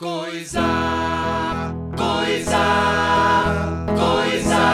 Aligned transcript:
Coisa, 0.00 0.62
coisa, 1.94 2.64
coisa, 3.98 4.64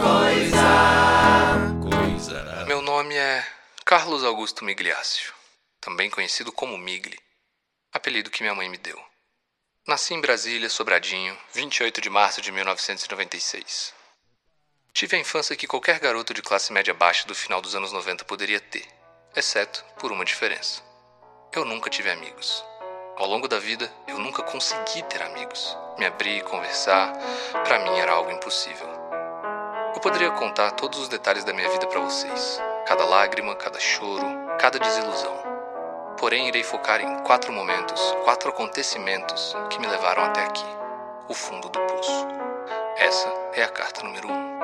coisa, 0.00 0.70
coisa. 1.90 2.64
Meu 2.64 2.80
nome 2.80 3.14
é 3.14 3.46
Carlos 3.84 4.24
Augusto 4.24 4.64
Migliaccio, 4.64 5.34
também 5.78 6.08
conhecido 6.08 6.50
como 6.50 6.78
Migli, 6.78 7.18
apelido 7.92 8.30
que 8.30 8.42
minha 8.42 8.54
mãe 8.54 8.70
me 8.70 8.78
deu. 8.78 8.98
Nasci 9.86 10.14
em 10.14 10.22
Brasília, 10.22 10.70
Sobradinho, 10.70 11.36
28 11.52 12.00
de 12.00 12.08
março 12.08 12.40
de 12.40 12.50
1996. 12.50 13.92
Tive 14.94 15.18
a 15.18 15.20
infância 15.20 15.54
que 15.54 15.66
qualquer 15.66 16.00
garoto 16.00 16.32
de 16.32 16.40
classe 16.40 16.72
média 16.72 16.94
baixa 16.94 17.28
do 17.28 17.34
final 17.34 17.60
dos 17.60 17.74
anos 17.74 17.92
90 17.92 18.24
poderia 18.24 18.58
ter, 18.58 18.88
exceto 19.36 19.84
por 20.00 20.10
uma 20.10 20.24
diferença. 20.24 20.82
Eu 21.52 21.66
nunca 21.66 21.90
tive 21.90 22.10
amigos. 22.10 22.64
Ao 23.18 23.26
longo 23.26 23.48
da 23.48 23.58
vida, 23.58 23.90
eu 24.06 24.16
nunca 24.16 24.44
consegui 24.44 25.02
ter 25.08 25.20
amigos. 25.24 25.76
Me 25.98 26.06
abrir, 26.06 26.40
conversar, 26.44 27.12
para 27.64 27.80
mim 27.80 27.98
era 27.98 28.12
algo 28.12 28.30
impossível. 28.30 28.86
Eu 29.92 30.00
poderia 30.00 30.30
contar 30.30 30.70
todos 30.70 31.00
os 31.00 31.08
detalhes 31.08 31.42
da 31.42 31.52
minha 31.52 31.68
vida 31.68 31.84
para 31.88 31.98
vocês, 31.98 32.62
cada 32.86 33.04
lágrima, 33.04 33.56
cada 33.56 33.80
choro, 33.80 34.24
cada 34.60 34.78
desilusão. 34.78 35.36
Porém, 36.16 36.46
irei 36.46 36.62
focar 36.62 37.00
em 37.00 37.18
quatro 37.24 37.52
momentos, 37.52 38.00
quatro 38.22 38.50
acontecimentos 38.50 39.56
que 39.68 39.80
me 39.80 39.88
levaram 39.88 40.22
até 40.22 40.44
aqui, 40.44 40.66
o 41.28 41.34
fundo 41.34 41.68
do 41.68 41.80
poço. 41.80 42.24
Essa 42.98 43.28
é 43.54 43.64
a 43.64 43.68
carta 43.68 44.04
número 44.04 44.28
um. 44.30 44.58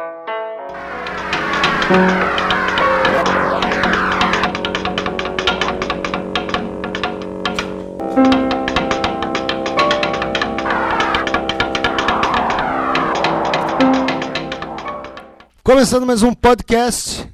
Começando 15.65 16.05
mais 16.05 16.23
um 16.23 16.35
podcast. 16.35 17.27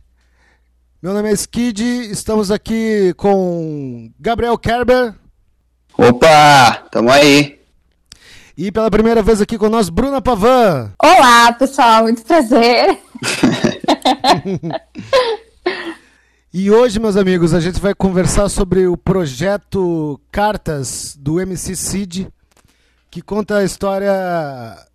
Meu 1.02 1.12
nome 1.12 1.30
é 1.30 1.32
Skid, 1.32 1.82
estamos 2.12 2.52
aqui 2.52 3.12
com 3.16 4.08
Gabriel 4.20 4.56
Kerber 4.56 5.16
Opa, 5.98 6.86
tamo 6.92 7.10
aí. 7.10 7.60
e 8.56 8.70
pela 8.70 8.88
primeira 8.88 9.20
vez 9.20 9.40
aqui 9.40 9.58
com 9.58 9.68
nós, 9.68 9.88
Bruna 9.88 10.22
Pavan. 10.22 10.92
Olá, 11.02 11.52
pessoal, 11.54 12.04
muito 12.04 12.22
prazer. 12.22 12.96
E 16.52 16.68
hoje, 16.68 16.98
meus 16.98 17.16
amigos, 17.16 17.54
a 17.54 17.60
gente 17.60 17.80
vai 17.80 17.94
conversar 17.94 18.48
sobre 18.48 18.84
o 18.86 18.96
projeto 18.96 20.20
Cartas 20.32 21.16
do 21.16 21.40
MC 21.40 21.76
Cid, 21.76 22.28
que 23.08 23.22
conta 23.22 23.58
a 23.58 23.64
história 23.64 24.10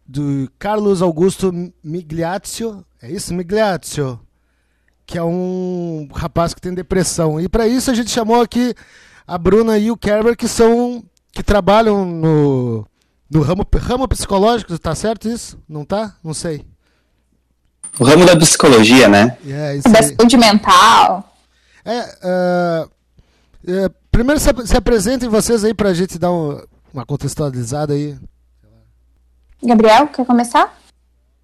do 0.06 0.50
Carlos 0.60 1.02
Augusto 1.02 1.52
Migliaccio. 1.84 2.86
É 3.02 3.12
isso? 3.12 3.34
Migliaccio. 3.34 4.20
Que 5.06 5.18
é 5.18 5.24
um 5.24 6.08
rapaz 6.14 6.54
que 6.54 6.62
tem 6.62 6.74
depressão. 6.74 7.40
E 7.40 7.48
para 7.48 7.68
isso 7.68 7.92
a 7.92 7.94
gente 7.94 8.10
chamou 8.10 8.42
aqui 8.42 8.74
a 9.28 9.38
Bruna 9.38 9.78
e 9.78 9.92
o 9.92 9.98
Kerber, 9.98 10.36
que 10.36 10.48
são. 10.48 11.04
que 11.32 11.44
trabalham 11.44 12.06
no, 12.06 12.86
no 13.30 13.42
ramo, 13.42 13.66
ramo 13.76 14.08
psicológico, 14.08 14.78
tá 14.80 14.96
certo 14.96 15.28
isso? 15.28 15.60
Não 15.68 15.84
tá? 15.86 16.16
Não 16.24 16.34
sei. 16.34 16.66
O 18.00 18.04
ramo 18.04 18.26
da 18.26 18.36
psicologia, 18.38 19.08
né? 19.08 19.38
É, 19.48 19.76
isso 19.78 19.90
Da 19.90 20.02
saúde 20.04 20.38
mental. 20.38 21.34
É, 21.84 22.00
ah, 22.24 22.88
é, 23.68 23.90
primeiro 24.12 24.40
se, 24.40 24.50
ap- 24.50 24.66
se 24.66 24.76
apresentem 24.76 25.30
vocês 25.30 25.64
aí 25.64 25.74
pra 25.74 25.94
gente 25.94 26.18
dar 26.20 26.32
um- 26.32 26.62
uma 26.94 27.06
contextualizada 27.06 27.94
aí. 27.94 28.18
Gabriel, 29.64 30.08
quer 30.08 30.26
começar? 30.26 30.78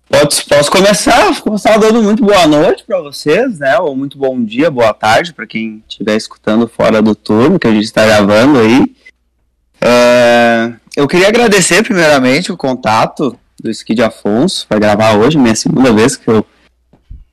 Posso, 0.08 0.46
posso 0.46 0.72
começar? 0.72 1.32
Vou 1.32 1.42
começar 1.44 1.78
dando 1.78 2.04
muito 2.04 2.24
boa 2.24 2.46
noite 2.46 2.84
para 2.86 3.02
vocês, 3.02 3.60
né? 3.60 3.80
Ou 3.80 3.96
muito 3.96 4.18
bom 4.18 4.44
dia, 4.44 4.70
boa 4.70 4.94
tarde 4.94 5.34
para 5.34 5.48
quem 5.48 5.82
estiver 5.88 6.18
escutando 6.18 6.68
fora 6.68 7.02
do 7.02 7.16
turno 7.16 7.58
que 7.58 7.68
a 7.68 7.72
gente 7.72 7.86
está 7.86 8.06
gravando 8.06 8.60
aí. 8.60 8.96
É, 9.80 10.74
eu 10.96 11.08
queria 11.08 11.30
agradecer 11.30 11.84
primeiramente 11.84 12.52
o 12.52 12.58
contato 12.58 13.38
do 13.60 13.72
Skid 13.72 14.04
Afonso 14.04 14.68
para 14.68 14.80
gravar 14.80 15.16
hoje, 15.16 15.38
minha 15.38 15.56
segunda 15.56 15.94
vez 15.94 16.18
que 16.18 16.28
eu 16.28 16.46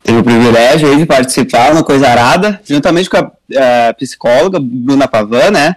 tenho 0.02 0.20
o 0.20 0.24
privilégio 0.24 0.96
de 0.96 1.04
participar 1.04 1.74
no 1.74 1.84
Coisa 1.84 2.08
Arada, 2.08 2.60
juntamente 2.64 3.10
com 3.10 3.16
a 3.16 3.32
eh, 3.50 3.92
psicóloga 3.94 4.58
Bruna 4.60 5.08
Pavan, 5.08 5.50
né? 5.50 5.76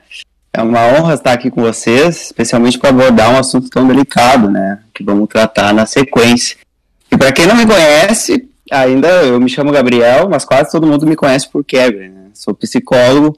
É 0.53 0.61
uma 0.61 0.85
honra 0.85 1.13
estar 1.13 1.31
aqui 1.31 1.49
com 1.49 1.61
vocês, 1.61 2.25
especialmente 2.25 2.77
para 2.77 2.89
abordar 2.89 3.33
um 3.33 3.39
assunto 3.39 3.69
tão 3.69 3.87
delicado, 3.87 4.49
né? 4.49 4.79
Que 4.93 5.01
vamos 5.01 5.29
tratar 5.29 5.73
na 5.73 5.85
sequência. 5.85 6.57
E 7.09 7.17
para 7.17 7.31
quem 7.31 7.47
não 7.47 7.55
me 7.55 7.65
conhece, 7.65 8.49
ainda 8.69 9.07
eu 9.23 9.39
me 9.39 9.49
chamo 9.49 9.71
Gabriel, 9.71 10.27
mas 10.29 10.43
quase 10.43 10.71
todo 10.71 10.85
mundo 10.85 11.07
me 11.07 11.15
conhece 11.15 11.47
por 11.47 11.63
Kevin, 11.63 12.09
né? 12.09 12.21
Sou 12.33 12.53
psicólogo, 12.53 13.37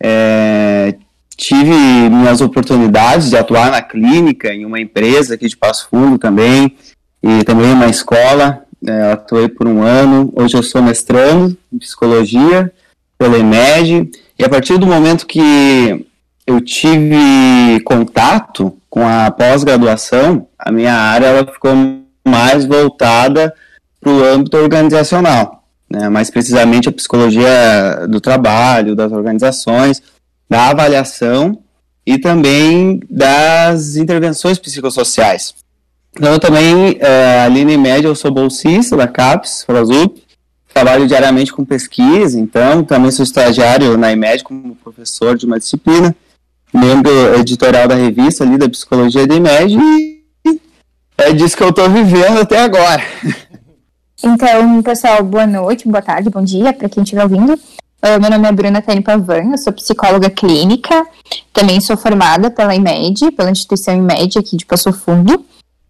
é, 0.00 0.94
tive 1.36 1.70
minhas 2.10 2.40
oportunidades 2.40 3.30
de 3.30 3.36
atuar 3.36 3.70
na 3.70 3.80
clínica, 3.80 4.52
em 4.52 4.64
uma 4.64 4.80
empresa 4.80 5.34
aqui 5.34 5.46
de 5.46 5.56
Passo 5.56 5.88
Fundo 5.88 6.18
também, 6.18 6.76
e 7.22 7.44
também 7.44 7.66
em 7.66 7.74
uma 7.74 7.86
escola, 7.88 8.64
é, 8.84 9.12
atuei 9.12 9.48
por 9.48 9.68
um 9.68 9.82
ano. 9.82 10.32
Hoje 10.34 10.56
eu 10.56 10.62
sou 10.64 10.82
mestrando 10.82 11.56
em 11.72 11.78
psicologia 11.78 12.72
pela 13.16 13.38
EMED, 13.38 14.10
e 14.36 14.44
a 14.44 14.48
partir 14.48 14.76
do 14.78 14.86
momento 14.86 15.26
que 15.26 16.04
eu 16.48 16.62
tive 16.62 17.78
contato 17.84 18.74
com 18.88 19.06
a 19.06 19.30
pós-graduação, 19.30 20.48
a 20.58 20.72
minha 20.72 20.94
área 20.94 21.26
ela 21.26 21.46
ficou 21.46 21.72
mais 22.26 22.64
voltada 22.64 23.54
para 24.00 24.10
o 24.10 24.24
âmbito 24.24 24.56
organizacional, 24.56 25.62
né? 25.90 26.08
mais 26.08 26.30
precisamente 26.30 26.88
a 26.88 26.92
psicologia 26.92 28.06
do 28.08 28.18
trabalho, 28.18 28.96
das 28.96 29.12
organizações, 29.12 30.02
da 30.48 30.70
avaliação 30.70 31.58
e 32.06 32.16
também 32.16 32.98
das 33.10 33.96
intervenções 33.96 34.58
psicossociais. 34.58 35.54
Então, 36.16 36.32
eu 36.32 36.38
também, 36.38 36.96
eh, 36.98 37.42
ali 37.44 37.62
na 37.62 37.76
média, 37.76 38.08
eu 38.08 38.14
sou 38.14 38.30
bolsista 38.30 38.96
da 38.96 39.06
CAPES, 39.06 39.64
Frazup, 39.64 40.18
trabalho 40.72 41.06
diariamente 41.06 41.52
com 41.52 41.62
pesquisa, 41.62 42.40
então 42.40 42.82
também 42.82 43.10
sou 43.10 43.22
estagiário 43.22 43.98
na 43.98 44.10
IMED 44.12 44.42
como 44.42 44.74
professor 44.76 45.36
de 45.36 45.44
uma 45.44 45.58
disciplina, 45.58 46.16
membro 46.72 47.34
editorial 47.36 47.88
da 47.88 47.94
revista 47.94 48.44
ali 48.44 48.58
da 48.58 48.68
Psicologia 48.68 49.26
da 49.26 49.34
IMED 49.34 49.76
e 49.76 50.60
é 51.16 51.32
disso 51.32 51.56
que 51.56 51.62
eu 51.62 51.70
estou 51.70 51.88
vivendo 51.90 52.40
até 52.40 52.60
agora. 52.60 53.02
Então, 54.22 54.82
pessoal, 54.82 55.22
boa 55.22 55.46
noite, 55.46 55.88
boa 55.88 56.02
tarde, 56.02 56.30
bom 56.30 56.42
dia 56.42 56.72
para 56.72 56.88
quem 56.88 57.02
estiver 57.02 57.22
ouvindo. 57.22 57.58
Ah, 58.00 58.18
meu 58.18 58.30
nome 58.30 58.48
é 58.48 58.52
Bruna 58.52 58.82
Tani 58.82 59.00
Pavan, 59.00 59.52
eu 59.52 59.58
sou 59.58 59.72
psicóloga 59.72 60.30
clínica, 60.30 61.06
também 61.52 61.80
sou 61.80 61.96
formada 61.96 62.50
pela 62.50 62.74
IMED, 62.74 63.32
pela 63.32 63.50
instituição 63.50 63.94
IMED 63.94 64.38
aqui 64.38 64.56
de 64.56 64.66
Passo 64.66 64.92
Fundo. 64.92 65.44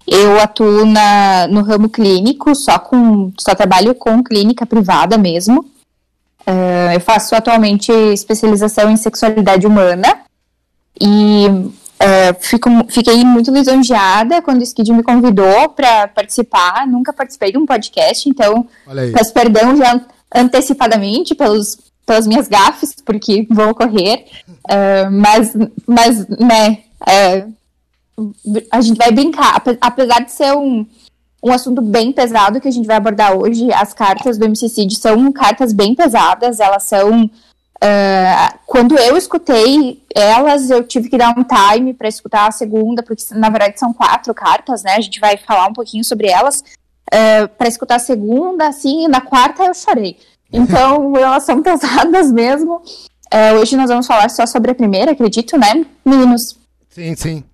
Eu 0.07 0.41
atuo 0.41 0.87
na, 0.87 1.47
no 1.49 1.63
ramo 1.63 1.91
clínico, 1.91 2.55
só 2.55 2.79
com 2.79 3.31
só 3.39 3.55
trabalho 3.55 3.95
com 3.95 4.23
clínica 4.23 4.65
privada 4.65 5.19
mesmo. 5.19 5.65
Ah, 6.47 6.95
eu 6.95 7.01
faço 7.01 7.35
atualmente 7.35 7.93
especialização 7.93 8.91
em 8.91 8.97
sexualidade 8.97 9.67
humana 9.67 10.28
e 11.01 11.71
ah, 12.01 12.35
fico, 12.41 12.71
fiquei 12.89 13.25
muito 13.25 13.51
lisonjeada 13.51 14.41
quando 14.41 14.61
o 14.61 14.63
Skid 14.63 14.93
me 14.93 15.03
convidou 15.03 15.69
para 15.71 16.07
participar. 16.09 16.87
Nunca 16.87 17.13
participei 17.13 17.51
de 17.53 17.59
um 17.59 17.67
podcast, 17.67 18.29
então 18.29 18.67
peço 19.13 19.33
perdão 19.33 19.77
já 19.77 20.01
antecipadamente 20.35 21.35
pelos, 21.35 21.79
pelas 22.07 22.27
minhas 22.27 22.47
gafes, 22.49 22.95
porque 23.05 23.47
vão 23.51 23.71
ocorrer. 23.71 24.25
Ah, 24.69 25.09
mas, 25.11 25.53
mas, 25.87 26.29
né, 26.29 26.79
é, 27.07 27.47
a 28.71 28.81
gente 28.81 28.97
vai 28.99 29.11
brincar. 29.11 29.57
Ape- 29.57 29.79
Apesar 29.81 30.21
de 30.21 30.33
ser 30.33 30.53
um, 30.57 30.87
um 31.43 31.53
assunto 31.53 31.81
bem 31.83 32.13
pesado 32.13 32.61
que 32.61 32.69
a 32.69 32.73
gente 32.73 32.87
vai 32.87 32.97
abordar 32.97 33.37
hoje, 33.37 33.73
as 33.73 33.93
cartas 33.93 34.39
do 34.39 34.49
MCCID 34.49 34.97
são 34.97 35.33
cartas 35.33 35.73
bem 35.73 35.95
pesadas, 35.95 36.61
elas 36.61 36.85
são. 36.85 37.29
Ah, 37.81 38.55
quando 38.67 38.97
eu 38.99 39.17
escutei 39.17 40.03
elas, 40.15 40.71
eu 40.71 40.83
tive 40.83 41.09
que 41.09 41.19
dar 41.19 41.35
um 41.37 41.45
time 41.45 41.95
para 41.95 42.09
escutar 42.09 42.49
a 42.49 42.51
segunda, 42.53 43.03
porque 43.03 43.23
na 43.33 43.51
verdade 43.51 43.79
são 43.79 43.93
quatro 43.93 44.35
cartas, 44.35 44.83
né? 44.83 44.95
A 44.97 45.01
gente 45.01 45.21
vai 45.21 45.37
falar 45.37 45.67
um 45.69 45.73
pouquinho 45.73 46.05
sobre 46.05 46.29
elas. 46.29 46.63
para 47.57 47.69
escutar 47.69 47.97
a 47.97 48.01
segunda, 48.01 48.69
assim, 48.69 49.05
e 49.05 49.09
na 49.09 49.21
quarta 49.21 49.65
eu 49.65 49.75
chorei. 49.75 50.17
Então, 50.53 51.15
elas 51.17 51.45
são 51.45 51.63
pesadas 51.63 52.33
mesmo. 52.33 52.83
Eh, 53.31 53.53
hoje 53.55 53.77
nós 53.77 53.91
vamos 53.91 54.07
falar 54.07 54.29
só 54.31 54.47
sobre 54.47 54.71
a 54.71 54.75
primeira, 54.75 55.13
acredito, 55.13 55.57
né, 55.59 55.85
meninos? 56.05 56.57
Sim, 56.91 57.15
sim. 57.15 57.45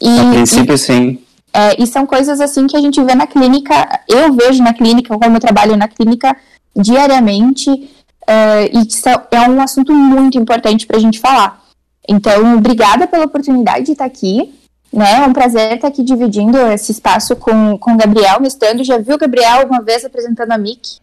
E, 0.00 0.18
A 0.20 0.30
princípio, 0.30 0.78
sim. 0.78 1.18
é, 1.52 1.82
e 1.82 1.86
são 1.86 2.06
coisas 2.06 2.40
assim 2.40 2.66
que 2.66 2.76
a 2.76 2.80
gente 2.80 3.02
vê 3.02 3.14
na 3.14 3.26
clínica, 3.26 4.00
eu 4.08 4.32
vejo 4.32 4.62
na 4.62 4.72
clínica, 4.72 5.16
como 5.18 5.36
eu 5.36 5.40
trabalho 5.40 5.76
na 5.76 5.88
clínica 5.88 6.36
diariamente, 6.76 7.90
é, 8.26 8.66
e 8.66 8.86
que 8.86 8.96
é 9.30 9.40
um 9.48 9.60
assunto 9.60 9.92
muito 9.92 10.38
importante 10.38 10.86
para 10.86 10.96
a 10.96 11.00
gente 11.00 11.20
falar. 11.20 11.62
Então, 12.08 12.56
obrigada 12.56 13.06
pela 13.06 13.24
oportunidade 13.24 13.86
de 13.86 13.92
estar 13.92 14.04
aqui. 14.04 14.54
Né? 14.92 15.24
É 15.24 15.26
um 15.26 15.32
prazer 15.32 15.74
estar 15.74 15.88
aqui 15.88 16.02
dividindo 16.02 16.56
esse 16.68 16.92
espaço 16.92 17.34
com, 17.34 17.76
com 17.78 17.94
o 17.94 17.96
Gabriel 17.96 18.40
Mestando. 18.40 18.84
Já 18.84 18.98
viu 18.98 19.16
o 19.16 19.18
Gabriel 19.18 19.60
alguma 19.60 19.82
vez 19.82 20.04
apresentando 20.04 20.52
a 20.52 20.58
Mickey? 20.58 20.98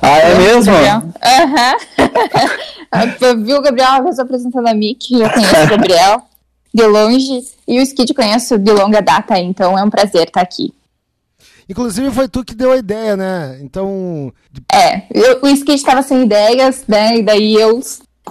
Ah, 0.00 0.18
é 0.18 0.34
mesmo? 0.34 0.72
Aham. 0.72 1.76
Uhum. 1.98 3.44
viu 3.44 3.58
o 3.58 3.62
Gabriel 3.62 3.90
uma 3.90 4.02
vez 4.02 4.18
apresentando 4.18 4.66
a 4.66 4.74
Mickey, 4.74 5.20
eu 5.20 5.30
conheço 5.30 5.64
o 5.64 5.68
Gabriel 5.68 6.22
de 6.72 6.86
longe. 6.86 7.42
E 7.66 7.78
o 7.78 7.82
Skid 7.82 8.14
conheço 8.14 8.58
de 8.58 8.72
longa 8.72 9.00
data, 9.00 9.38
então 9.38 9.78
é 9.78 9.82
um 9.82 9.90
prazer 9.90 10.28
estar 10.28 10.40
aqui. 10.40 10.72
Inclusive 11.68 12.10
foi 12.10 12.28
tu 12.28 12.44
que 12.44 12.54
deu 12.54 12.72
a 12.72 12.76
ideia, 12.76 13.16
né? 13.16 13.58
Então. 13.62 14.32
É, 14.72 15.02
eu, 15.12 15.40
o 15.42 15.48
Skid 15.48 15.74
estava 15.74 16.02
sem 16.02 16.22
ideias, 16.22 16.84
né? 16.86 17.18
E 17.18 17.22
daí 17.22 17.54
eu, 17.54 17.80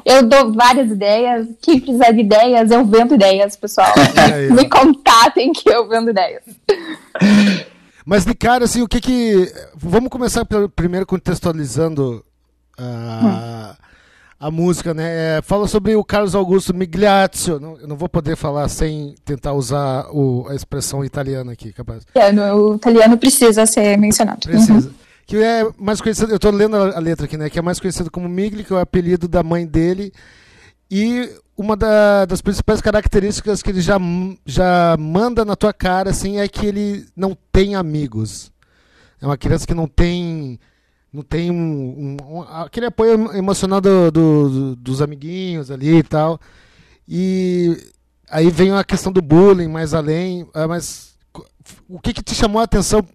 eu 0.06 0.24
dou 0.24 0.54
várias 0.54 0.92
ideias. 0.92 1.48
Quem 1.62 1.80
precisar 1.80 2.12
de 2.12 2.22
ideias, 2.22 2.72
eu 2.72 2.86
vendo 2.86 3.16
ideias, 3.16 3.56
pessoal. 3.56 3.94
É, 4.16 4.50
Me 4.50 4.68
contatem 4.70 5.52
que 5.52 5.70
eu 5.70 5.88
vendo 5.88 6.10
ideias. 6.10 6.44
Mas 8.06 8.26
de 8.26 8.34
cara, 8.34 8.66
assim, 8.66 8.82
o 8.82 8.88
que 8.88 9.00
que. 9.00 9.52
Vamos 9.76 10.10
começar 10.10 10.46
primeiro 10.76 11.06
contextualizando 11.06 12.24
a, 12.78 13.76
a 14.42 14.50
música, 14.50 14.92
né? 14.92 15.38
É, 15.38 15.42
fala 15.44 15.68
sobre 15.68 15.96
o 15.96 16.04
Carlos 16.04 16.34
Augusto 16.34 16.74
Migliaccio. 16.74 17.60
Não, 17.60 17.78
eu 17.78 17.88
não 17.88 17.96
vou 17.96 18.10
poder 18.10 18.36
falar 18.36 18.68
sem 18.70 19.14
tentar 19.24 19.54
usar 19.54 20.08
o, 20.12 20.48
a 20.50 20.56
expressão 20.56 21.06
italiana 21.06 21.52
aqui, 21.52 21.72
capaz. 21.72 22.04
É, 22.16 22.32
o 22.52 22.74
italiano 22.74 23.20
precisa 23.20 23.68
ser 23.68 23.96
mencionado. 24.00 24.40
Precisa. 24.40 24.90
Uhum. 24.90 24.94
Que 25.28 25.38
é 25.38 25.70
mais 25.78 26.02
conhecido, 26.02 26.32
eu 26.32 26.38
estou 26.38 26.52
lendo 26.52 26.76
a, 26.76 26.98
a 26.98 27.00
letra 27.00 27.28
aqui, 27.28 27.38
né? 27.38 27.52
Que 27.52 27.60
é 27.60 27.62
mais 27.62 27.80
conhecido 27.80 28.10
como 28.10 28.28
Migli, 28.28 28.64
que 28.64 28.74
é 28.74 28.78
o 28.78 28.80
apelido 28.80 29.28
da 29.28 29.44
mãe 29.44 29.68
dele. 29.68 30.12
E 30.90 31.30
uma 31.56 31.78
da, 31.78 32.26
das 32.26 32.42
principais 32.42 32.82
características 32.82 33.62
que 33.62 33.70
ele 33.70 33.80
já, 33.80 34.00
já 34.44 34.98
manda 34.98 35.46
na 35.46 35.56
tua 35.56 35.72
cara 35.72 36.10
assim, 36.10 36.40
é 36.40 36.48
que 36.48 36.66
ele 36.66 37.06
não 37.16 37.38
tem 37.52 37.76
amigos. 37.76 38.52
É 39.22 39.26
uma 39.28 39.38
criança 39.38 39.68
que 39.68 39.76
não 39.76 39.88
tem 39.88 40.60
não 41.14 41.24
tem 41.24 41.52
um, 41.52 41.56
um, 41.56 42.38
um 42.38 42.42
aquele 42.42 42.86
apoio 42.86 43.36
emocional 43.36 43.82
do, 43.82 44.12
do, 44.12 44.76
dos 44.76 45.02
amiguinhos 45.02 45.70
ali 45.70 45.98
e 45.98 46.04
tal. 46.04 46.40
E 47.08 47.78
aí 48.30 48.50
vem 48.50 48.72
a 48.72 48.84
questão 48.84 49.12
do 49.12 49.22
bullying 49.22 49.68
mais 49.68 49.94
além. 49.94 50.48
É, 50.54 50.66
mas 50.66 51.16
o 51.90 52.00
que, 52.00 52.14
que 52.14 52.24
te 52.24 52.34
chamou 52.34 52.62
a 52.62 52.64
atenção 52.64 53.06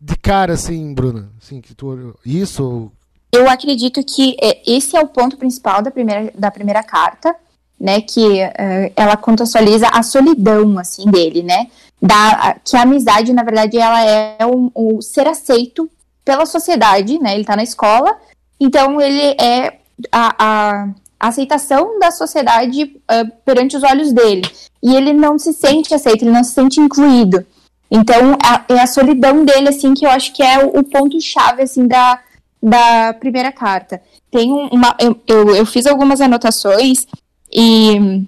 de 0.00 0.16
cara, 0.16 0.52
assim, 0.54 0.94
Bruna? 0.94 1.32
Assim, 1.42 1.60
que 1.60 1.74
tu, 1.74 2.16
isso? 2.24 2.92
Eu 3.32 3.48
acredito 3.48 4.04
que 4.04 4.36
é, 4.40 4.62
esse 4.64 4.96
é 4.96 5.00
o 5.00 5.08
ponto 5.08 5.36
principal 5.36 5.82
da 5.82 5.90
primeira, 5.90 6.32
da 6.36 6.50
primeira 6.50 6.82
carta 6.82 7.34
né, 7.82 8.00
que 8.00 8.20
uh, 8.20 8.92
ela 8.94 9.16
contextualiza 9.16 9.88
a 9.88 10.04
solidão, 10.04 10.78
assim, 10.78 11.10
dele, 11.10 11.42
né, 11.42 11.66
da, 12.00 12.56
que 12.64 12.76
a 12.76 12.82
amizade, 12.82 13.32
na 13.32 13.42
verdade, 13.42 13.76
ela 13.76 14.04
é 14.04 14.46
o, 14.46 14.70
o 14.72 15.02
ser 15.02 15.26
aceito 15.26 15.90
pela 16.24 16.46
sociedade, 16.46 17.18
né, 17.18 17.34
ele 17.34 17.44
tá 17.44 17.56
na 17.56 17.62
escola, 17.62 18.16
então 18.60 19.00
ele 19.00 19.36
é 19.40 19.78
a, 20.10 20.34
a, 20.38 20.88
aceitação 21.18 21.98
da 21.98 22.10
sociedade 22.10 22.84
uh, 22.84 23.32
perante 23.44 23.76
os 23.76 23.82
olhos 23.82 24.12
dele, 24.12 24.42
e 24.82 24.94
ele 24.94 25.12
não 25.12 25.38
se 25.38 25.52
sente 25.52 25.94
aceito, 25.94 26.22
ele 26.22 26.30
não 26.32 26.44
se 26.44 26.52
sente 26.52 26.80
incluído, 26.80 27.46
então 27.94 28.38
a, 28.42 28.64
é 28.74 28.80
a 28.80 28.86
solidão 28.86 29.44
dele, 29.44 29.68
assim, 29.68 29.92
que 29.92 30.06
eu 30.06 30.10
acho 30.10 30.32
que 30.32 30.42
é 30.42 30.64
o, 30.64 30.78
o 30.78 30.82
ponto-chave, 30.82 31.60
assim, 31.60 31.86
da, 31.86 32.18
da 32.62 33.12
primeira 33.12 33.52
carta. 33.52 34.00
Tem 34.30 34.50
uma, 34.50 34.96
eu, 34.98 35.20
eu, 35.26 35.54
eu 35.54 35.66
fiz 35.66 35.84
algumas 35.84 36.22
anotações 36.22 37.06
e 37.52 38.24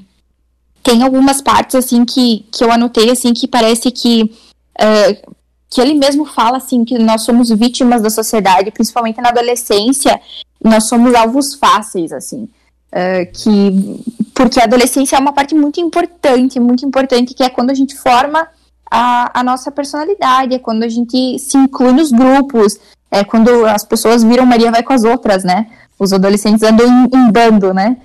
tem 0.83 1.03
algumas 1.03 1.41
partes, 1.41 1.77
assim, 1.77 2.05
que, 2.05 2.45
que 2.53 2.63
eu 2.63 2.71
anotei, 2.71 3.11
assim, 3.11 3.33
que 3.33 3.49
parece 3.49 3.91
que. 3.91 4.35
Uh, 4.79 5.35
que 5.75 5.81
ele 5.81 5.95
mesmo 5.95 6.25
fala, 6.25 6.59
assim, 6.59 6.85
que 6.85 6.97
nós 6.97 7.23
somos 7.23 7.51
vítimas 7.51 8.01
da 8.01 8.09
sociedade, 8.09 8.71
principalmente 8.71 9.21
na 9.21 9.31
adolescência, 9.31 10.21
nós 10.63 10.85
somos 10.85 11.13
alvos 11.17 11.57
fáceis, 11.57 12.13
assim. 12.13 12.49
Uh, 12.93 13.27
que 13.33 14.01
porque 14.33 14.61
a 14.61 14.65
adolescência 14.65 15.17
é 15.17 15.19
uma 15.19 15.33
parte 15.33 15.53
muito 15.53 15.81
importante, 15.81 16.61
muito 16.61 16.87
importante, 16.87 17.35
que 17.35 17.43
é 17.43 17.51
quando 17.51 17.71
a 17.71 17.75
gente 17.75 17.97
forma 17.97 18.47
a, 18.89 19.41
a 19.41 19.43
nossa 19.43 19.73
personalidade, 19.73 20.55
é 20.55 20.61
quando 20.61 20.85
a 20.85 20.89
gente 20.89 21.41
se 21.41 21.57
inclui 21.57 21.93
nos 21.93 22.13
grupos, 22.13 22.79
é 23.11 23.25
quando 23.25 23.67
as 23.67 23.85
pessoas 23.85 24.23
viram 24.23 24.47
Maria 24.47 24.71
vai 24.71 24.85
com 24.85 24.93
as 24.93 25.03
outras, 25.03 25.43
né? 25.43 25.67
Os 25.99 26.13
adolescentes 26.13 26.63
andam 26.63 26.87
em, 26.87 27.19
em 27.19 27.33
bando, 27.33 27.75
né? 27.75 27.97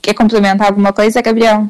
Quer 0.00 0.14
complementar 0.14 0.68
alguma 0.68 0.92
coisa, 0.92 1.20
Gabriel? 1.20 1.68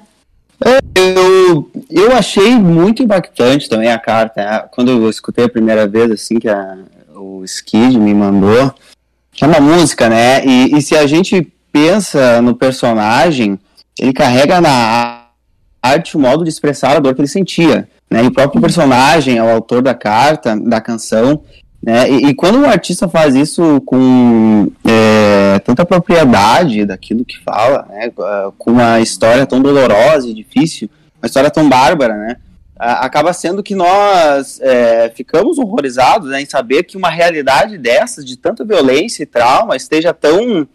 Eu, 0.60 1.70
eu 1.88 2.12
achei 2.12 2.56
muito 2.56 3.02
impactante 3.02 3.68
também 3.68 3.90
a 3.90 3.98
carta. 3.98 4.68
Quando 4.72 4.90
eu 4.90 5.08
escutei 5.08 5.44
a 5.44 5.48
primeira 5.48 5.86
vez, 5.86 6.10
assim, 6.10 6.38
que 6.38 6.48
a, 6.48 6.76
o 7.14 7.44
Skid 7.44 7.98
me 7.98 8.12
mandou, 8.12 8.74
que 9.32 9.44
é 9.44 9.46
uma 9.46 9.60
música, 9.60 10.08
né? 10.08 10.44
E, 10.44 10.76
e 10.76 10.82
se 10.82 10.96
a 10.96 11.06
gente 11.06 11.52
pensa 11.72 12.42
no 12.42 12.56
personagem, 12.56 13.58
ele 13.98 14.12
carrega 14.12 14.60
na 14.60 15.26
arte 15.80 16.16
o 16.16 16.20
modo 16.20 16.42
de 16.42 16.50
expressar 16.50 16.96
a 16.96 17.00
dor 17.00 17.14
que 17.14 17.20
ele 17.20 17.28
sentia. 17.28 17.88
Né? 18.10 18.24
E 18.24 18.26
o 18.26 18.32
próprio 18.32 18.60
personagem, 18.60 19.38
é 19.38 19.42
o 19.42 19.50
autor 19.50 19.82
da 19.82 19.94
carta, 19.94 20.56
da 20.56 20.80
canção, 20.80 21.42
né? 21.82 22.10
E, 22.10 22.26
e, 22.26 22.34
quando 22.34 22.60
o 22.60 22.66
artista 22.66 23.08
faz 23.08 23.34
isso 23.34 23.80
com 23.82 24.70
é, 24.84 25.60
tanta 25.60 25.86
propriedade 25.86 26.84
daquilo 26.84 27.24
que 27.24 27.38
fala, 27.38 27.86
né? 27.88 28.10
com 28.58 28.72
uma 28.72 29.00
história 29.00 29.46
tão 29.46 29.62
dolorosa 29.62 30.28
e 30.28 30.34
difícil, 30.34 30.90
uma 31.22 31.26
história 31.26 31.50
tão 31.50 31.68
bárbara, 31.68 32.14
né? 32.14 32.36
acaba 32.78 33.32
sendo 33.32 33.62
que 33.62 33.74
nós 33.74 34.60
é, 34.60 35.10
ficamos 35.14 35.58
horrorizados 35.58 36.30
né, 36.30 36.40
em 36.40 36.46
saber 36.46 36.84
que 36.84 36.96
uma 36.96 37.10
realidade 37.10 37.76
dessas, 37.76 38.24
de 38.24 38.36
tanta 38.36 38.64
violência 38.64 39.24
e 39.24 39.26
trauma, 39.26 39.74
esteja 39.74 40.14
tão 40.14 40.66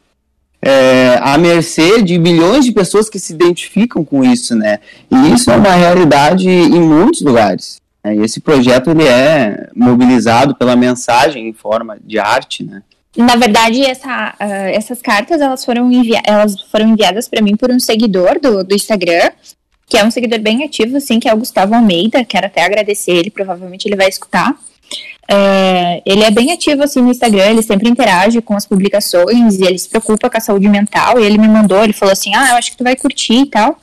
é, 0.62 1.18
à 1.22 1.38
mercê 1.38 2.02
de 2.02 2.18
milhões 2.18 2.66
de 2.66 2.74
pessoas 2.74 3.10
que 3.10 3.20
se 3.20 3.34
identificam 3.34 4.04
com 4.04 4.24
isso, 4.24 4.56
né? 4.56 4.80
E 5.12 5.34
isso 5.34 5.52
é 5.52 5.56
uma 5.56 5.74
realidade 5.74 6.50
em 6.50 6.80
muitos 6.80 7.22
lugares. 7.22 7.83
É, 8.04 8.16
esse 8.16 8.42
projeto 8.42 8.92
ele 8.92 9.08
é 9.08 9.70
mobilizado 9.76 10.56
pela 10.56 10.76
mensagem 10.76 11.48
em 11.48 11.54
forma 11.54 11.98
de 12.04 12.20
arte, 12.20 12.64
né? 12.64 12.84
Na 13.16 13.36
verdade, 13.36 13.86
essa, 13.86 14.34
uh, 14.42 14.70
essas 14.74 15.02
cartas 15.02 15.40
elas 15.40 15.64
foram, 15.64 15.90
elas 16.26 16.60
foram 16.64 16.90
enviadas 16.90 17.28
para 17.28 17.44
mim 17.44 17.56
por 17.56 17.72
um 17.72 17.80
seguidor 17.80 18.40
do, 18.42 18.64
do 18.64 18.74
Instagram, 18.74 19.30
que 19.88 19.98
é 19.98 20.04
um 20.04 20.10
seguidor 20.10 20.40
bem 20.40 20.64
ativo, 20.64 20.98
assim, 20.98 21.20
que 21.20 21.30
é 21.30 21.34
o 21.34 21.38
Gustavo 21.38 21.76
Almeida. 21.76 22.26
Quero 22.26 22.48
até 22.48 22.66
agradecer 22.66 23.12
ele, 23.12 23.30
provavelmente 23.30 23.88
ele 23.88 23.96
vai 23.96 24.10
escutar. 24.10 24.52
Uh, 25.32 26.02
ele 26.06 26.24
é 26.24 26.32
bem 26.32 26.52
ativo 26.52 26.84
assim 26.84 27.02
no 27.02 27.12
Instagram, 27.12 27.52
ele 27.52 27.62
sempre 27.62 27.88
interage 27.88 28.42
com 28.42 28.56
as 28.56 28.66
publicações 28.66 29.58
e 29.58 29.64
ele 29.64 29.78
se 29.78 29.88
preocupa 29.88 30.30
com 30.30 30.38
a 30.38 30.42
saúde 30.42 30.68
mental. 30.68 31.20
E 31.20 31.24
ele 31.24 31.38
me 31.38 31.48
mandou, 31.48 31.84
ele 31.84 31.94
falou 31.94 32.12
assim: 32.12 32.36
Ah, 32.36 32.50
eu 32.50 32.56
acho 32.56 32.72
que 32.72 32.78
tu 32.78 32.84
vai 32.84 32.96
curtir 32.96 33.42
e 33.42 33.46
tal. 33.46 33.78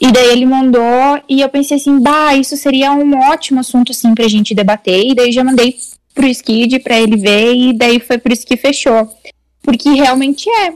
E 0.00 0.12
daí 0.12 0.28
ele 0.30 0.46
mandou, 0.46 1.20
e 1.28 1.40
eu 1.40 1.48
pensei 1.48 1.76
assim, 1.76 1.98
bah, 1.98 2.36
isso 2.36 2.56
seria 2.56 2.92
um 2.92 3.18
ótimo 3.30 3.58
assunto, 3.58 3.90
assim, 3.90 4.14
pra 4.14 4.28
gente 4.28 4.54
debater. 4.54 5.04
E 5.04 5.14
daí 5.14 5.32
já 5.32 5.42
mandei 5.42 5.76
pro 6.14 6.26
Skid 6.28 6.78
pra 6.80 7.00
ele 7.00 7.16
ver, 7.16 7.54
e 7.54 7.72
daí 7.72 7.98
foi 7.98 8.16
por 8.18 8.30
isso 8.30 8.46
que 8.46 8.56
fechou. 8.56 9.08
Porque 9.62 9.90
realmente 9.90 10.48
é. 10.48 10.72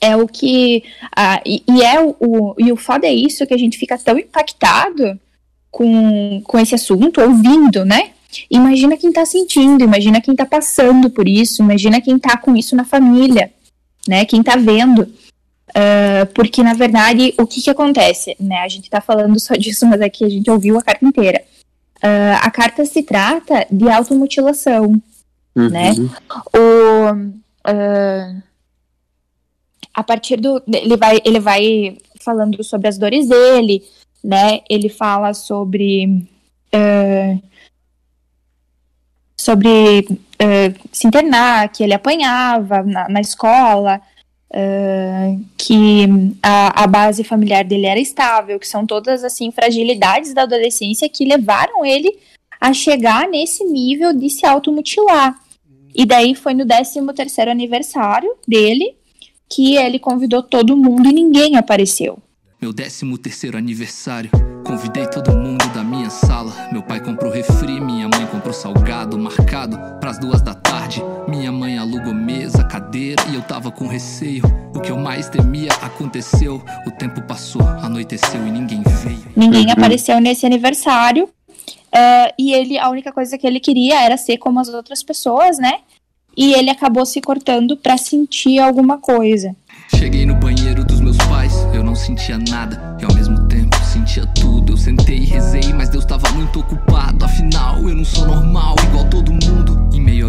É 0.00 0.16
o 0.16 0.26
que. 0.26 0.84
Ah, 1.14 1.42
e, 1.44 1.62
e, 1.68 1.82
é 1.82 2.00
o, 2.00 2.16
o, 2.18 2.54
e 2.58 2.72
o 2.72 2.76
foda 2.76 3.06
é 3.06 3.12
isso, 3.12 3.46
que 3.46 3.52
a 3.52 3.58
gente 3.58 3.76
fica 3.76 3.98
tão 3.98 4.18
impactado 4.18 5.18
com, 5.70 6.40
com 6.42 6.58
esse 6.58 6.74
assunto, 6.74 7.20
ouvindo, 7.20 7.84
né? 7.84 8.10
Imagina 8.50 8.96
quem 8.96 9.12
tá 9.12 9.26
sentindo, 9.26 9.84
imagina 9.84 10.20
quem 10.20 10.34
tá 10.34 10.46
passando 10.46 11.10
por 11.10 11.28
isso, 11.28 11.62
imagina 11.62 12.00
quem 12.00 12.18
tá 12.18 12.36
com 12.36 12.56
isso 12.56 12.76
na 12.76 12.84
família, 12.84 13.52
né? 14.08 14.24
Quem 14.24 14.42
tá 14.42 14.56
vendo. 14.56 15.12
Uh, 15.70 16.26
porque, 16.34 16.62
na 16.62 16.74
verdade, 16.74 17.32
o 17.38 17.46
que, 17.46 17.62
que 17.62 17.70
acontece? 17.70 18.36
Né? 18.40 18.58
A 18.58 18.68
gente 18.68 18.84
está 18.84 19.00
falando 19.00 19.38
só 19.38 19.54
disso, 19.56 19.86
mas 19.86 20.00
aqui 20.00 20.24
a 20.24 20.28
gente 20.28 20.50
ouviu 20.50 20.78
a 20.78 20.82
carta 20.82 21.04
inteira. 21.04 21.42
Uh, 21.96 22.38
a 22.40 22.50
carta 22.50 22.84
se 22.84 23.02
trata 23.02 23.66
de 23.70 23.88
automutilação. 23.88 25.00
Uhum. 25.54 25.68
Né? 25.68 25.92
O, 26.54 27.12
uh, 27.70 28.42
a 29.94 30.02
partir 30.02 30.36
do. 30.36 30.62
Ele 30.66 30.96
vai, 30.96 31.20
ele 31.24 31.40
vai 31.40 31.98
falando 32.20 32.62
sobre 32.64 32.88
as 32.88 32.98
dores 32.98 33.28
dele, 33.28 33.84
né? 34.22 34.60
Ele 34.68 34.88
fala 34.88 35.34
sobre. 35.34 36.26
sobre 39.36 40.06
se 40.90 41.06
internar, 41.06 41.68
que 41.68 41.82
ele 41.82 41.92
apanhava 41.92 42.82
na, 42.82 43.08
na 43.08 43.20
escola, 43.20 44.00
Uh, 44.52 45.44
que 45.56 46.06
a, 46.42 46.82
a, 46.82 46.86
base 46.88 47.22
familiar 47.22 47.62
dele 47.62 47.86
era 47.86 48.00
estável, 48.00 48.58
que 48.58 48.66
são 48.66 48.84
todas 48.84 49.22
assim 49.22 49.52
fragilidades 49.52 50.34
da 50.34 50.42
adolescência 50.42 51.08
que 51.08 51.24
levaram 51.24 51.86
ele 51.86 52.18
a 52.60 52.72
chegar 52.72 53.28
nesse 53.28 53.62
nível 53.64 54.12
de 54.12 54.28
se 54.28 54.44
automutilar. 54.44 55.38
E 55.94 56.04
daí 56.04 56.34
foi 56.34 56.52
no 56.52 56.66
13 56.66 57.00
terceiro 57.14 57.50
aniversário 57.50 58.32
dele 58.46 58.96
que 59.48 59.76
ele 59.76 59.98
convidou 59.98 60.42
todo 60.42 60.76
mundo 60.76 61.08
e 61.08 61.12
ninguém 61.12 61.56
apareceu. 61.56 62.18
meu 62.60 62.72
décimo 62.72 63.18
terceiro 63.18 63.56
aniversário. 63.56 64.30
Convidei 64.64 65.06
todo 65.08 65.36
mundo 65.36 65.66
da 65.74 65.82
minha 65.82 66.10
sala. 66.10 66.52
Meu 66.70 66.82
pai 66.82 67.02
comprou 67.02 67.32
refri, 67.32 67.80
minha 67.80 67.99
salgado, 68.60 69.18
marcado 69.18 69.78
pras 69.98 70.18
duas 70.18 70.42
da 70.42 70.52
tarde. 70.52 71.02
Minha 71.26 71.50
mãe 71.50 71.78
alugou 71.78 72.12
mesa, 72.12 72.62
cadeira 72.62 73.22
e 73.30 73.34
eu 73.34 73.40
tava 73.40 73.70
com 73.70 73.86
receio. 73.86 74.42
O 74.74 74.80
que 74.80 74.90
eu 74.90 74.98
mais 74.98 75.30
temia 75.30 75.72
aconteceu. 75.80 76.62
O 76.86 76.90
tempo 76.90 77.22
passou, 77.22 77.62
anoiteceu 77.62 78.46
e 78.46 78.50
ninguém 78.50 78.82
veio. 79.02 79.24
Ninguém 79.34 79.70
apareceu 79.70 80.20
nesse 80.20 80.44
aniversário. 80.44 81.28
ah, 81.90 82.32
e 82.38 82.52
ele, 82.52 82.78
a 82.78 82.90
única 82.90 83.10
coisa 83.12 83.38
que 83.38 83.46
ele 83.46 83.60
queria 83.60 84.02
era 84.02 84.18
ser 84.18 84.36
como 84.36 84.60
as 84.60 84.68
outras 84.68 85.02
pessoas, 85.02 85.58
né? 85.58 85.78
E 86.36 86.52
ele 86.52 86.70
acabou 86.70 87.06
se 87.06 87.20
cortando 87.20 87.76
pra 87.78 87.96
sentir 87.96 88.58
alguma 88.58 88.98
coisa. 88.98 89.56
Cheguei 89.96 90.24
no 90.24 90.34
banheiro 90.34 90.84
dos 90.84 91.00
meus 91.00 91.16
pais, 91.16 91.54
eu 91.74 91.82
não 91.82 91.94
sentia 91.94 92.38
nada 92.38 92.96
e 93.00 93.04
ao 93.04 93.12
mesmo 93.14 93.48
tempo 93.48 93.76
sentia 93.84 94.26
tudo. 94.26 94.74
Eu 94.74 94.76
sentei 94.76 95.16
e 95.16 95.24
rezei, 95.24 95.72
mas 95.72 95.88
Deus 95.88 96.04
tava 96.04 96.30
muito 96.32 96.60
ocupado. 96.60 96.89
Eu 97.88 97.96
não 97.96 98.04
sou 98.04 98.26
normal, 98.26 98.76
igual 98.88 99.04
todo 99.06 99.32
mundo. 99.32 99.39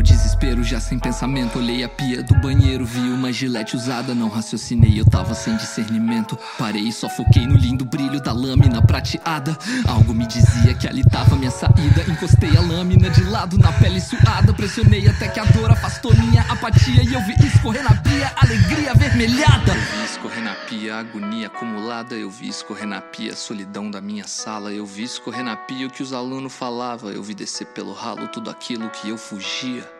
Ao 0.01 0.03
desespero, 0.03 0.63
já 0.63 0.79
sem 0.79 0.97
pensamento, 0.97 1.59
olhei 1.59 1.83
a 1.83 1.87
pia 1.87 2.23
do 2.23 2.33
banheiro, 2.33 2.83
vi 2.83 3.01
uma 3.01 3.31
gilete 3.31 3.75
usada. 3.75 4.15
Não 4.15 4.29
raciocinei, 4.29 4.99
eu 4.99 5.05
tava 5.05 5.35
sem 5.35 5.55
discernimento. 5.57 6.35
Parei 6.57 6.87
e 6.87 6.91
só 6.91 7.07
foquei 7.07 7.45
no 7.45 7.55
lindo 7.55 7.85
brilho 7.85 8.19
da 8.19 8.33
lâmina 8.33 8.81
prateada. 8.81 9.55
Algo 9.87 10.11
me 10.11 10.25
dizia 10.25 10.73
que 10.73 10.87
ali 10.87 11.03
tava 11.07 11.35
minha 11.35 11.51
saída. 11.51 12.03
Encostei 12.11 12.49
a 12.57 12.61
lâmina 12.61 13.11
de 13.11 13.23
lado 13.25 13.59
na 13.59 13.71
pele 13.73 14.01
suada. 14.01 14.51
Pressionei 14.51 15.07
até 15.07 15.27
que 15.27 15.39
a 15.39 15.45
dor 15.45 15.69
afastou 15.69 16.11
minha 16.15 16.41
apatia. 16.49 17.03
E 17.03 17.13
eu 17.13 17.21
vi 17.21 17.35
escorrer 17.45 17.83
na 17.83 17.95
pia, 18.01 18.33
alegria 18.37 18.93
avermelhada. 18.93 19.71
Eu 19.71 19.99
vi 19.99 20.05
escorrer 20.05 20.43
na 20.43 20.55
pia, 20.55 20.95
agonia 20.95 21.45
acumulada. 21.45 22.15
Eu 22.15 22.31
vi 22.31 22.47
escorrer 22.47 22.87
na 22.87 23.01
pia, 23.01 23.35
solidão 23.35 23.91
da 23.91 24.01
minha 24.01 24.25
sala. 24.25 24.73
Eu 24.73 24.83
vi 24.83 25.03
escorrer 25.03 25.43
na 25.43 25.55
pia 25.55 25.85
o 25.85 25.91
que 25.91 26.01
os 26.01 26.11
alunos 26.11 26.51
falavam. 26.51 27.11
Eu 27.11 27.21
vi 27.21 27.35
descer 27.35 27.67
pelo 27.67 27.93
ralo 27.93 28.27
tudo 28.29 28.49
aquilo 28.49 28.89
que 28.89 29.07
eu 29.07 29.17
fugia. 29.17 29.90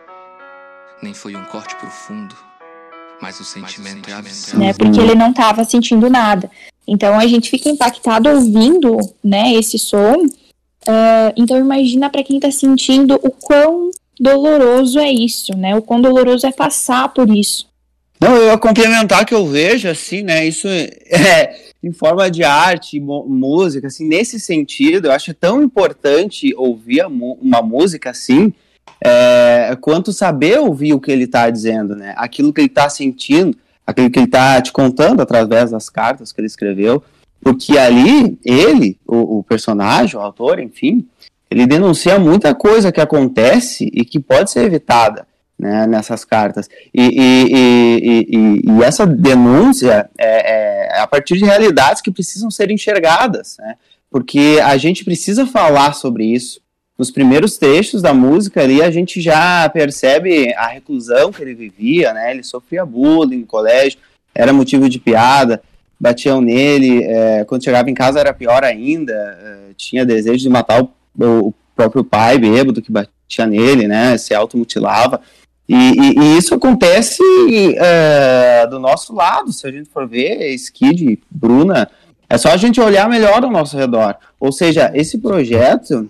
Nem 1.02 1.12
foi 1.12 1.34
um 1.34 1.44
corte 1.44 1.74
profundo, 1.76 2.34
mas 3.20 3.40
o 3.40 3.44
sentimento 3.44 4.08
é 4.08 4.12
a 4.12 4.20
visão. 4.20 4.60
né? 4.60 4.72
Porque 4.72 5.00
ele 5.00 5.14
não 5.14 5.30
estava 5.30 5.64
sentindo 5.64 6.08
nada. 6.08 6.48
Então 6.86 7.18
a 7.18 7.26
gente 7.26 7.50
fica 7.50 7.68
impactado 7.68 8.28
ouvindo, 8.28 8.96
né, 9.22 9.52
esse 9.54 9.78
som. 9.78 10.26
Ah, 10.86 11.32
então 11.36 11.58
imagina 11.58 12.08
para 12.08 12.22
quem 12.22 12.36
está 12.36 12.50
sentindo 12.50 13.18
o 13.22 13.30
quão 13.30 13.90
doloroso 14.18 14.98
é 14.98 15.10
isso, 15.10 15.56
né? 15.56 15.74
O 15.74 15.82
quão 15.82 16.00
doloroso 16.00 16.46
é 16.46 16.52
passar 16.52 17.08
por 17.08 17.28
isso. 17.28 17.66
Não, 18.20 18.36
eu 18.36 18.46
ia 18.46 18.58
complementar 18.58 19.26
que 19.26 19.34
eu 19.34 19.44
vejo, 19.44 19.88
assim, 19.88 20.22
né, 20.22 20.46
isso 20.46 20.68
é, 20.68 21.56
em 21.82 21.92
forma 21.92 22.30
de 22.30 22.44
arte, 22.44 23.00
música, 23.00 23.88
assim, 23.88 24.06
nesse 24.06 24.38
sentido, 24.38 25.06
eu 25.06 25.12
acho 25.12 25.34
tão 25.34 25.60
importante 25.60 26.54
ouvir 26.56 27.04
uma 27.06 27.60
música 27.60 28.10
assim, 28.10 28.54
é, 29.04 29.76
quanto 29.80 30.12
saber 30.12 30.58
ouvir 30.58 30.92
o 30.94 31.00
que 31.00 31.10
ele 31.10 31.24
está 31.24 31.50
dizendo, 31.50 31.94
né, 31.96 32.14
aquilo 32.16 32.52
que 32.52 32.60
ele 32.60 32.68
está 32.68 32.88
sentindo, 32.88 33.56
aquilo 33.86 34.10
que 34.10 34.18
ele 34.18 34.26
está 34.26 34.60
te 34.62 34.72
contando 34.72 35.20
através 35.20 35.70
das 35.70 35.88
cartas 35.88 36.32
que 36.32 36.40
ele 36.40 36.46
escreveu, 36.46 37.02
porque 37.40 37.76
ali, 37.76 38.38
ele, 38.44 38.96
o, 39.06 39.38
o 39.38 39.42
personagem, 39.42 40.16
o 40.16 40.20
autor, 40.20 40.60
enfim, 40.60 41.04
ele 41.50 41.66
denuncia 41.66 42.18
muita 42.18 42.54
coisa 42.54 42.92
que 42.92 43.00
acontece 43.00 43.90
e 43.92 44.04
que 44.04 44.20
pode 44.20 44.50
ser 44.50 44.64
evitada, 44.64 45.26
né, 45.58 45.86
nessas 45.86 46.24
cartas. 46.24 46.70
E, 46.94 47.02
e- 47.02 47.48
e- 47.52 48.60
e- 48.64 48.82
essa 48.82 49.06
denúncia 49.06 50.08
é, 50.16 50.94
é 50.96 51.00
a 51.00 51.06
partir 51.06 51.36
de 51.36 51.44
realidades 51.44 52.00
que 52.00 52.10
precisam 52.10 52.50
ser 52.50 52.70
enxergadas, 52.70 53.56
né? 53.58 53.74
Porque 54.10 54.60
a 54.62 54.76
gente 54.76 55.04
precisa 55.04 55.46
falar 55.46 55.94
sobre 55.94 56.24
isso. 56.24 56.60
Nos 57.02 57.10
primeiros 57.10 57.58
trechos 57.58 58.00
da 58.00 58.14
música 58.14 58.62
ali, 58.62 58.80
a 58.80 58.88
gente 58.88 59.20
já 59.20 59.68
percebe 59.68 60.54
a 60.54 60.68
reclusão 60.68 61.32
que 61.32 61.42
ele 61.42 61.52
vivia, 61.52 62.12
né? 62.12 62.30
Ele 62.30 62.44
sofria 62.44 62.86
bullying 62.86 63.38
no 63.38 63.46
colégio, 63.46 63.98
era 64.32 64.52
motivo 64.52 64.88
de 64.88 65.00
piada, 65.00 65.60
batiam 65.98 66.40
nele, 66.40 67.02
é, 67.02 67.44
quando 67.44 67.64
chegava 67.64 67.90
em 67.90 67.94
casa 67.94 68.20
era 68.20 68.32
pior 68.32 68.62
ainda, 68.62 69.12
é, 69.12 69.56
tinha 69.76 70.06
desejo 70.06 70.44
de 70.44 70.48
matar 70.48 70.80
o, 70.80 70.88
o 71.18 71.52
próprio 71.74 72.04
pai 72.04 72.38
bêbado 72.38 72.80
que 72.80 72.92
batia 72.92 73.46
nele, 73.48 73.88
né? 73.88 74.16
Se 74.16 74.32
automutilava. 74.32 75.20
E, 75.68 75.74
e- 75.74 76.18
e 76.20 76.38
isso 76.38 76.54
acontece 76.54 77.20
é, 77.78 78.64
do 78.68 78.78
nosso 78.78 79.12
lado, 79.12 79.52
se 79.52 79.66
a 79.66 79.72
gente 79.72 79.90
for 79.90 80.06
ver, 80.06 80.54
Skid, 80.54 81.18
Bruna, 81.28 81.90
é 82.30 82.38
só 82.38 82.50
a 82.50 82.56
gente 82.56 82.80
olhar 82.80 83.08
melhor 83.08 83.42
ao 83.42 83.50
nosso 83.50 83.76
redor. 83.76 84.14
Ou 84.38 84.52
seja, 84.52 84.92
esse 84.94 85.18
projeto, 85.18 86.08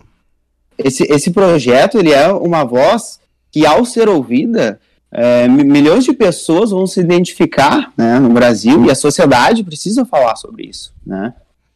esse, 0.84 1.04
esse 1.04 1.30
projeto, 1.30 1.98
ele 1.98 2.12
é 2.12 2.28
uma 2.32 2.64
voz 2.64 3.18
que, 3.50 3.66
ao 3.66 3.84
ser 3.84 4.08
ouvida, 4.08 4.80
é, 5.10 5.46
mi- 5.48 5.64
milhões 5.64 6.04
de 6.04 6.12
pessoas 6.12 6.70
vão 6.70 6.86
se 6.86 7.00
identificar 7.00 7.92
né, 7.96 8.18
no 8.18 8.30
Brasil 8.30 8.84
e 8.86 8.90
a 8.90 8.94
sociedade 8.94 9.62
precisa 9.62 10.04
falar 10.04 10.36
sobre 10.36 10.64
isso, 10.66 10.92
né? 11.06 11.34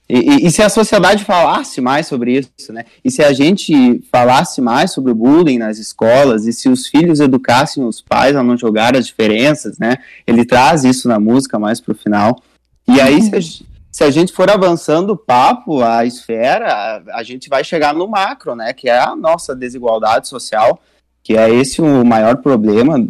E, 0.08 0.18
e- 0.18 0.46
e 0.46 0.50
se 0.52 0.62
a 0.62 0.68
sociedade 0.68 1.24
falasse 1.24 1.80
mais 1.80 2.06
sobre 2.06 2.38
isso, 2.38 2.72
né? 2.72 2.84
E 3.04 3.10
se 3.10 3.22
a 3.24 3.32
gente 3.32 4.00
falasse 4.12 4.60
mais 4.60 4.92
sobre 4.92 5.10
o 5.10 5.14
bullying 5.16 5.58
nas 5.58 5.78
escolas, 5.78 6.46
e 6.46 6.52
se 6.52 6.68
os 6.68 6.86
filhos 6.86 7.18
educassem 7.18 7.84
os 7.84 8.00
pais 8.00 8.36
a 8.36 8.42
não 8.42 8.56
jogar 8.56 8.96
as 8.96 9.04
diferenças, 9.06 9.78
né? 9.78 9.96
Ele 10.24 10.44
traz 10.44 10.84
isso 10.84 11.08
na 11.08 11.18
música 11.18 11.58
mais 11.58 11.80
pro 11.80 11.92
final. 11.94 12.40
E 12.88 13.00
aí, 13.00 13.20
se 13.20 13.34
a, 13.34 13.40
ge- 13.40 13.64
se 13.96 14.04
a 14.04 14.10
gente 14.10 14.30
for 14.30 14.50
avançando 14.50 15.14
o 15.14 15.16
papo, 15.16 15.82
a 15.82 16.04
esfera, 16.04 16.70
a, 16.70 17.20
a 17.20 17.22
gente 17.22 17.48
vai 17.48 17.64
chegar 17.64 17.94
no 17.94 18.06
macro, 18.06 18.54
né? 18.54 18.74
Que 18.74 18.90
é 18.90 18.98
a 18.98 19.16
nossa 19.16 19.56
desigualdade 19.56 20.28
social, 20.28 20.78
que 21.22 21.34
é 21.34 21.48
esse 21.48 21.80
o 21.80 22.04
maior 22.04 22.36
problema 22.36 23.02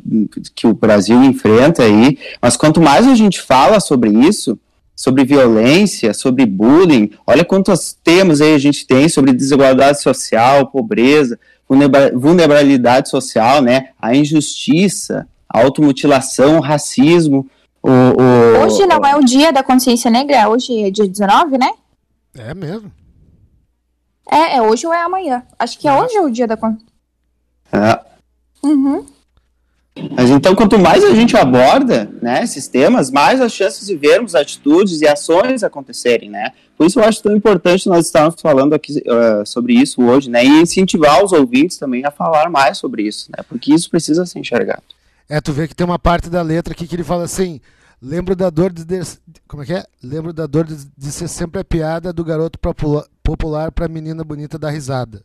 que 0.54 0.64
o 0.64 0.72
Brasil 0.72 1.20
enfrenta 1.24 1.82
aí. 1.82 2.16
Mas 2.40 2.56
quanto 2.56 2.80
mais 2.80 3.04
a 3.04 3.16
gente 3.16 3.40
fala 3.40 3.80
sobre 3.80 4.10
isso, 4.10 4.56
sobre 4.94 5.24
violência, 5.24 6.14
sobre 6.14 6.46
bullying. 6.46 7.10
Olha 7.26 7.44
quantos 7.44 7.92
temas 7.92 8.40
aí 8.40 8.54
a 8.54 8.58
gente 8.58 8.86
tem 8.86 9.08
sobre 9.08 9.32
desigualdade 9.32 10.00
social, 10.00 10.68
pobreza, 10.68 11.36
vulnera- 11.68 12.16
vulnerabilidade 12.16 13.08
social, 13.08 13.60
né? 13.60 13.88
A 14.00 14.14
injustiça, 14.14 15.26
a 15.48 15.58
automutilação, 15.62 16.58
o 16.58 16.60
racismo. 16.60 17.50
O, 17.86 18.20
o- 18.22 18.64
Hoje 18.64 18.84
não 18.86 18.98
é 19.04 19.14
o 19.16 19.24
dia 19.24 19.52
da 19.52 19.62
consciência 19.62 20.10
negra, 20.10 20.48
hoje 20.48 20.82
é 20.82 20.90
dia 20.90 21.06
19, 21.06 21.56
né? 21.58 21.70
É 22.36 22.52
mesmo. 22.54 22.90
É, 24.30 24.56
é 24.56 24.62
hoje 24.62 24.86
ou 24.86 24.92
é 24.92 25.00
amanhã? 25.02 25.42
Acho 25.58 25.78
que 25.78 25.86
é 25.86 25.92
hoje 25.92 26.18
o 26.18 26.30
dia 26.30 26.46
da 26.46 26.56
consciência. 26.56 26.86
É. 27.72 28.00
Uhum. 28.66 29.06
Mas 30.14 30.28
então, 30.30 30.54
quanto 30.54 30.78
mais 30.78 31.02
a 31.04 31.14
gente 31.14 31.36
aborda 31.36 32.10
né, 32.20 32.42
esses 32.42 32.68
temas, 32.68 33.10
mais 33.10 33.40
as 33.40 33.52
chances 33.52 33.86
de 33.86 33.96
vermos 33.96 34.34
atitudes 34.34 35.00
e 35.00 35.06
ações 35.08 35.62
acontecerem, 35.62 36.28
né? 36.28 36.52
Por 36.76 36.86
isso 36.86 37.00
eu 37.00 37.04
acho 37.04 37.22
tão 37.22 37.34
importante 37.34 37.88
nós 37.88 38.04
estarmos 38.06 38.38
falando 38.40 38.74
aqui 38.74 39.02
eh, 39.06 39.42
sobre 39.46 39.72
isso 39.72 40.02
hoje, 40.02 40.28
né? 40.28 40.44
E 40.44 40.60
incentivar 40.60 41.24
os 41.24 41.32
ouvintes 41.32 41.78
também 41.78 42.04
a 42.04 42.10
falar 42.10 42.50
mais 42.50 42.76
sobre 42.76 43.04
isso, 43.04 43.30
né? 43.34 43.42
Porque 43.48 43.72
isso 43.72 43.88
precisa 43.88 44.26
ser 44.26 44.38
enxergado. 44.40 44.82
É, 45.28 45.40
tu 45.40 45.52
vê 45.54 45.66
que 45.66 45.74
tem 45.74 45.86
uma 45.86 45.98
parte 45.98 46.28
da 46.28 46.42
letra 46.42 46.74
aqui 46.74 46.86
que 46.86 46.94
ele 46.94 47.02
fala 47.02 47.24
assim: 47.24 47.58
lembro 48.00 48.34
da 48.36 48.50
dor 48.50 48.72
de. 48.72 48.84
de- 48.84 49.18
como 49.48 49.62
é 49.62 49.66
que 49.66 49.72
é? 49.74 49.84
Lembro 50.02 50.32
da 50.32 50.46
dor 50.46 50.64
de, 50.66 50.76
de 50.96 51.12
ser 51.12 51.28
sempre 51.28 51.60
a 51.60 51.64
piada 51.64 52.12
do 52.12 52.24
garoto 52.24 52.58
popula- 52.58 53.06
popular 53.22 53.70
pra 53.72 53.88
menina 53.88 54.22
bonita 54.24 54.58
da 54.58 54.70
risada. 54.70 55.22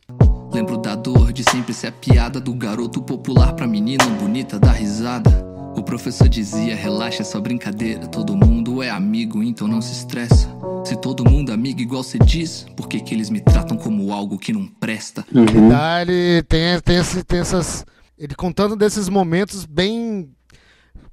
Lembro 0.52 0.76
da 0.78 0.94
dor 0.94 1.32
de 1.32 1.42
sempre 1.44 1.72
ser 1.72 1.86
a 1.88 1.92
piada 1.92 2.38
do 2.40 2.52
garoto 2.54 3.00
popular 3.02 3.54
pra 3.54 3.66
menina 3.66 4.04
bonita 4.20 4.58
dar 4.58 4.72
risada. 4.72 5.30
O 5.74 5.82
professor 5.82 6.28
dizia: 6.28 6.76
relaxa, 6.76 7.22
é 7.22 7.24
só 7.24 7.40
brincadeira. 7.40 8.06
Todo 8.06 8.36
mundo 8.36 8.82
é 8.82 8.90
amigo, 8.90 9.42
então 9.42 9.66
não 9.66 9.80
se 9.80 9.92
estressa. 9.92 10.48
Se 10.84 10.96
todo 10.96 11.24
mundo 11.24 11.50
é 11.52 11.54
amigo 11.54 11.80
igual 11.80 12.02
você 12.02 12.18
diz, 12.18 12.66
por 12.76 12.88
que, 12.88 13.00
que 13.00 13.14
eles 13.14 13.30
me 13.30 13.40
tratam 13.40 13.76
como 13.78 14.12
algo 14.12 14.36
que 14.38 14.52
não 14.52 14.66
presta? 14.66 15.24
Uhum. 15.32 15.70
Ele 16.02 16.42
tem, 16.42 16.78
tem, 16.80 17.02
tem 17.24 17.38
essas. 17.40 17.86
Ele 18.18 18.34
contando 18.34 18.76
desses 18.76 19.08
momentos 19.08 19.64
bem. 19.64 20.28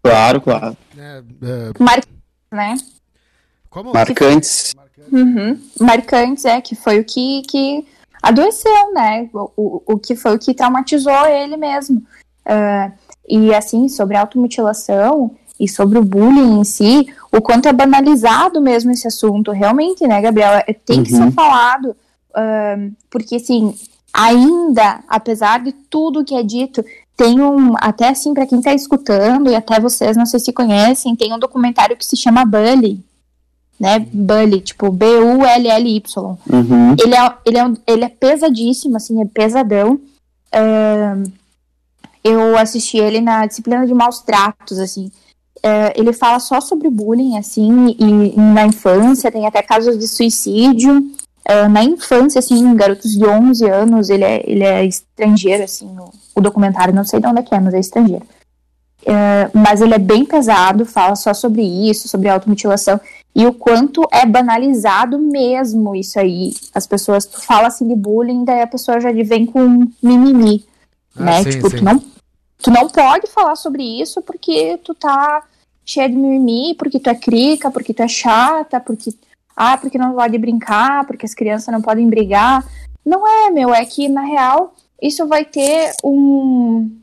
Claro, 0.03 0.41
claro. 0.41 0.77
Né, 0.95 1.23
é, 1.41 1.83
Mar... 1.83 1.99
né? 2.51 2.75
como? 3.69 3.93
Marcantes. 3.93 4.73
Uhum. 5.11 5.59
Marcantes, 5.79 6.45
é, 6.45 6.61
que 6.61 6.75
foi 6.75 6.99
o 6.99 7.05
que, 7.05 7.41
que 7.43 7.85
adoeceu, 8.21 8.93
né? 8.93 9.29
O, 9.33 9.51
o, 9.55 9.83
o 9.93 9.99
que 9.99 10.15
foi 10.15 10.35
o 10.35 10.39
que 10.39 10.53
traumatizou 10.53 11.25
ele 11.25 11.57
mesmo. 11.57 12.03
Ah, 12.45 12.91
e 13.27 13.53
assim, 13.53 13.87
sobre 13.87 14.17
a 14.17 14.21
automutilação 14.21 15.35
e 15.59 15.67
sobre 15.67 15.99
o 15.99 16.03
bullying 16.03 16.59
em 16.59 16.63
si, 16.63 17.05
o 17.31 17.41
quanto 17.41 17.67
é 17.67 17.73
banalizado 17.73 18.61
mesmo 18.61 18.91
esse 18.91 19.07
assunto, 19.07 19.51
realmente, 19.51 20.07
né, 20.07 20.21
Gabriela? 20.21 20.63
É, 20.65 20.73
Tem 20.73 21.03
que 21.03 21.13
Uhum. 21.13 21.25
ser 21.25 21.31
falado, 21.31 21.95
ah, 22.33 22.75
porque 23.09 23.35
assim, 23.35 23.75
ainda, 24.13 25.01
apesar 25.07 25.63
de 25.63 25.71
tudo 25.71 26.25
que 26.25 26.35
é 26.35 26.43
dito, 26.43 26.83
tem 27.19 27.41
um, 27.41 27.73
até 27.81 28.07
assim, 28.07 28.33
para 28.33 28.47
quem 28.47 28.61
tá 28.61 28.73
escutando, 28.73 29.51
e 29.51 29.55
até 29.55 29.77
vocês, 29.77 30.15
não 30.15 30.25
sei 30.25 30.39
se 30.39 30.53
conhecem, 30.53 31.17
tem 31.17 31.33
um 31.33 31.37
documentário 31.37 31.97
que 31.97 32.05
se 32.05 32.15
chama 32.15 32.45
Bully, 32.45 33.03
né? 33.77 33.99
Bully, 33.99 34.61
tipo 34.61 34.89
B-U-L-L-Y. 34.89 36.37
Uhum. 36.49 36.95
Ele 36.97 37.13
é, 37.13 37.33
ele, 37.45 37.57
é, 37.57 37.93
ele 37.93 38.05
é 38.05 38.07
pesadíssimo, 38.09 38.95
assim, 38.95 39.21
é 39.21 39.25
pesadão. 39.25 39.99
Ahn, 40.53 41.25
eu 42.23 42.57
assisti 42.57 42.97
ele 42.97 43.19
na 43.19 43.45
disciplina 43.45 43.85
de 43.85 43.93
maus 43.93 44.21
tratos, 44.21 44.79
assim. 44.79 45.11
É, 45.61 45.99
ele 45.99 46.13
fala 46.13 46.39
só 46.39 46.61
sobre 46.61 46.89
bullying, 46.89 47.37
assim, 47.37 47.97
e, 47.99 48.33
e 48.33 48.39
na 48.39 48.65
infância, 48.65 49.29
tem 49.29 49.45
até 49.45 49.61
casos 49.61 49.99
de 49.99 50.07
suicídio. 50.07 51.11
É, 51.49 51.67
na 51.67 51.83
infância, 51.83 52.37
assim, 52.37 52.75
garotos 52.75 53.11
de 53.11 53.25
11 53.25 53.67
anos, 53.67 54.09
ele 54.11 54.23
é, 54.23 54.43
ele 54.45 54.63
é 54.63 54.85
estrangeiro, 54.85 55.63
assim, 55.63 55.87
o, 55.97 56.11
o 56.35 56.41
documentário, 56.41 56.93
não 56.93 57.03
sei 57.03 57.19
de 57.19 57.25
onde 57.25 57.39
é 57.39 57.43
que 57.43 57.55
é, 57.55 57.59
mas 57.59 57.73
é 57.73 57.79
estrangeiro. 57.79 58.23
É, 59.03 59.49
mas 59.51 59.81
ele 59.81 59.95
é 59.95 59.97
bem 59.97 60.25
pesado, 60.25 60.85
fala 60.85 61.15
só 61.15 61.33
sobre 61.33 61.63
isso, 61.63 62.07
sobre 62.07 62.29
automutilação 62.29 63.01
e 63.33 63.47
o 63.47 63.53
quanto 63.53 64.07
é 64.11 64.27
banalizado 64.27 65.17
mesmo 65.17 65.95
isso 65.95 66.19
aí. 66.19 66.53
As 66.71 66.85
pessoas, 66.85 67.25
tu 67.25 67.41
fala 67.41 67.69
assim 67.69 67.87
de 67.87 67.95
bullying, 67.95 68.43
daí 68.43 68.61
a 68.61 68.67
pessoa 68.67 68.99
já 68.99 69.11
vem 69.11 69.47
com 69.47 69.87
mimimi, 70.03 70.63
Ah, 71.15 71.23
né? 71.23 71.43
sim, 71.43 71.49
tipo, 71.49 71.69
sim. 71.71 71.77
Tu, 71.77 71.83
não, 71.83 71.99
tu 72.61 72.69
não 72.69 72.87
pode 72.89 73.25
falar 73.25 73.55
sobre 73.55 73.81
isso 73.81 74.21
porque 74.21 74.77
tu 74.83 74.93
tá 74.93 75.43
cheia 75.83 76.07
de 76.07 76.15
mimimi, 76.15 76.75
porque 76.75 76.99
tu 76.99 77.09
é 77.09 77.15
crica, 77.15 77.71
porque 77.71 77.91
tu 77.91 78.03
é 78.03 78.07
chata, 78.07 78.79
porque 78.79 79.11
ah, 79.59 79.77
porque 79.77 79.97
não 79.97 80.13
pode 80.13 80.37
brincar, 80.37 81.05
porque 81.05 81.25
as 81.25 81.33
crianças 81.33 81.67
não 81.73 81.81
podem 81.81 82.07
brigar. 82.07 82.65
Não 83.05 83.27
é, 83.27 83.49
meu, 83.49 83.73
é 83.73 83.85
que 83.85 84.07
na 84.07 84.21
real 84.21 84.73
isso 85.01 85.27
vai 85.27 85.43
ter 85.43 85.91
um 86.01 86.97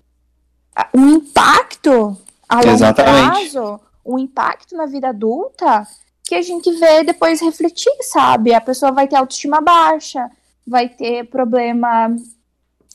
um 0.95 1.09
impacto 1.17 2.17
a 2.49 2.57
longo 2.57 2.69
Exatamente. 2.71 3.51
prazo, 3.51 3.81
um 4.05 4.19
impacto 4.19 4.75
na 4.75 4.87
vida 4.87 5.09
adulta 5.09 5.87
que 6.25 6.35
a 6.35 6.41
gente 6.43 6.71
vê 6.73 7.05
depois 7.05 7.43
refletir, 7.43 7.93
sabe? 8.01 8.55
A 8.55 8.61
pessoa 8.61 8.91
vai 8.91 9.07
ter 9.07 9.17
autoestima 9.17 9.61
baixa, 9.61 10.31
vai 10.67 10.89
ter 10.89 11.25
problema 11.29 12.15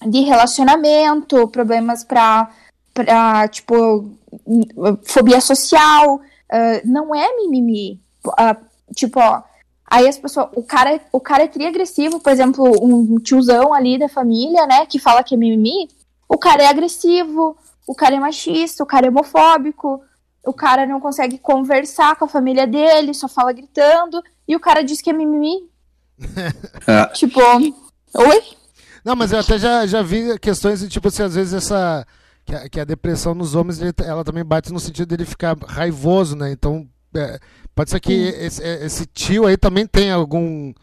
de 0.08 0.22
relacionamento, 0.22 1.48
problemas 1.50 2.03
pra, 2.03 2.50
pra 2.94 3.48
tipo, 3.48 4.10
fobia 5.03 5.39
social. 5.39 6.20
ah, 6.50 6.82
não 6.84 7.13
é 7.13 7.36
mimimi. 7.38 8.01
Ah, 8.38 8.58
tipo, 8.96 9.20
ó, 9.20 9.44
aí 9.91 10.07
as 10.07 10.17
pessoas. 10.17 10.48
O 10.55 10.63
cara, 10.63 11.00
o 11.12 11.19
cara 11.19 11.43
é 11.43 11.48
tri-agressivo, 11.48 12.19
por 12.19 12.31
exemplo, 12.31 12.63
um 12.81 13.17
tiozão 13.19 13.74
ali 13.74 14.00
da 14.00 14.07
família, 14.10 14.65
né, 14.65 14.86
que 14.88 14.98
fala 14.98 15.24
que 15.24 15.36
é 15.36 15.38
mimimi. 15.38 15.89
O 16.27 16.38
cara 16.38 16.63
é 16.63 16.67
agressivo, 16.67 17.55
o 17.86 17.93
cara 17.93 18.15
é 18.15 18.19
machista, 18.19 18.81
o 18.83 18.88
cara 18.88 19.05
é 19.07 19.10
homofóbico, 19.10 20.01
o 20.45 20.53
cara 20.53 20.86
não 20.88 21.00
consegue 21.01 21.38
conversar 21.38 22.15
com 22.15 22.25
a 22.25 22.27
família 22.29 22.65
dele, 22.65 23.13
só 23.13 23.27
fala 23.27 23.51
gritando, 23.51 24.24
e 24.48 24.55
o 24.55 24.60
cara 24.60 24.81
diz 24.81 25.01
que 25.01 25.10
é 25.10 25.13
mimimi. 25.13 25.69
É. 26.88 27.05
Tipo, 27.07 27.39
oi? 27.41 28.43
Não, 29.03 29.15
mas 29.15 29.31
eu 29.31 29.39
até 29.39 29.57
já, 29.57 29.86
já 29.86 30.01
vi 30.01 30.38
questões 30.39 30.79
de 30.79 30.88
tipo 30.88 31.07
assim, 31.07 31.24
às 31.24 31.36
vezes 31.36 31.53
essa. 31.53 32.05
Que 32.45 32.55
a, 32.55 32.69
que 32.69 32.79
a 32.79 32.83
depressão 32.86 33.33
nos 33.36 33.53
homens, 33.55 33.79
ele- 33.81 33.93
ela 34.03 34.24
também 34.24 34.43
bate 34.43 34.71
no 34.74 34.79
sentido 34.79 35.07
dele 35.10 35.25
ficar 35.25 35.55
raivoso, 35.67 36.36
né? 36.36 36.51
Então, 36.51 36.88
é, 37.15 37.39
pode 37.75 37.89
ser 37.89 38.00
que 38.00 38.12
esse, 38.13 38.63
é, 38.63 38.86
esse 38.86 39.06
tio 39.06 39.46
aí 39.46 39.58
também 39.58 39.86
tenha 39.86 40.15
algum 40.15 40.74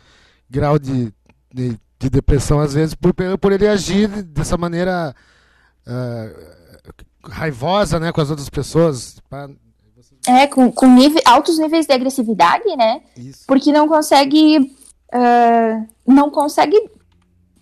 grau 0.51 0.79
de, 0.79 1.13
de, 1.53 1.79
de 1.99 2.11
depressão, 2.11 2.61
às 2.61 2.75
vezes, 2.75 2.95
por, 2.95 3.13
por 3.41 3.53
ele 3.53 3.67
agir 3.69 4.09
dessa 4.23 4.57
maneira 4.57 5.15
ah, 5.87 6.31
raivosa, 7.29 7.99
né, 8.01 8.13
com 8.13 8.21
as 8.21 8.31
outras 8.31 8.49
pessoas. 8.49 9.19
Pá, 9.29 9.49
É, 10.27 10.47
com, 10.47 10.71
com 10.73 10.87
níve- 10.87 11.23
altos 11.25 11.59
níveis 11.59 11.87
de 11.87 11.93
agressividade, 11.93 12.65
né? 12.77 13.01
Isso. 13.17 13.45
Porque 13.47 13.73
não 13.73 13.87
consegue. 13.89 14.75
ah, 15.13 15.83
não 16.07 16.31
consegue 16.31 16.77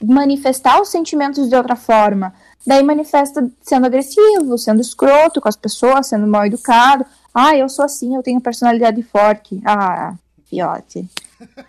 manifestar 0.04 0.80
os 0.80 0.88
sentimentos 0.88 1.48
de 1.48 1.56
outra 1.56 1.74
forma. 1.74 2.32
Daí 2.66 2.82
manifesta 2.82 3.50
sendo 3.62 3.86
agressivo, 3.86 4.58
sendo 4.58 4.80
escroto 4.80 5.40
com 5.40 5.48
as 5.48 5.56
pessoas, 5.56 6.06
sendo 6.08 6.26
mal 6.26 6.44
educado. 6.44 7.04
Ah, 7.38 7.54
eu 7.54 7.68
sou 7.68 7.84
assim, 7.84 8.16
eu 8.16 8.22
tenho 8.22 8.40
personalidade 8.40 9.02
forte. 9.02 9.60
Ah, 9.62 10.14
fiote. 10.48 11.06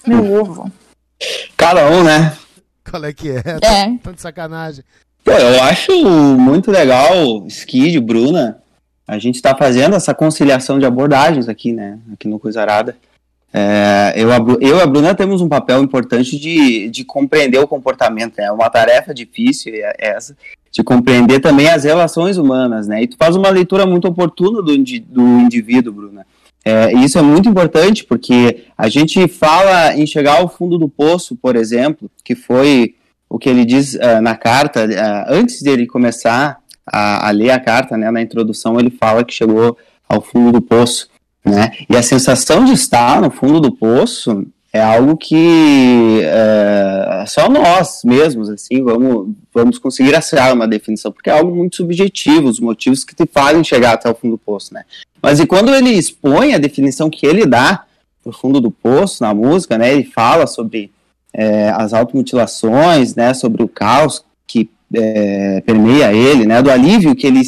Meu 0.08 0.32
ovo. 0.40 0.72
Cada 1.58 1.90
um, 1.92 2.06
né? 2.06 2.38
Qual 2.90 3.04
é 3.04 3.12
que 3.12 3.32
é? 3.32 3.42
É. 3.62 3.98
Tanto 4.02 4.22
sacanagem. 4.22 4.86
Pô, 5.26 5.32
eu 5.32 5.62
acho 5.64 5.92
muito 6.38 6.72
legal, 6.72 7.46
Skid, 7.48 8.00
Bruna, 8.00 8.60
a 9.06 9.20
gente 9.20 9.42
tá 9.42 9.54
fazendo 9.58 9.94
essa 9.98 10.14
conciliação 10.14 10.80
de 10.80 10.86
abordagens 10.86 11.50
aqui, 11.50 11.74
né? 11.74 12.00
Aqui 12.14 12.30
no 12.30 12.40
Coisarada. 12.40 12.96
É, 13.54 14.14
eu, 14.16 14.32
a 14.32 14.38
eu 14.62 14.78
e 14.78 14.82
a 14.82 14.86
Bruna 14.86 15.16
temos 15.16 15.42
um 15.42 15.48
papel 15.48 15.82
importante 15.82 16.38
de, 16.38 16.90
de 16.90 17.04
compreender 17.04 17.60
o 17.60 17.68
comportamento. 17.68 18.38
né? 18.38 18.46
É 18.46 18.52
uma 18.52 18.70
tarefa 18.70 19.14
difícil 19.14 19.74
é- 19.74 19.96
essa, 19.98 20.36
de 20.72 20.84
compreender 20.84 21.40
também 21.40 21.70
as 21.70 21.84
relações 21.84 22.38
humanas, 22.38 22.88
né? 22.88 23.04
E 23.04 23.08
tu 23.08 23.18
faz 23.18 23.36
uma 23.36 23.50
leitura 23.50 23.86
muito 23.86 24.08
oportuna 24.08 24.62
do, 24.62 24.78
do 24.78 25.22
indivíduo, 25.40 25.94
Bruna. 25.94 26.26
É, 26.64 26.92
isso 26.94 27.18
é 27.18 27.22
muito 27.22 27.48
importante, 27.48 28.04
porque 28.04 28.66
a 28.78 28.90
gente 28.90 29.26
fala 29.28 29.96
em 29.96 30.06
chegar 30.06 30.38
ao 30.40 30.50
fundo 30.50 30.78
do 30.78 30.90
poço, 30.90 31.36
por 31.36 31.56
exemplo, 31.56 32.12
que 32.26 32.36
foi 32.36 32.96
o 33.30 33.40
que 33.40 33.50
ele 33.50 33.64
diz 33.64 33.96
ah, 33.96 34.22
na 34.22 34.36
carta, 34.36 34.86
ah, 34.86 35.26
antes 35.30 35.62
dele 35.62 35.88
começar 35.88 36.60
a, 36.86 37.28
a 37.28 37.32
ler 37.32 37.52
a 37.52 37.60
carta, 37.60 37.98
né, 37.98 38.12
na 38.12 38.22
introdução, 38.22 38.80
ele 38.80 38.90
fala 38.90 39.24
que 39.24 39.34
chegou 39.34 39.78
ao 40.08 40.22
fundo 40.22 40.52
do 40.52 40.62
poço, 40.62 41.10
né, 41.48 41.72
e 41.90 41.96
a 41.96 42.04
sensação 42.04 42.66
de 42.66 42.74
estar 42.74 43.22
no 43.22 43.32
fundo 43.32 43.60
do 43.60 43.72
poço 43.72 44.46
é 44.78 44.82
algo 44.82 45.18
que 45.18 46.22
eh, 46.24 47.24
só 47.28 47.50
nós 47.50 48.02
mesmos, 48.04 48.50
assim, 48.50 48.84
vamos, 48.84 49.34
vamos 49.54 49.80
conseguir 49.80 50.14
achar 50.16 50.54
uma 50.54 50.68
definição, 50.68 51.12
porque 51.12 51.30
é 51.30 51.34
algo 51.34 51.56
muito 51.56 51.78
subjetivo, 51.78 52.48
os 52.48 52.60
motivos 52.60 53.04
que 53.04 53.16
te 53.16 53.26
fazem 53.26 53.64
chegar 53.64 53.94
até 53.94 54.10
o 54.10 54.16
fundo 54.16 54.32
do 54.32 54.38
poço, 54.38 54.74
né. 54.74 54.84
Mas 55.22 55.40
e 55.40 55.48
quando 55.48 55.74
ele 55.74 55.90
expõe 55.90 56.54
a 56.54 56.58
definição 56.58 57.10
que 57.10 57.26
ele 57.26 57.46
dá 57.46 57.86
pro 58.24 58.32
fundo 58.32 58.60
do 58.60 58.70
poço 58.70 59.24
na 59.24 59.34
música, 59.34 59.78
né, 59.78 59.94
ele 59.94 60.04
fala 60.04 60.46
sobre 60.46 60.92
é, 61.34 61.70
as 61.70 61.94
automutilações, 61.94 63.16
né, 63.16 63.34
sobre 63.34 63.64
o 63.64 63.68
caos 63.68 64.24
que 64.46 64.70
é, 64.94 65.62
permeia 65.62 66.14
ele, 66.14 66.46
né, 66.46 66.62
do 66.62 66.70
alívio 66.70 67.16
que 67.16 67.26
ele 67.26 67.42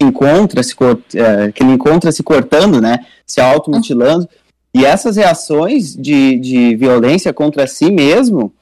encontra 0.00 0.62
se 0.62 0.74
é, 1.14 1.52
que 1.52 1.62
ele 1.62 1.72
encontra 1.72 2.10
se 2.10 2.22
cortando, 2.22 2.80
né, 2.80 3.00
se 3.26 3.40
automutilando, 3.40 4.28
e 4.74 4.84
essas 4.84 5.16
reações 5.16 5.94
de, 5.94 6.38
de 6.38 6.76
violência 6.76 7.32
contra 7.32 7.66
si 7.66 7.90
mesmo, 7.90 8.52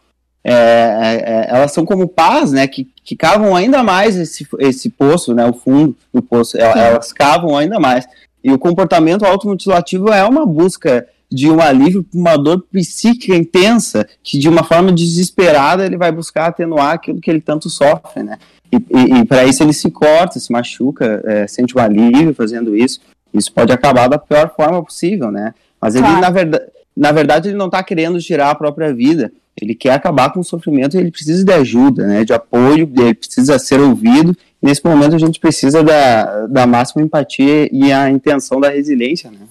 é, 0.43 0.53
é, 0.53 1.47
elas 1.51 1.73
são 1.73 1.85
como 1.85 2.09
pás, 2.09 2.53
né, 2.53 2.67
que, 2.67 2.89
que 3.05 3.15
cavam 3.15 3.55
ainda 3.55 3.83
mais 3.83 4.17
esse, 4.17 4.47
esse 4.59 4.89
poço, 4.89 5.35
né, 5.35 5.45
o 5.47 5.53
fundo 5.53 5.97
do 6.13 6.23
poço, 6.23 6.57
el- 6.57 6.73
Sim. 6.73 6.79
elas 6.79 7.13
cavam 7.13 7.57
ainda 7.57 7.79
mais. 7.79 8.07
E 8.43 8.51
o 8.53 8.59
comportamento 8.59 9.25
automutilativo 9.25 10.11
é 10.11 10.25
uma 10.25 10.47
busca 10.47 11.07
de 11.31 11.51
um 11.51 11.61
alívio 11.61 12.03
para 12.03 12.19
uma 12.19 12.37
dor 12.39 12.65
psíquica 12.73 13.37
intensa, 13.37 14.09
que 14.23 14.39
de 14.39 14.49
uma 14.49 14.65
forma 14.65 14.91
desesperada 14.91 15.85
ele 15.85 15.99
vai 15.99 16.11
buscar 16.11 16.47
atenuar 16.47 16.95
aquilo 16.95 17.21
que 17.21 17.31
ele 17.31 17.41
tanto 17.41 17.69
sofre, 17.69 18.23
né? 18.23 18.39
E, 18.71 19.21
e, 19.21 19.25
para 19.25 19.45
isso 19.45 19.63
ele 19.63 19.73
se 19.73 19.91
corta, 19.91 20.39
se 20.39 20.53
machuca, 20.53 21.23
é, 21.25 21.47
sente 21.47 21.77
um 21.77 21.81
alívio 21.81 22.35
fazendo 22.35 22.77
isso. 22.77 23.01
Isso 23.33 23.53
pode 23.53 23.73
acabar 23.73 24.09
da 24.09 24.19
pior 24.19 24.53
forma 24.55 24.83
possível, 24.83 25.31
né? 25.31 25.55
Mas 25.81 25.95
ele, 25.95 26.05
Claro. 26.05 26.21
na, 26.21 26.31
verdade, 26.31 26.65
na 26.97 27.13
verdade, 27.13 27.49
ele 27.49 27.57
não 27.57 27.67
está 27.67 27.83
querendo 27.83 28.19
tirar 28.21 28.51
a 28.51 28.55
própria 28.55 28.93
vida. 28.93 29.33
Ele 29.61 29.75
quer 29.75 29.93
acabar 29.93 30.33
com 30.33 30.41
o 30.41 30.45
sofrimento 30.45 30.97
e 30.97 31.01
ele 31.01 31.11
precisa 31.11 31.45
de 31.45 31.53
ajuda, 31.53 32.07
né? 32.07 32.25
De 32.25 32.33
apoio, 32.33 32.91
ele 32.97 33.15
precisa 33.15 33.59
ser 33.59 33.81
ouvido. 33.81 34.37
E 34.63 34.67
nesse 34.67 34.85
momento 34.85 35.15
a 35.15 35.19
gente 35.19 35.41
precisa 35.41 35.83
da, 35.83 36.47
da 36.47 36.67
máxima 36.67 37.03
empatia 37.03 37.69
e 37.73 37.93
a 37.93 38.11
intenção 38.11 38.61
da 38.61 38.71
resiliência, 38.71 39.31
né? 39.31 39.47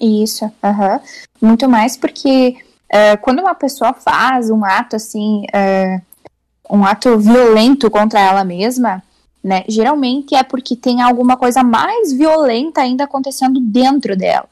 Isso. 0.00 0.50
Muito 1.40 1.68
mais 1.68 1.96
porque 1.96 2.56
eh, 2.90 3.16
quando 3.16 3.40
uma 3.40 3.54
pessoa 3.54 3.92
faz 3.92 4.50
um 4.50 4.64
ato 4.64 4.96
assim, 4.96 5.44
eh, 5.52 6.00
um 6.72 6.86
ato 6.86 7.18
violento 7.18 7.90
contra 7.90 8.18
ela 8.18 8.42
mesma, 8.42 9.02
né? 9.44 9.62
Geralmente 9.68 10.34
é 10.34 10.42
porque 10.42 10.74
tem 10.74 11.02
alguma 11.02 11.36
coisa 11.36 11.62
mais 11.62 12.14
violenta 12.14 12.80
ainda 12.80 13.04
acontecendo 13.04 13.60
dentro 13.60 14.16
dela. 14.16 14.48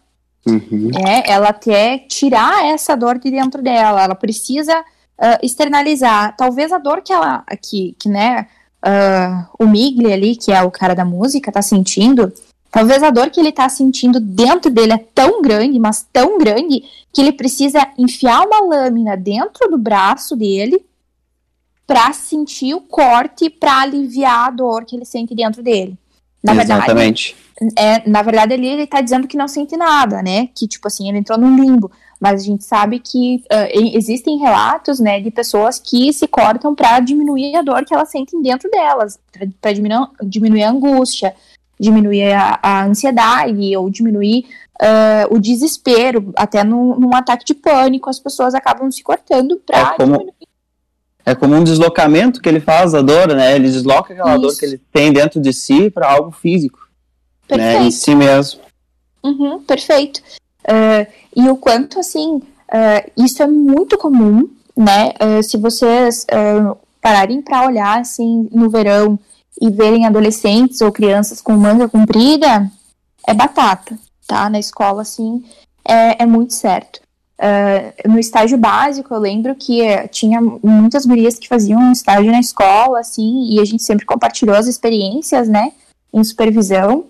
Uhum. 0.46 0.90
né? 0.92 1.22
Ela 1.26 1.52
quer 1.52 2.06
tirar 2.08 2.66
essa 2.66 2.94
dor 2.94 3.18
de 3.18 3.30
dentro 3.30 3.62
dela, 3.62 4.02
ela 4.02 4.14
precisa 4.14 4.84
ah, 5.18 5.38
externalizar. 5.42 6.36
Talvez 6.36 6.72
a 6.72 6.78
dor 6.78 7.00
que 7.02 7.12
ela, 7.12 7.42
que, 7.62 7.96
que 7.98 8.08
né, 8.08 8.46
ah, 8.82 9.48
o 9.58 9.66
Migli 9.66 10.12
ali, 10.12 10.36
que 10.36 10.52
é 10.52 10.62
o 10.62 10.70
cara 10.70 10.94
da 10.94 11.04
música, 11.06 11.52
tá 11.52 11.62
sentindo, 11.62 12.32
talvez 12.70 13.02
a 13.02 13.10
dor 13.10 13.30
que 13.30 13.40
ele 13.40 13.52
tá 13.52 13.68
sentindo 13.68 14.20
dentro 14.20 14.70
dele 14.70 14.92
é 14.92 15.04
tão 15.14 15.40
grande, 15.40 15.78
mas 15.78 16.06
tão 16.12 16.38
grande, 16.38 16.84
que 17.12 17.20
ele 17.20 17.32
precisa 17.32 17.86
enfiar 17.96 18.46
uma 18.46 18.60
lâmina 18.60 19.16
dentro 19.16 19.70
do 19.70 19.78
braço 19.78 20.36
dele 20.36 20.84
pra 21.90 22.12
sentir 22.12 22.72
o 22.72 22.80
corte, 22.80 23.50
pra 23.50 23.80
aliviar 23.80 24.46
a 24.46 24.50
dor 24.52 24.84
que 24.84 24.94
ele 24.94 25.04
sente 25.04 25.34
dentro 25.34 25.60
dele. 25.60 25.98
Na 26.40 26.54
verdade, 26.54 26.84
Exatamente. 26.84 27.36
é, 27.76 28.08
na 28.08 28.22
verdade, 28.22 28.54
ali 28.54 28.68
ele 28.68 28.86
tá 28.86 29.00
dizendo 29.00 29.26
que 29.26 29.36
não 29.36 29.48
sente 29.48 29.76
nada, 29.76 30.22
né? 30.22 30.46
Que, 30.54 30.68
tipo 30.68 30.86
assim, 30.86 31.08
ele 31.08 31.18
entrou 31.18 31.36
num 31.36 31.56
limbo. 31.60 31.90
Mas 32.20 32.42
a 32.42 32.44
gente 32.44 32.62
sabe 32.62 33.00
que 33.00 33.42
uh, 33.52 33.96
existem 33.96 34.38
relatos, 34.38 35.00
né, 35.00 35.20
de 35.20 35.32
pessoas 35.32 35.80
que 35.80 36.12
se 36.12 36.28
cortam 36.28 36.76
para 36.76 37.00
diminuir 37.00 37.56
a 37.56 37.62
dor 37.62 37.84
que 37.84 37.92
elas 37.92 38.08
sentem 38.08 38.40
dentro 38.40 38.70
delas, 38.70 39.18
para 39.60 39.72
diminuir, 39.72 40.10
diminuir 40.22 40.62
a 40.62 40.70
angústia, 40.70 41.34
diminuir 41.78 42.32
a, 42.34 42.60
a 42.62 42.84
ansiedade 42.84 43.76
ou 43.76 43.90
diminuir 43.90 44.44
uh, 44.80 45.34
o 45.34 45.40
desespero, 45.40 46.32
até 46.36 46.62
num, 46.62 47.00
num, 47.00 47.16
ataque 47.16 47.44
de 47.44 47.54
pânico, 47.54 48.08
as 48.08 48.20
pessoas 48.20 48.54
acabam 48.54 48.92
se 48.92 49.02
cortando 49.02 49.60
para 49.66 49.78
é 49.78 49.96
como, 49.96 50.12
diminuir. 50.12 50.39
É 51.30 51.34
como 51.36 51.54
um 51.54 51.62
deslocamento 51.62 52.40
que 52.40 52.48
ele 52.48 52.58
faz 52.58 52.90
da 52.90 53.00
dor, 53.00 53.28
né? 53.28 53.54
Ele 53.54 53.70
desloca 53.70 54.12
aquela 54.12 54.32
Isso. 54.32 54.40
dor 54.40 54.56
que 54.56 54.64
ele 54.64 54.80
tem 54.92 55.12
dentro 55.12 55.40
de 55.40 55.52
si 55.52 55.88
para 55.88 56.10
algo 56.10 56.32
físico, 56.32 56.80
Perfeito. 57.46 57.78
né? 57.78 57.86
Em 57.86 57.90
si 57.92 58.16
mesmo. 58.16 58.60
Uhum, 59.22 59.60
perfeito. 59.62 60.20
Uh, 60.64 61.06
e 61.36 61.48
o 61.48 61.56
quanto, 61.56 62.00
assim, 62.00 62.36
uh, 62.36 63.10
isso 63.16 63.40
é 63.44 63.46
muito 63.46 63.96
comum, 63.96 64.48
né? 64.76 65.12
Uh, 65.22 65.40
se 65.42 65.56
vocês 65.56 66.26
pararem 67.00 67.40
para 67.40 67.64
olhar, 67.64 68.00
assim, 68.00 68.48
no 68.50 68.68
verão 68.68 69.16
e 69.62 69.70
verem 69.70 70.06
adolescentes 70.06 70.80
ou 70.80 70.90
crianças 70.90 71.40
com 71.40 71.52
manga 71.52 71.88
comprida, 71.88 72.68
é 73.24 73.32
batata, 73.32 73.96
tá? 74.26 74.50
Na 74.50 74.58
escola, 74.58 75.02
assim, 75.02 75.44
é, 75.86 76.24
é 76.24 76.26
muito 76.26 76.54
certo. 76.54 77.00
No 78.06 78.18
estágio 78.18 78.58
básico, 78.58 79.14
eu 79.14 79.18
lembro 79.18 79.54
que 79.54 79.80
tinha 80.08 80.40
muitas 80.40 81.06
gurias 81.06 81.38
que 81.38 81.48
faziam 81.48 81.90
estágio 81.90 82.30
na 82.30 82.40
escola, 82.40 83.00
assim, 83.00 83.48
e 83.50 83.60
a 83.60 83.64
gente 83.64 83.82
sempre 83.82 84.04
compartilhou 84.04 84.56
as 84.56 84.66
experiências, 84.66 85.48
né? 85.48 85.72
Em 86.12 86.22
supervisão. 86.22 87.06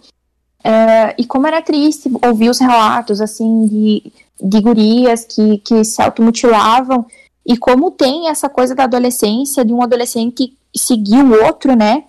Uh, 0.61 1.15
e 1.17 1.25
como 1.25 1.47
era 1.47 1.63
triste 1.63 2.11
ouvir 2.25 2.51
os 2.51 2.59
relatos, 2.59 3.21
assim, 3.21 3.67
de, 3.67 4.13
de 4.41 4.61
gurias 4.61 5.25
que, 5.25 5.59
que 5.59 5.83
se 5.85 6.01
automutilavam, 6.03 7.07
e 7.45 7.57
como 7.57 7.91
tem 7.91 8.29
essa 8.29 8.49
coisa 8.49 8.75
da 8.75 8.85
adolescência, 8.85 9.65
de 9.65 9.73
um 9.73 9.83
adolescente 9.83 10.57
seguir 10.77 11.25
o 11.25 11.45
outro, 11.45 11.75
né? 11.75 12.05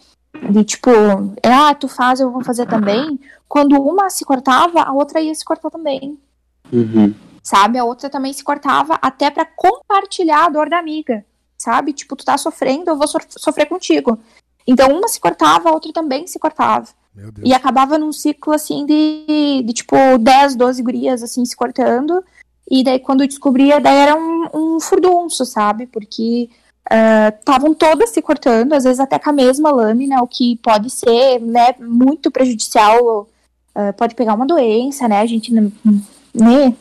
De 0.52 0.64
tipo, 0.64 0.90
ah, 1.44 1.74
tu 1.74 1.88
faz, 1.88 2.20
eu 2.20 2.30
vou 2.30 2.44
fazer 2.44 2.68
também. 2.68 3.20
Quando 3.48 3.82
uma 3.82 4.10
se 4.10 4.24
cortava, 4.24 4.82
a 4.82 4.94
outra 4.94 5.20
ia 5.22 5.34
se 5.34 5.44
cortar 5.44 5.70
também. 5.70 6.18
Uhum. 6.72 7.14
Sabe? 7.44 7.78
A 7.78 7.84
outra 7.84 8.10
também 8.10 8.34
se 8.34 8.44
cortava 8.44 9.00
até 9.02 9.30
para 9.30 9.46
compartilhar 9.46 10.46
a 10.46 10.50
dor 10.50 10.70
da 10.70 10.78
amiga. 10.78 11.26
Sabe? 11.58 11.94
Tipo, 11.94 12.16
tu 12.16 12.26
tá 12.26 12.38
sofrendo, 12.38 12.92
eu 12.92 12.98
vou 12.98 13.08
so 13.08 13.20
sofrer 13.38 13.68
contigo. 13.68 14.20
Então, 14.66 14.90
uma 14.90 15.08
se 15.08 15.20
cortava, 15.20 15.70
a 15.70 15.74
outra 15.74 15.92
também 15.92 16.28
se 16.28 16.40
cortava. 16.40 16.88
E 17.44 17.54
acabava 17.54 17.98
num 17.98 18.14
ciclo, 18.14 18.54
assim, 18.54 18.86
de, 18.86 19.64
de 19.66 19.74
tipo 19.74 19.96
10, 20.20 20.56
12 20.56 20.82
gurias, 20.82 21.24
assim, 21.24 21.44
se 21.44 21.56
cortando. 21.56 22.24
E 22.70 22.84
daí, 22.84 23.00
quando 23.00 23.28
descobria, 23.28 23.82
daí 23.82 23.98
era 23.98 24.16
um, 24.16 24.48
um 24.54 24.80
furdunço, 24.80 25.46
sabe? 25.46 25.88
Porque 25.88 26.50
estavam 27.40 27.72
uh, 27.72 27.76
todas 27.76 28.10
se 28.10 28.22
cortando, 28.22 28.74
às 28.74 28.86
vezes 28.86 29.00
até 29.00 29.20
com 29.20 29.30
a 29.30 29.34
mesma 29.34 29.72
lâmina, 29.72 30.22
o 30.22 30.28
que 30.28 30.58
pode 30.58 30.90
ser, 30.90 31.40
né, 31.42 31.76
muito 31.80 32.32
prejudicial. 32.32 33.28
Uh, 33.76 33.94
pode 33.98 34.16
pegar 34.16 34.34
uma 34.34 34.46
doença, 34.46 35.08
né? 35.08 35.20
A 35.20 35.26
gente, 35.26 35.54
né, 35.54 36.74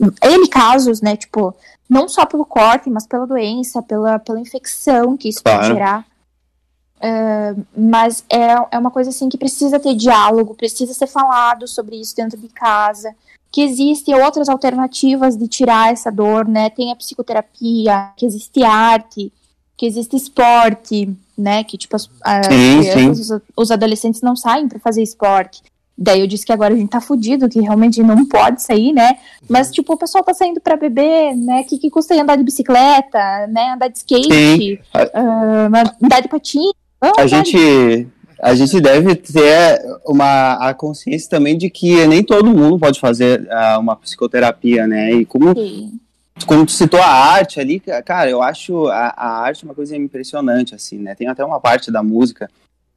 N 0.00 0.48
casos, 0.48 1.00
né? 1.00 1.16
Tipo, 1.16 1.54
não 1.88 2.08
só 2.08 2.26
pelo 2.26 2.44
corte, 2.44 2.90
mas 2.90 3.06
pela 3.06 3.26
doença, 3.26 3.82
pela, 3.82 4.18
pela 4.18 4.40
infecção 4.40 5.16
que 5.16 5.28
isso 5.28 5.42
claro. 5.42 5.60
pode 5.60 5.72
gerar. 5.72 6.06
Uh, 6.96 7.66
mas 7.76 8.24
é, 8.30 8.54
é 8.70 8.78
uma 8.78 8.90
coisa 8.90 9.10
assim 9.10 9.28
que 9.28 9.36
precisa 9.36 9.78
ter 9.78 9.94
diálogo, 9.94 10.54
precisa 10.54 10.94
ser 10.94 11.06
falado 11.06 11.68
sobre 11.68 11.96
isso 11.96 12.16
dentro 12.16 12.38
de 12.38 12.48
casa, 12.48 13.14
que 13.52 13.60
existem 13.62 14.14
outras 14.14 14.48
alternativas 14.48 15.36
de 15.36 15.46
tirar 15.46 15.92
essa 15.92 16.10
dor, 16.10 16.48
né? 16.48 16.70
Tem 16.70 16.90
a 16.90 16.96
psicoterapia, 16.96 18.10
que 18.16 18.24
existe 18.24 18.64
arte, 18.64 19.32
que 19.76 19.86
existe 19.86 20.16
esporte, 20.16 21.14
né? 21.36 21.62
Que 21.62 21.76
tipo 21.76 21.94
as, 21.94 22.08
as 22.22 22.46
sim, 22.46 22.52
crianças, 22.80 23.26
sim. 23.26 23.34
Os, 23.34 23.42
os, 23.56 23.70
adolescentes 23.70 24.22
não 24.22 24.34
saem 24.34 24.68
para 24.68 24.78
fazer 24.78 25.02
esporte. 25.02 25.62
Daí 25.96 26.20
eu 26.20 26.26
disse 26.26 26.44
que 26.44 26.52
agora 26.52 26.74
a 26.74 26.76
gente 26.76 26.90
tá 26.90 27.00
fudido, 27.00 27.48
que 27.48 27.60
realmente 27.60 28.02
não 28.02 28.26
pode 28.26 28.62
sair, 28.62 28.92
né? 28.92 29.16
Mas, 29.48 29.70
tipo, 29.70 29.92
o 29.92 29.96
pessoal 29.96 30.24
tá 30.24 30.34
saindo 30.34 30.60
pra 30.60 30.76
beber, 30.76 31.36
né? 31.36 31.60
O 31.60 31.64
que, 31.64 31.78
que 31.78 31.90
custa 31.90 32.20
andar 32.20 32.36
de 32.36 32.42
bicicleta, 32.42 33.46
né? 33.48 33.74
Andar 33.74 33.88
de 33.88 33.98
skate, 33.98 34.80
uh, 34.92 36.04
andar 36.04 36.20
de 36.20 36.28
patins, 36.28 36.72
a 37.16 37.26
gente 37.26 38.06
a 38.40 38.54
gente 38.54 38.80
deve 38.80 39.14
ter 39.14 39.80
uma 40.06 40.54
a 40.54 40.74
consciência 40.74 41.30
também 41.30 41.56
de 41.56 41.70
que 41.70 42.06
nem 42.06 42.22
todo 42.22 42.54
mundo 42.54 42.78
pode 42.78 43.00
fazer 43.00 43.42
uh, 43.42 43.80
uma 43.80 43.96
psicoterapia, 43.96 44.86
né? 44.86 45.12
E 45.12 45.24
como 45.24 45.54
Sim. 45.54 45.98
como 46.46 46.66
tu 46.66 46.72
citou 46.72 47.00
a 47.00 47.06
arte 47.06 47.60
ali, 47.60 47.80
cara, 48.04 48.28
eu 48.28 48.42
acho 48.42 48.86
a, 48.88 49.14
a 49.16 49.28
arte 49.40 49.64
uma 49.64 49.74
coisa 49.74 49.96
impressionante 49.96 50.74
assim, 50.74 50.98
né? 50.98 51.14
Tem 51.14 51.26
até 51.26 51.44
uma 51.44 51.60
parte 51.60 51.90
da 51.90 52.02
música 52.02 52.50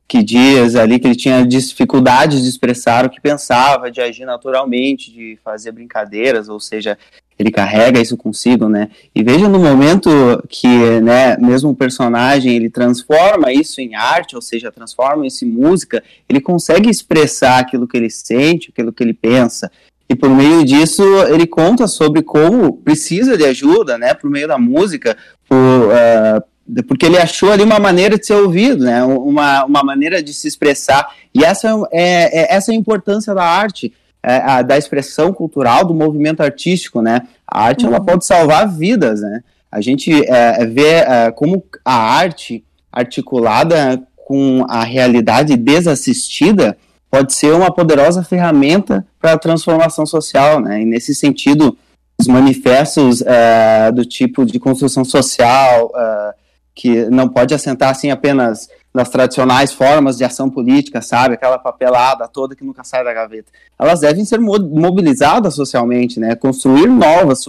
que 0.08 0.24
diz 0.24 0.76
ali 0.76 1.00
que 1.00 1.08
ele 1.08 1.16
tinha 1.16 1.46
dificuldades 1.46 2.42
de 2.42 2.50
expressar 2.50 3.06
o 3.06 3.10
que 3.10 3.20
pensava, 3.20 3.92
de 3.92 4.00
agir 4.00 4.26
naturalmente, 4.26 5.12
de 5.12 5.38
fazer 5.44 5.74
brincadeiras, 5.74 6.48
ou 6.48 6.60
seja, 6.60 6.98
ele 7.38 7.52
carrega 7.52 8.00
isso 8.00 8.16
consigo, 8.16 8.70
né? 8.70 8.90
E 9.14 9.22
veja 9.22 9.50
no 9.50 9.60
momento 9.60 10.10
que, 10.48 11.02
né, 11.02 11.38
mesmo 11.38 11.72
o 11.72 11.76
personagem 11.76 12.56
ele 12.56 12.70
transforma 12.70 13.52
isso 13.52 13.82
em 13.82 13.96
arte, 13.96 14.36
ou 14.36 14.42
seja, 14.42 14.72
transforma 14.72 15.28
isso 15.28 15.44
em 15.44 15.50
música, 15.50 16.02
ele 16.28 16.40
consegue 16.40 16.90
expressar 16.90 17.60
aquilo 17.60 17.88
que 17.88 17.98
ele 17.98 18.10
sente, 18.10 18.70
aquilo 18.72 18.94
que 18.94 19.04
ele 19.04 19.14
pensa. 19.14 19.70
E 20.10 20.16
por 20.16 20.30
meio 20.30 20.64
disso 20.64 21.04
ele 21.26 21.46
conta 21.46 21.86
sobre 21.86 22.24
como 22.24 22.78
precisa 22.78 23.38
de 23.38 23.44
ajuda, 23.44 23.98
né, 23.98 24.14
por 24.14 24.30
meio 24.30 24.48
da 24.48 24.58
música, 24.58 25.18
por, 25.48 25.56
uh, 25.58 26.42
porque 26.88 27.06
ele 27.06 27.18
achou 27.18 27.52
ali 27.52 27.64
uma 27.64 27.80
maneira 27.80 28.18
de 28.18 28.26
ser 28.26 28.34
ouvido, 28.34 28.84
né, 28.84 29.04
uma, 29.04 29.66
uma 29.66 29.84
maneira 29.84 30.22
de 30.22 30.34
se 30.34 30.48
expressar. 30.48 31.10
E 31.34 31.44
essa 31.44 31.70
é, 31.92 32.42
é 32.42 32.56
essa 32.56 32.72
é 32.72 32.76
a 32.76 32.78
importância 32.78 33.34
da 33.34 33.44
arte 33.44 33.94
é, 34.24 34.38
a, 34.38 34.62
da 34.62 34.78
expressão 34.78 35.32
cultural, 35.32 35.86
do 35.86 35.94
movimento 35.94 36.42
artístico, 36.42 37.02
né? 37.02 37.22
A 37.48 37.64
arte 37.64 37.86
uhum. 37.86 37.94
ela 37.94 38.04
pode 38.04 38.26
salvar 38.26 38.68
vidas, 38.68 39.22
né? 39.22 39.42
A 39.72 39.80
gente 39.80 40.12
é, 40.28 40.66
vê 40.66 40.96
é, 40.96 41.32
como 41.32 41.64
a 41.86 41.96
arte 41.96 42.64
articulada 42.92 44.02
com 44.16 44.66
a 44.68 44.84
realidade 44.84 45.56
desassistida 45.56 46.78
pode 47.10 47.34
ser 47.34 47.54
uma 47.54 47.72
poderosa 47.72 48.24
ferramenta 48.24 49.06
para 49.20 49.34
a 49.34 49.38
transformação 49.38 50.06
social, 50.06 50.60
né? 50.60 50.82
E 50.82 50.86
nesse 50.86 51.16
sentido, 51.16 51.78
os 52.20 52.28
manifestos 52.28 53.22
é, 53.22 53.92
do 53.92 54.04
tipo 54.04 54.46
de 54.46 54.60
construção 54.60 55.06
social 55.06 55.92
é, 55.96 56.34
que 56.78 57.10
não 57.10 57.28
pode 57.28 57.56
assentar 57.56 57.90
assim 57.90 58.12
apenas 58.12 58.70
nas 58.94 59.10
tradicionais 59.10 59.74
formas 59.74 60.16
de 60.16 60.24
ação 60.24 60.48
política, 60.48 61.02
sabe? 61.02 61.34
Aquela 61.34 61.58
papelada 61.58 62.28
toda 62.28 62.56
que 62.56 62.64
nunca 62.64 62.84
sai 62.84 63.04
da 63.04 63.12
gaveta. 63.12 63.52
Elas 63.80 64.02
devem 64.02 64.24
ser 64.24 64.40
mobilizadas 64.40 65.56
socialmente, 65.56 66.20
né? 66.20 66.36
Construir 66.36 66.86
novas 66.86 67.44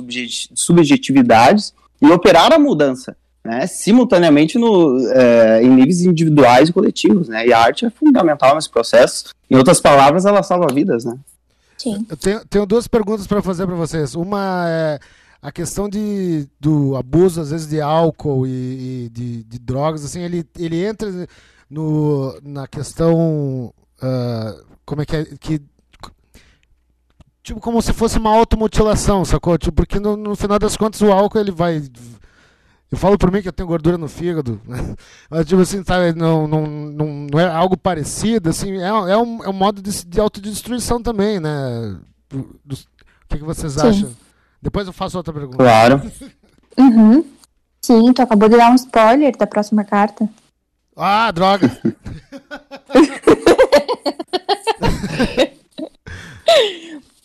subjetividades 0.55 1.75
e 2.01 2.07
operar 2.11 2.55
a 2.55 2.59
mudança, 2.59 3.15
né? 3.45 3.67
Simultaneamente 3.67 4.59
no, 4.59 4.99
é, 5.11 5.63
em 5.63 5.69
níveis 5.69 6.01
individuais 6.01 6.71
e 6.71 6.73
coletivos, 6.73 7.29
né? 7.29 7.47
E 7.47 7.53
a 7.53 7.61
arte 7.61 7.85
é 7.85 7.91
fundamental 7.91 8.55
nesse 8.55 8.71
processo. 8.71 9.35
Em 9.51 9.57
outras 9.57 9.79
palavras, 9.79 10.25
ela 10.25 10.43
salva 10.43 10.73
vidas, 10.73 11.05
né? 11.05 11.19
Sim. 11.77 12.07
Eu 12.09 12.17
tenho, 12.17 12.47
tenho 12.47 12.67
duas 12.67 12.89
perguntas 12.89 13.27
para 13.27 13.43
fazer 13.43 13.67
para 13.67 13.77
vocês. 13.77 14.15
Uma 14.15 14.65
é 14.69 14.99
a 15.41 15.53
questão 15.53 15.89
de, 15.89 16.49
do 16.59 16.97
abuso, 16.97 17.41
às 17.41 17.51
vezes, 17.51 17.69
de 17.69 17.81
álcool 17.81 18.47
e, 18.47 19.05
e 19.05 19.09
de, 19.09 19.45
de, 19.45 19.59
drogas, 19.59 20.05
assim, 20.05 20.21
ele, 20.21 20.45
ele 20.59 20.85
entra 20.85 21.09
no, 21.71 22.39
na 22.43 22.67
questão. 22.67 23.73
Uh, 24.03 24.67
como 24.85 25.03
é 25.03 25.07
que 25.07 25.17
é? 25.17 25.25
Que, 25.39 25.63
tipo, 27.43 27.61
como 27.61 27.81
se 27.81 27.93
fosse 27.93 28.19
uma 28.19 28.35
automutilação, 28.35 29.25
sacou? 29.25 29.57
Tipo, 29.57 29.77
porque 29.77 30.01
no, 30.01 30.17
no 30.17 30.35
final 30.35 30.59
das 30.59 30.77
contas 30.77 31.01
o 31.03 31.13
álcool 31.13 31.39
ele 31.39 31.53
vai. 31.53 31.83
Eu 32.91 32.97
falo 32.97 33.19
por 33.19 33.31
mim 33.31 33.43
que 33.43 33.49
eu 33.49 33.53
tenho 33.53 33.69
gordura 33.69 33.99
no 33.99 34.09
fígado, 34.09 34.61
né? 34.65 34.97
mas 35.31 35.47
tipo 35.47 35.61
assim, 35.61 35.85
sabe, 35.85 36.19
não, 36.19 36.49
não, 36.49 36.67
não, 36.67 37.27
não 37.31 37.39
é 37.39 37.47
algo 37.47 37.77
parecido, 37.77 38.49
assim, 38.49 38.79
é, 38.79 38.87
é, 38.87 39.17
um, 39.17 39.45
é 39.45 39.49
um 39.49 39.53
modo 39.53 39.83
de, 39.83 40.07
de 40.07 40.19
autodestruição 40.19 41.01
também, 41.01 41.39
né? 41.39 42.01
o 42.33 42.45
que, 43.29 43.39
que 43.39 43.45
vocês 43.45 43.75
Sim. 43.75 43.81
acham? 43.81 44.17
Depois 44.61 44.87
eu 44.87 44.93
faço 44.93 45.17
outra 45.17 45.33
pergunta. 45.33 45.59
Claro. 45.59 46.03
Uhum. 46.79 47.25
Sim, 47.83 48.13
tu 48.13 48.23
acabou 48.23 48.49
de 48.49 48.57
dar 48.57 48.71
um 48.71 48.77
spoiler 48.77 49.37
da 49.37 49.49
próxima 49.49 49.83
carta. 49.83 50.29
Ah, 50.97 51.33
droga! 51.33 51.69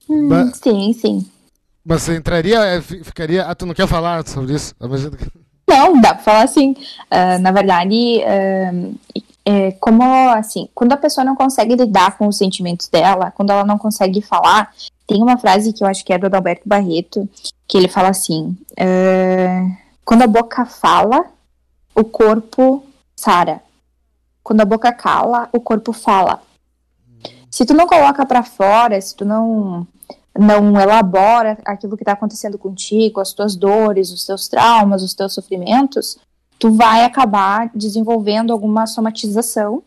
mas, 0.09 0.57
sim, 0.57 0.91
sim. 0.93 1.29
Mas 1.85 2.01
você 2.01 2.15
entraria, 2.15 2.57
é, 2.59 2.81
ficaria. 2.81 3.45
Ah, 3.45 3.53
tu 3.53 3.67
não 3.67 3.75
quer 3.75 3.87
falar 3.87 4.27
sobre 4.27 4.55
isso? 4.55 4.73
Não, 5.67 6.01
dá 6.01 6.15
pra 6.15 6.23
falar 6.23 6.43
assim. 6.43 6.71
Uh, 6.71 7.37
na 7.39 7.51
verdade, 7.51 8.23
uh, 8.23 8.95
é, 9.45 9.71
como 9.73 10.03
assim, 10.29 10.69
quando 10.73 10.93
a 10.93 10.97
pessoa 10.97 11.25
não 11.25 11.35
consegue 11.35 11.75
lidar 11.75 12.17
com 12.17 12.27
os 12.27 12.37
sentimentos 12.37 12.87
dela, 12.87 13.31
quando 13.31 13.49
ela 13.49 13.65
não 13.65 13.77
consegue 13.77 14.21
falar, 14.21 14.73
tem 15.07 15.21
uma 15.21 15.37
frase 15.37 15.73
que 15.73 15.83
eu 15.83 15.87
acho 15.87 16.03
que 16.05 16.13
é 16.13 16.17
do 16.17 16.25
Adalberto 16.25 16.67
Barreto, 16.67 17.27
que 17.67 17.77
ele 17.77 17.87
fala 17.87 18.09
assim: 18.09 18.57
é, 18.77 19.61
quando 20.05 20.23
a 20.23 20.27
boca 20.27 20.65
fala, 20.65 21.25
o 21.95 22.03
corpo 22.03 22.83
sara. 23.15 23.61
Quando 24.43 24.61
a 24.61 24.65
boca 24.65 24.91
cala, 24.91 25.49
o 25.53 25.59
corpo 25.59 25.93
fala. 25.93 26.41
Se 27.49 27.65
tu 27.65 27.73
não 27.73 27.87
coloca 27.87 28.25
para 28.25 28.43
fora, 28.43 28.99
se 28.99 29.15
tu 29.15 29.23
não 29.23 29.87
não 30.37 30.79
elabora 30.79 31.59
aquilo 31.63 31.95
que 31.95 32.01
está 32.01 32.13
acontecendo 32.13 32.57
contigo, 32.57 33.19
as 33.19 33.33
tuas 33.33 33.55
dores, 33.55 34.11
os 34.11 34.25
teus 34.25 34.47
traumas, 34.47 35.03
os 35.03 35.13
teus 35.13 35.33
sofrimentos, 35.33 36.17
tu 36.57 36.71
vai 36.71 37.05
acabar 37.05 37.69
desenvolvendo 37.73 38.51
alguma 38.51 38.87
somatização 38.87 39.83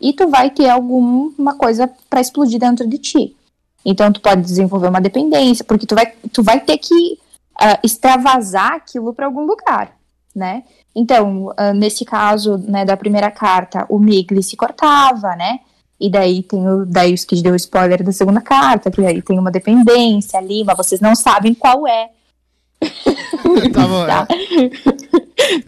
e 0.00 0.12
tu 0.12 0.28
vai 0.28 0.50
ter 0.50 0.68
alguma 0.68 1.54
coisa 1.54 1.90
para 2.08 2.20
explodir 2.20 2.60
dentro 2.60 2.86
de 2.86 2.98
ti. 2.98 3.36
Então 3.84 4.12
tu 4.12 4.20
pode 4.20 4.42
desenvolver 4.42 4.88
uma 4.88 5.00
dependência, 5.00 5.64
porque 5.64 5.86
tu 5.86 5.94
vai, 5.94 6.06
tu 6.32 6.42
vai 6.42 6.60
ter 6.60 6.78
que 6.78 7.18
uh, 7.60 7.78
extravasar 7.82 8.74
aquilo 8.74 9.12
para 9.12 9.26
algum 9.26 9.44
lugar, 9.44 9.96
né? 10.34 10.62
Então, 10.94 11.46
uh, 11.46 11.74
nesse 11.74 12.04
caso, 12.04 12.58
né, 12.58 12.84
da 12.84 12.96
primeira 12.96 13.30
carta, 13.30 13.86
o 13.88 13.98
Migli 13.98 14.42
se 14.42 14.56
cortava, 14.56 15.34
né? 15.36 15.60
E 15.98 16.10
daí 16.10 16.42
tem 16.42 16.66
o 16.68 16.84
daí 16.84 17.14
os 17.14 17.24
que 17.24 17.40
deu 17.40 17.54
spoiler 17.54 18.02
da 18.02 18.12
segunda 18.12 18.40
carta, 18.40 18.90
que 18.90 19.04
aí 19.06 19.22
tem 19.22 19.38
uma 19.38 19.52
dependência 19.52 20.38
ali, 20.38 20.64
mas 20.64 20.76
vocês 20.76 21.00
não 21.00 21.14
sabem 21.14 21.54
qual 21.54 21.86
é. 21.86 22.10
tá 23.72 23.86
bom. 23.86 24.04
tá, 24.06 24.26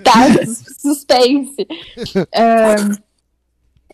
tá 0.03 0.47
suspense. 0.77 1.67
um, 2.19 3.14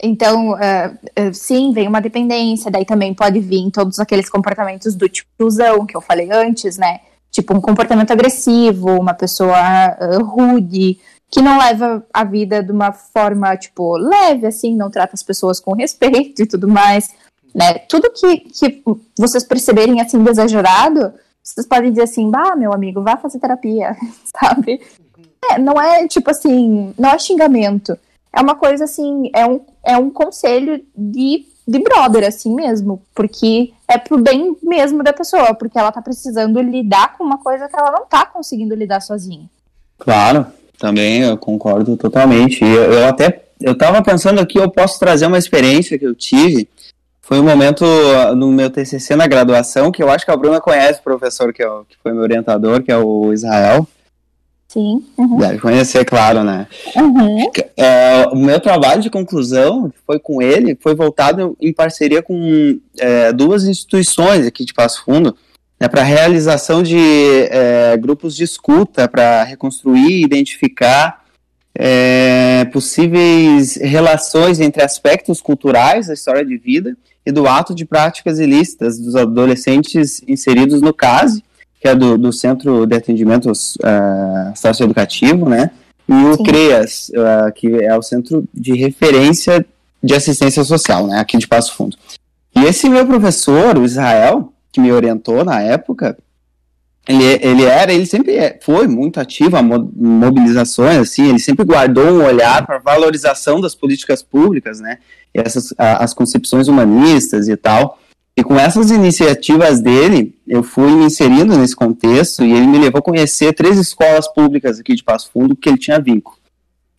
então, 0.03 0.53
uh, 0.53 1.35
sim, 1.35 1.73
vem 1.73 1.87
uma 1.87 2.01
dependência, 2.01 2.71
daí 2.71 2.85
também 2.85 3.13
pode 3.13 3.39
vir 3.41 3.71
todos 3.71 3.99
aqueles 3.99 4.31
comportamentos 4.31 4.95
do 4.95 5.09
tiozão 5.09 5.85
que 5.85 5.97
eu 5.97 6.01
falei 6.01 6.31
antes, 6.33 6.79
né? 6.79 7.01
Tipo, 7.31 7.55
um 7.55 7.61
comportamento 7.61 8.11
agressivo, 8.11 8.99
uma 8.99 9.15
pessoa 9.15 9.59
uh, 10.01 10.25
rude, 10.25 10.99
que 11.31 11.43
não 11.43 11.59
leva 11.59 12.05
a 12.13 12.25
vida 12.25 12.63
de 12.63 12.73
uma 12.73 12.93
forma, 12.93 13.57
tipo, 13.57 13.97
leve, 13.97 14.47
assim, 14.47 14.75
não 14.75 14.91
trata 14.91 15.15
as 15.15 15.23
pessoas 15.23 15.61
com 15.61 15.75
respeito 15.75 16.43
e 16.43 16.47
tudo 16.47 16.67
mais, 16.67 17.11
né? 17.55 17.75
Tudo 17.81 18.11
que, 18.11 18.39
que 18.39 18.83
vocês 19.17 19.45
perceberem, 19.45 20.01
assim, 20.01 20.23
exagerado, 20.29 21.13
vocês 21.43 21.67
podem 21.67 21.91
dizer 21.91 22.03
assim, 22.05 22.31
bah, 22.31 22.57
meu 22.57 22.73
amigo, 22.73 23.03
vá 23.03 23.17
fazer 23.17 23.39
terapia, 23.39 23.97
sabe? 24.25 24.81
É, 25.51 25.59
não 25.59 25.81
é, 25.81 26.07
tipo 26.09 26.31
assim, 26.31 26.95
não 26.99 27.11
é 27.11 27.19
xingamento. 27.19 27.97
É 28.33 28.41
uma 28.41 28.55
coisa, 28.55 28.85
assim, 28.85 29.31
é 29.35 29.47
um, 29.47 29.61
é 29.85 29.97
um 29.97 30.11
conselho 30.11 30.85
de, 30.97 31.47
de 31.67 31.79
brother, 31.81 32.27
assim 32.27 32.55
mesmo, 32.55 33.03
porque 33.15 33.73
é 33.89 33.99
pro 33.99 34.19
bem 34.19 34.57
mesmo 34.63 35.03
da 35.03 35.13
pessoa, 35.13 35.55
porque 35.55 35.79
ela 35.79 35.93
tá 35.93 36.01
precisando 36.01 36.61
lidar 36.61 37.17
com 37.17 37.25
uma 37.25 37.39
coisa 37.39 37.69
que 37.69 37.77
ela 37.77 37.91
não 37.91 38.07
tá 38.07 38.25
conseguindo 38.27 38.75
lidar 38.75 39.01
sozinha. 39.01 39.49
Claro, 39.99 40.47
também 40.79 41.23
eu 41.23 41.37
concordo 41.37 41.97
totalmente. 41.97 42.65
Eu, 42.65 42.93
eu 42.93 43.07
até 43.07 43.51
eu 43.61 43.73
estava 43.73 44.03
pensando 44.03 44.41
aqui, 44.41 44.59
eu 44.59 44.71
posso 44.71 44.99
trazer 44.99 45.27
uma 45.27 45.39
experiência 45.39 45.99
que 45.99 46.07
eu 46.07 46.15
tive. 46.15 46.69
Foi 47.21 47.39
um 47.39 47.45
momento 47.45 47.85
no 48.35 48.51
meu 48.51 48.71
TCC 48.71 49.15
na 49.15 49.27
graduação, 49.27 49.93
que 49.93 50.03
eu 50.03 50.11
acho 50.11 50.25
que 50.25 50.31
a 50.31 50.37
Bruna 50.37 50.61
conhece 50.61 50.99
o 50.99 51.05
professor 51.05 51.53
que, 51.53 51.63
é 51.63 51.69
o, 51.69 51.85
que 51.85 51.97
foi 52.03 52.13
meu 52.13 52.23
orientador, 52.23 52.83
que 52.83 52.91
é 52.91 52.97
o 52.97 53.33
Israel. 53.33 53.87
Sim. 54.73 55.05
Uhum. 55.19 55.39
Deve 55.39 55.59
conhecer, 55.59 56.05
claro, 56.05 56.45
né? 56.45 56.69
Uhum. 56.95 57.51
É, 57.77 58.29
o 58.31 58.37
meu 58.37 58.61
trabalho 58.61 59.03
de 59.03 59.11
conclusão 59.11 59.93
foi 60.07 60.21
com 60.21 60.41
ele, 60.41 60.79
foi 60.81 60.95
voltado 60.95 61.57
em 61.61 61.73
parceria 61.73 62.23
com 62.23 62.79
é, 62.97 63.33
duas 63.33 63.65
instituições 63.65 64.47
aqui 64.47 64.65
de 64.65 64.73
Passo 64.73 65.05
Fundo, 65.05 65.37
né, 65.81 65.89
para 65.89 66.05
realização 66.05 66.85
de 66.85 66.97
é, 67.51 67.97
grupos 67.97 68.37
de 68.37 68.45
escuta, 68.45 69.09
para 69.09 69.43
reconstruir 69.43 70.21
e 70.21 70.25
identificar 70.25 71.25
é, 71.75 72.65
possíveis 72.73 73.75
relações 73.75 74.61
entre 74.61 74.85
aspectos 74.85 75.41
culturais 75.41 76.07
da 76.07 76.15
história 76.15 76.45
de 76.45 76.57
vida 76.57 76.97
e 77.27 77.33
do 77.33 77.49
ato 77.49 77.75
de 77.75 77.85
práticas 77.85 78.39
ilícitas 78.39 79.01
dos 79.01 79.17
adolescentes 79.17 80.23
inseridos 80.29 80.81
no 80.81 80.95
CASE, 80.95 81.43
que 81.81 81.89
é 81.89 81.95
do, 81.95 82.19
do 82.19 82.33
Centro 82.33 82.87
de 82.87 82.95
Atendimento 82.95 83.51
uh, 83.51 83.55
Socioeducativo, 84.55 85.49
né? 85.49 85.71
E 86.07 86.13
o 86.13 86.37
Sim. 86.37 86.43
CREAS, 86.43 87.11
uh, 87.11 87.53
que 87.53 87.83
é 87.83 87.97
o 87.97 88.03
Centro 88.03 88.45
de 88.53 88.75
Referência 88.75 89.65
de 90.03 90.15
Assistência 90.15 90.63
Social, 90.63 91.07
né? 91.07 91.19
Aqui 91.19 91.39
de 91.39 91.49
Passo 91.49 91.75
Fundo. 91.75 91.97
E 92.55 92.65
esse 92.65 92.89
meu 92.89 93.07
professor, 93.07 93.79
o 93.79 93.85
Israel, 93.85 94.53
que 94.71 94.81
me 94.81 94.93
orientou 94.93 95.45
na 95.45 95.61
época, 95.63 96.19
ele, 97.09 97.25
ele 97.41 97.65
era, 97.65 97.93
ele 97.93 98.07
sempre 98.07 98.37
é, 98.37 98.59
foi 98.63 98.87
muito 98.87 99.19
ativo 99.19 99.57
a 99.57 99.63
mobilizações, 99.63 100.99
assim, 100.99 101.29
ele 101.29 101.39
sempre 101.39 101.65
guardou 101.65 102.05
um 102.05 102.25
olhar 102.25 102.65
para 102.67 102.79
valorização 102.79 103.61
das 103.61 103.75
políticas 103.75 104.23
públicas, 104.23 104.81
né, 104.81 104.99
essas, 105.33 105.73
as 105.79 106.13
concepções 106.13 106.69
humanistas 106.69 107.49
e 107.49 107.57
tal, 107.57 107.99
e 108.41 108.43
com 108.43 108.59
essas 108.59 108.91
iniciativas 108.91 109.83
dele, 109.83 110.35
eu 110.49 110.63
fui 110.63 110.91
me 110.93 111.05
inserindo 111.05 111.59
nesse 111.59 111.77
contexto 111.77 112.43
e 112.43 112.51
ele 112.51 112.67
me 112.67 112.79
levou 112.79 113.01
a 113.01 113.03
conhecer 113.03 113.53
três 113.53 113.77
escolas 113.77 114.27
públicas 114.29 114.81
aqui 114.81 114.95
de 114.95 115.05
Passo 115.05 115.31
Fundo 115.31 115.55
que 115.55 115.69
ele 115.69 115.77
tinha 115.77 116.01
vínculo. 116.01 116.39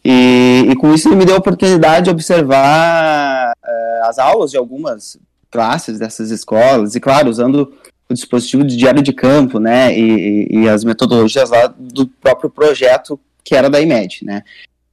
E, 0.06 0.67
e 0.69 0.75
com 0.75 0.93
isso 0.93 1.08
ele 1.08 1.15
me 1.15 1.25
deu 1.25 1.34
a 1.34 1.39
oportunidade 1.39 2.06
de 2.06 2.12
observar 2.12 3.54
uh, 3.54 4.06
as 4.08 4.19
aulas 4.19 4.51
de 4.51 4.58
algumas 4.58 5.17
classes 5.49 5.97
dessas 5.97 6.30
escolas, 6.30 6.93
e 6.95 6.99
claro, 6.99 7.27
usando 7.27 7.73
o 8.08 8.13
dispositivo 8.13 8.63
de 8.63 8.77
diário 8.77 9.01
de 9.01 9.12
campo, 9.12 9.60
né, 9.60 9.97
e, 9.97 10.47
e, 10.47 10.60
e 10.60 10.69
as 10.69 10.84
metodologias 10.84 11.49
lá 11.49 11.73
do 11.75 12.06
próprio 12.06 12.51
projeto 12.51 13.19
que 13.43 13.56
era 13.56 13.67
da 13.67 13.82
IMED, 13.82 14.23
né. 14.23 14.43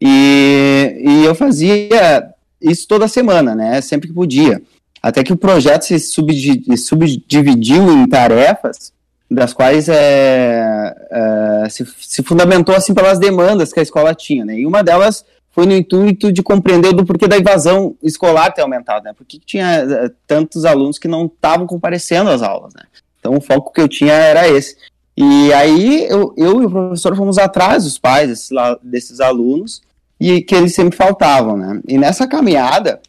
E, 0.00 0.96
e 0.98 1.24
eu 1.26 1.34
fazia 1.34 2.32
isso 2.58 2.88
toda 2.88 3.06
semana, 3.06 3.54
né, 3.54 3.82
sempre 3.82 4.08
que 4.08 4.14
podia. 4.14 4.62
Até 5.02 5.22
que 5.22 5.32
o 5.32 5.36
projeto 5.36 5.82
se 5.82 5.98
subdividiu 5.98 7.90
em 7.90 8.08
tarefas, 8.08 8.92
das 9.30 9.52
quais 9.52 9.88
é, 9.88 10.94
é, 11.10 11.68
se, 11.68 11.86
se, 12.00 12.22
fundamentou 12.22 12.74
assim 12.74 12.94
pelas 12.94 13.18
demandas 13.18 13.72
que 13.72 13.78
a 13.78 13.82
escola 13.82 14.14
tinha, 14.14 14.44
né? 14.44 14.58
E 14.58 14.66
uma 14.66 14.82
delas 14.82 15.24
foi 15.50 15.66
no 15.66 15.74
intuito 15.74 16.32
de 16.32 16.42
compreender 16.42 16.94
do 16.94 17.04
porquê 17.04 17.28
da 17.28 17.36
invasão 17.36 17.94
escolar 18.02 18.52
ter 18.52 18.62
aumentado, 18.62 19.04
né? 19.04 19.12
Por 19.12 19.26
que 19.26 19.38
tinha 19.38 19.84
uh, 19.84 20.14
tantos 20.26 20.64
alunos 20.64 20.98
que 20.98 21.08
não 21.08 21.26
estavam 21.26 21.66
comparecendo 21.66 22.30
às 22.30 22.42
aulas, 22.42 22.72
né? 22.74 22.82
Então 23.20 23.36
o 23.36 23.40
foco 23.40 23.72
que 23.72 23.80
eu 23.80 23.88
tinha 23.88 24.14
era 24.14 24.48
esse. 24.48 24.76
E 25.14 25.52
aí 25.52 26.06
eu, 26.08 26.32
eu 26.36 26.62
e 26.62 26.66
o 26.66 26.70
professor 26.70 27.14
fomos 27.14 27.36
atrás 27.38 27.84
dos 27.84 27.98
pais 27.98 28.28
desses, 28.28 28.48
desses 28.82 29.20
alunos 29.20 29.82
e 30.18 30.40
que 30.40 30.54
eles 30.54 30.74
sempre 30.74 30.96
faltavam, 30.96 31.56
né? 31.56 31.80
E 31.86 31.98
nessa 31.98 32.26
caminhada 32.26 33.00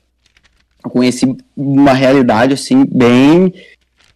conheci 0.84 1.36
uma 1.56 1.94
realidade 1.94 2.54
assim 2.54 2.86
bem 2.86 3.54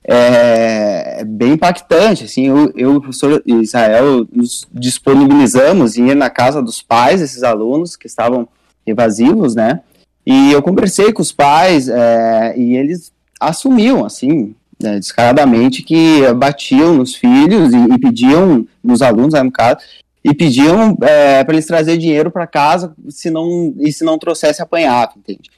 é, 0.04 1.24
bem 1.26 1.54
impactante. 1.54 2.26
Assim, 2.26 2.48
eu, 2.48 2.72
eu 2.76 3.02
professor 3.02 3.42
Israel 3.46 4.28
nos 4.32 4.68
disponibilizamos 4.72 5.98
em 5.98 6.10
ir 6.10 6.16
na 6.16 6.30
casa 6.30 6.62
dos 6.62 6.82
pais 6.82 7.22
desses 7.22 7.44
alunos 7.44 7.96
que 7.96 8.08
estavam 8.08 8.48
evasivos, 8.86 9.56
né? 9.56 9.82
E 10.26 10.52
eu 10.52 10.62
conversei 10.62 11.12
com 11.12 11.22
os 11.22 11.32
pais 11.32 11.90
é, 11.90 12.54
e 12.58 12.76
eles 12.76 13.12
assumiam, 13.40 14.06
assim, 14.06 14.56
né, 14.82 14.98
descaradamente, 14.98 15.84
que 15.84 16.22
batiam 16.34 16.94
nos 16.94 17.16
filhos 17.16 17.74
e, 17.74 17.78
e 17.78 18.00
pediam, 18.00 18.66
nos 18.82 19.02
alunos, 19.02 19.34
né, 19.34 19.44
no 19.44 19.52
caso, 19.52 19.80
e 20.24 20.34
pediam 20.34 20.98
é, 21.02 21.44
para 21.44 21.54
eles 21.54 21.66
trazer 21.66 21.98
dinheiro 21.98 22.32
para 22.32 22.48
casa 22.48 22.96
se 23.10 23.30
não, 23.30 23.74
e 23.80 23.92
se 23.92 24.06
não 24.06 24.18
trouxesse 24.18 24.62
apanhado, 24.62 25.14
entende? 25.18 25.52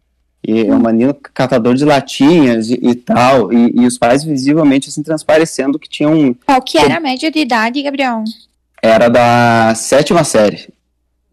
E 0.48 0.68
é 0.68 0.74
um 0.74 0.80
menino 0.80 1.14
catador 1.34 1.74
de 1.76 1.84
latinhas 1.84 2.70
e, 2.70 2.80
e 2.82 2.96
tal, 2.96 3.52
e, 3.52 3.72
e, 3.74 3.88
os 3.88 3.98
pais 3.98 4.24
visivelmente 4.24 4.90
assim 4.90 5.02
transparecendo 5.02 5.80
que 5.80 5.90
tinham... 5.90 6.36
Qual 6.46 6.62
que 6.62 6.78
era 6.78 6.98
a 6.98 7.00
média 7.00 7.32
de 7.32 7.40
idade, 7.40 7.82
Gabriel? 7.82 8.24
Era 8.82 9.10
da 9.10 9.74
sétima 9.76 10.24
série. 10.24 10.70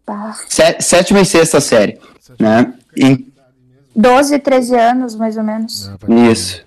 Tá. 0.05 0.35
sétima 0.79 1.21
e 1.21 1.25
sexta 1.25 1.61
série, 1.61 1.97
né? 2.39 2.73
E... 2.97 3.31
12, 3.95 4.39
13 4.39 4.75
anos, 4.75 5.15
mais 5.15 5.37
ou 5.37 5.43
menos. 5.43 5.89
Isso. 6.31 6.65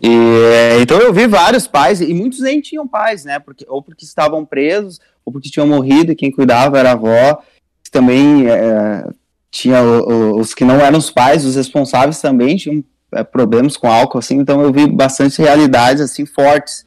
E, 0.00 0.80
então 0.80 0.98
eu 1.00 1.12
vi 1.12 1.26
vários 1.26 1.66
pais, 1.66 2.00
e 2.00 2.14
muitos 2.14 2.40
nem 2.40 2.60
tinham 2.60 2.86
pais, 2.86 3.24
né? 3.24 3.40
Porque, 3.40 3.66
ou 3.68 3.82
porque 3.82 4.04
estavam 4.04 4.44
presos, 4.44 5.00
ou 5.24 5.32
porque 5.32 5.50
tinham 5.50 5.66
morrido, 5.66 6.12
e 6.12 6.16
quem 6.16 6.30
cuidava 6.30 6.78
era 6.78 6.90
a 6.90 6.92
avó, 6.92 7.42
que 7.82 7.90
também 7.90 8.48
é, 8.48 9.04
tinha 9.50 9.82
o, 9.82 10.38
os 10.38 10.54
que 10.54 10.64
não 10.64 10.76
eram 10.76 10.98
os 10.98 11.10
pais, 11.10 11.44
os 11.44 11.56
responsáveis 11.56 12.20
também 12.20 12.56
tinham 12.56 12.84
é, 13.12 13.24
problemas 13.24 13.76
com 13.76 13.90
álcool, 13.90 14.18
assim, 14.18 14.36
então 14.36 14.60
eu 14.60 14.72
vi 14.72 14.86
bastante 14.86 15.40
realidades, 15.40 16.02
assim, 16.02 16.26
fortes, 16.26 16.86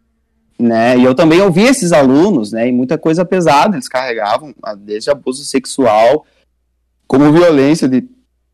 né, 0.59 0.97
e 0.97 1.03
eu 1.03 1.15
também 1.15 1.41
ouvi 1.41 1.63
esses 1.63 1.91
alunos, 1.91 2.51
né, 2.51 2.67
e 2.67 2.71
muita 2.71 2.97
coisa 2.97 3.25
pesada 3.25 3.75
eles 3.75 3.87
carregavam, 3.87 4.53
desde 4.77 5.09
abuso 5.09 5.43
sexual, 5.43 6.25
como 7.07 7.31
violência 7.31 7.89
de 7.89 8.07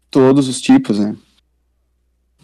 todos 0.09 0.47
os 0.47 0.61
tipos, 0.61 0.99
né. 0.99 1.15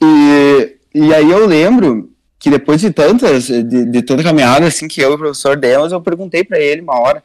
E, 0.01 0.77
e 0.93 1.13
aí 1.13 1.31
eu 1.31 1.47
lembro 1.47 2.11
que 2.37 2.49
depois 2.49 2.81
de 2.81 2.91
tantas, 2.91 3.45
de, 3.45 3.63
de 3.85 4.03
caminhada 4.21 4.67
assim 4.67 4.85
que 4.85 4.99
eu 4.99 5.11
e 5.11 5.15
o 5.15 5.17
professor 5.17 5.55
demos, 5.55 5.93
eu 5.93 6.01
perguntei 6.01 6.43
para 6.43 6.59
ele 6.59 6.81
uma 6.81 6.99
hora, 6.99 7.23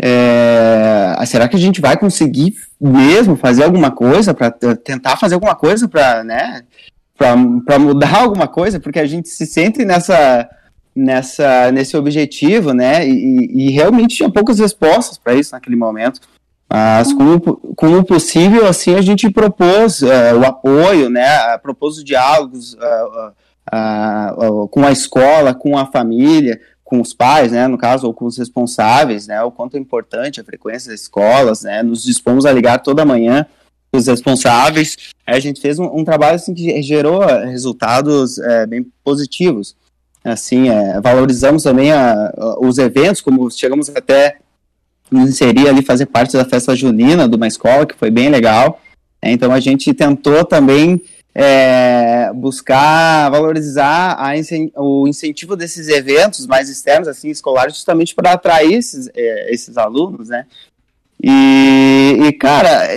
é, 0.00 1.16
será 1.26 1.48
que 1.48 1.56
a 1.56 1.58
gente 1.58 1.80
vai 1.80 1.96
conseguir 1.96 2.54
mesmo 2.80 3.36
fazer 3.36 3.64
alguma 3.64 3.90
coisa 3.90 4.32
para 4.32 4.50
tentar 4.50 5.16
fazer 5.16 5.34
alguma 5.34 5.56
coisa 5.56 5.88
para, 5.88 6.22
né, 6.22 6.62
para 7.16 7.78
mudar 7.78 8.14
alguma 8.22 8.46
coisa, 8.46 8.78
porque 8.78 9.00
a 9.00 9.06
gente 9.06 9.28
se 9.28 9.46
sente 9.46 9.84
nessa 9.84 10.48
nessa 10.94 11.70
nesse 11.70 11.96
objetivo, 11.96 12.72
né, 12.72 13.06
e, 13.06 13.68
e 13.68 13.70
realmente 13.70 14.16
tinha 14.16 14.30
poucas 14.30 14.58
respostas 14.58 15.18
para 15.18 15.34
isso 15.34 15.52
naquele 15.52 15.76
momento. 15.76 16.20
Mas 16.70 17.12
como, 17.14 17.40
como 17.74 18.04
possível, 18.04 18.66
assim, 18.66 18.94
a 18.94 19.00
gente 19.00 19.30
propôs 19.30 20.02
uh, 20.02 20.38
o 20.38 20.44
apoio, 20.44 21.08
né, 21.08 21.56
propôs 21.58 21.96
os 21.96 22.04
diálogos 22.04 22.74
uh, 22.74 23.32
uh, 23.72 24.68
com 24.68 24.84
a 24.84 24.92
escola, 24.92 25.54
com 25.54 25.78
a 25.78 25.86
família, 25.86 26.60
com 26.88 27.02
os 27.02 27.12
pais, 27.12 27.52
né, 27.52 27.68
no 27.68 27.76
caso, 27.76 28.06
ou 28.06 28.14
com 28.14 28.24
os 28.24 28.38
responsáveis, 28.38 29.26
né, 29.26 29.42
o 29.42 29.50
quanto 29.50 29.76
é 29.76 29.78
importante 29.78 30.40
a 30.40 30.44
frequência 30.44 30.90
das 30.90 31.02
escolas, 31.02 31.60
né, 31.62 31.82
nos 31.82 32.02
dispomos 32.02 32.46
a 32.46 32.52
ligar 32.52 32.78
toda 32.78 33.04
manhã 33.04 33.44
os 33.92 34.06
responsáveis. 34.06 34.96
A 35.26 35.38
gente 35.38 35.60
fez 35.60 35.78
um, 35.78 35.84
um 35.84 36.02
trabalho 36.02 36.36
assim, 36.36 36.54
que 36.54 36.80
gerou 36.80 37.20
resultados 37.44 38.38
é, 38.38 38.66
bem 38.66 38.86
positivos. 39.04 39.76
Assim, 40.24 40.70
é, 40.70 40.98
valorizamos 40.98 41.62
também 41.62 41.92
a, 41.92 42.32
a, 42.34 42.58
os 42.58 42.78
eventos, 42.78 43.20
como 43.20 43.50
chegamos 43.50 43.90
até 43.90 44.38
nos 45.10 45.28
inserir 45.28 45.68
ali, 45.68 45.84
fazer 45.84 46.06
parte 46.06 46.38
da 46.38 46.44
festa 46.46 46.74
junina 46.74 47.28
de 47.28 47.36
uma 47.36 47.46
escola, 47.46 47.84
que 47.84 47.96
foi 47.96 48.10
bem 48.10 48.30
legal. 48.30 48.80
É, 49.20 49.30
então 49.30 49.52
a 49.52 49.60
gente 49.60 49.92
tentou 49.92 50.42
também 50.42 51.02
é, 51.40 52.32
buscar 52.34 53.30
valorizar 53.30 54.16
a, 54.18 54.32
o 54.74 55.06
incentivo 55.06 55.54
desses 55.54 55.88
eventos 55.88 56.48
mais 56.48 56.68
externos, 56.68 57.06
assim, 57.06 57.28
escolares, 57.28 57.74
justamente 57.74 58.12
para 58.12 58.32
atrair 58.32 58.74
esses, 58.74 59.08
é, 59.14 59.54
esses 59.54 59.76
alunos, 59.76 60.30
né? 60.30 60.46
E, 61.22 62.16
e, 62.26 62.32
cara, 62.32 62.88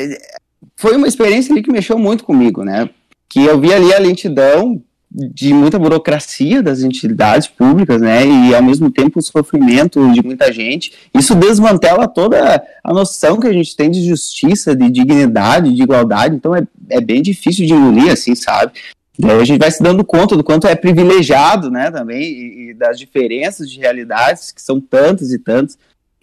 foi 0.76 0.96
uma 0.96 1.08
experiência 1.08 1.54
ali 1.54 1.62
que 1.62 1.72
mexeu 1.72 2.00
muito 2.00 2.24
comigo, 2.24 2.64
né? 2.64 2.90
Que 3.30 3.46
eu 3.46 3.60
vi 3.60 3.72
ali 3.72 3.94
a 3.94 4.00
lentidão 4.00 4.82
de 5.14 5.54
muita 5.54 5.78
burocracia 5.78 6.64
das 6.64 6.82
entidades 6.82 7.48
públicas, 7.48 8.02
né, 8.02 8.26
e 8.26 8.56
ao 8.56 8.64
mesmo 8.64 8.90
tempo 8.90 9.20
o 9.20 9.22
sofrimento 9.22 10.10
de 10.14 10.24
muita 10.24 10.52
gente. 10.54 10.94
Isso 11.14 11.36
desmantela 11.36 12.08
toda 12.08 12.64
a 12.82 12.94
noção 12.94 13.40
que 13.40 13.48
a 13.48 13.54
gente 13.54 13.76
tem 13.76 13.92
de 13.92 14.08
justiça, 14.08 14.74
de 14.74 14.90
dignidade, 14.90 15.74
de 15.74 15.84
igualdade. 15.84 16.36
Então 16.36 16.56
é, 16.56 16.66
é 16.90 17.02
bem 17.02 17.22
difícil 17.22 17.66
de 17.66 17.74
engolir, 17.74 18.12
assim, 18.12 18.36
sabe? 18.36 18.72
Daí 19.20 19.40
a 19.40 19.44
gente 19.44 19.60
vai 19.60 19.70
se 19.70 19.84
dando 19.84 20.04
conta 20.06 20.38
do 20.38 20.44
quanto 20.44 20.66
é 20.66 20.76
privilegiado, 20.76 21.70
né, 21.70 21.92
também, 21.92 22.24
e, 22.24 22.70
e 22.70 22.74
das 22.74 22.98
diferenças 22.98 23.70
de 23.70 23.80
realidades 23.80 24.52
que 24.52 24.62
são 24.62 24.80
tantas 24.80 25.34
e 25.34 25.38
tantas. 25.38 25.78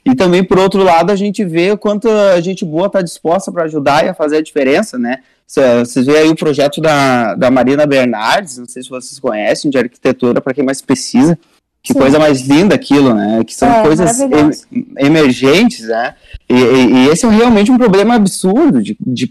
E 0.05 0.14
também, 0.14 0.42
por 0.42 0.59
outro 0.59 0.83
lado, 0.83 1.12
a 1.12 1.16
gente 1.16 1.44
vê 1.44 1.70
o 1.70 1.77
quanto 1.77 2.09
a 2.09 2.40
gente 2.40 2.64
boa 2.64 2.87
está 2.87 3.03
disposta 3.03 3.53
para 3.53 3.64
ajudar 3.64 4.07
e 4.07 4.09
a 4.09 4.14
fazer 4.14 4.38
a 4.38 4.42
diferença, 4.42 4.98
né? 4.98 5.18
Vocês 5.48 6.04
veem 6.04 6.18
aí 6.18 6.28
o 6.28 6.37
projeto 6.37 6.78
da, 6.78 7.34
da 7.34 7.50
Marina 7.50 7.87
Bernardes, 7.87 8.58
não 8.58 8.68
sei 8.68 8.82
se 8.82 8.90
vocês 8.90 9.18
conhecem, 9.18 9.70
de 9.70 9.78
arquitetura, 9.78 10.42
para 10.42 10.52
quem 10.52 10.62
mais 10.62 10.82
precisa. 10.82 11.38
Que 11.82 11.94
Sim. 11.94 12.00
coisa 12.00 12.18
mais 12.18 12.42
linda 12.42 12.74
aquilo, 12.74 13.14
né? 13.14 13.42
Que 13.44 13.54
são 13.54 13.70
é, 13.70 13.82
coisas 13.82 14.20
em, 14.20 14.87
emergentes, 14.98 15.87
né? 15.87 16.14
E, 16.48 16.54
e, 16.54 16.92
e, 16.92 17.08
esse 17.08 17.24
é 17.24 17.30
realmente 17.30 17.70
um 17.70 17.78
problema 17.78 18.16
absurdo 18.16 18.82
de, 18.82 18.96
de, 19.00 19.30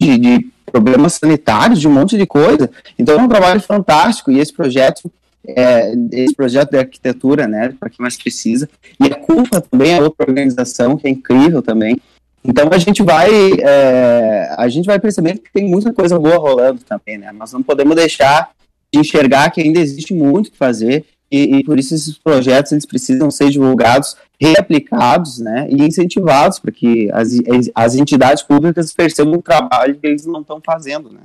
de, 0.00 0.18
de 0.18 0.50
problemas 0.66 1.14
sanitários, 1.14 1.80
de 1.80 1.88
um 1.88 1.92
monte 1.92 2.18
de 2.18 2.26
coisa. 2.26 2.68
Então 2.98 3.18
é 3.18 3.22
um 3.22 3.28
trabalho 3.28 3.60
fantástico 3.60 4.30
e 4.30 4.38
esse 4.38 4.52
projeto 4.52 5.10
é, 5.46 5.92
esse 6.12 6.34
projeto 6.34 6.70
de 6.70 6.78
arquitetura, 6.78 7.48
né, 7.48 7.74
para 7.78 7.90
quem 7.90 8.02
mais 8.02 8.16
precisa. 8.16 8.68
E 9.00 9.06
a 9.06 9.14
CUFA 9.14 9.60
também 9.60 9.92
é 9.92 10.02
outra 10.02 10.26
organização 10.28 10.96
que 10.96 11.06
é 11.06 11.10
incrível 11.10 11.62
também, 11.62 12.00
então 12.44 12.68
a 12.72 12.78
gente 12.78 13.02
vai 13.02 13.30
é, 13.60 14.54
a 14.58 14.68
gente 14.68 14.86
vai 14.86 14.98
percebendo 14.98 15.40
que 15.40 15.52
tem 15.52 15.68
muita 15.68 15.92
coisa 15.92 16.18
boa 16.18 16.38
rolando 16.38 16.80
também, 16.84 17.18
né? 17.18 17.30
Nós 17.32 17.52
não 17.52 17.62
podemos 17.62 17.94
deixar 17.94 18.50
de 18.92 19.00
enxergar 19.00 19.50
que 19.50 19.60
ainda 19.60 19.78
existe 19.78 20.12
muito 20.12 20.50
que 20.50 20.56
fazer 20.56 21.04
e, 21.30 21.56
e 21.56 21.64
por 21.64 21.78
isso 21.78 21.94
esses 21.94 22.18
projetos 22.18 22.72
eles 22.72 22.84
precisam 22.84 23.30
ser 23.30 23.48
divulgados, 23.48 24.16
reaplicados, 24.40 25.38
né? 25.38 25.66
E 25.70 25.82
incentivados 25.82 26.58
para 26.58 26.72
que 26.72 27.10
as, 27.12 27.30
as 27.74 27.94
entidades 27.94 28.42
públicas 28.42 28.92
percebam 28.92 29.34
o 29.34 29.42
trabalho 29.42 29.96
que 29.98 30.06
eles 30.06 30.26
não 30.26 30.40
estão 30.40 30.60
fazendo, 30.64 31.10
né? 31.10 31.20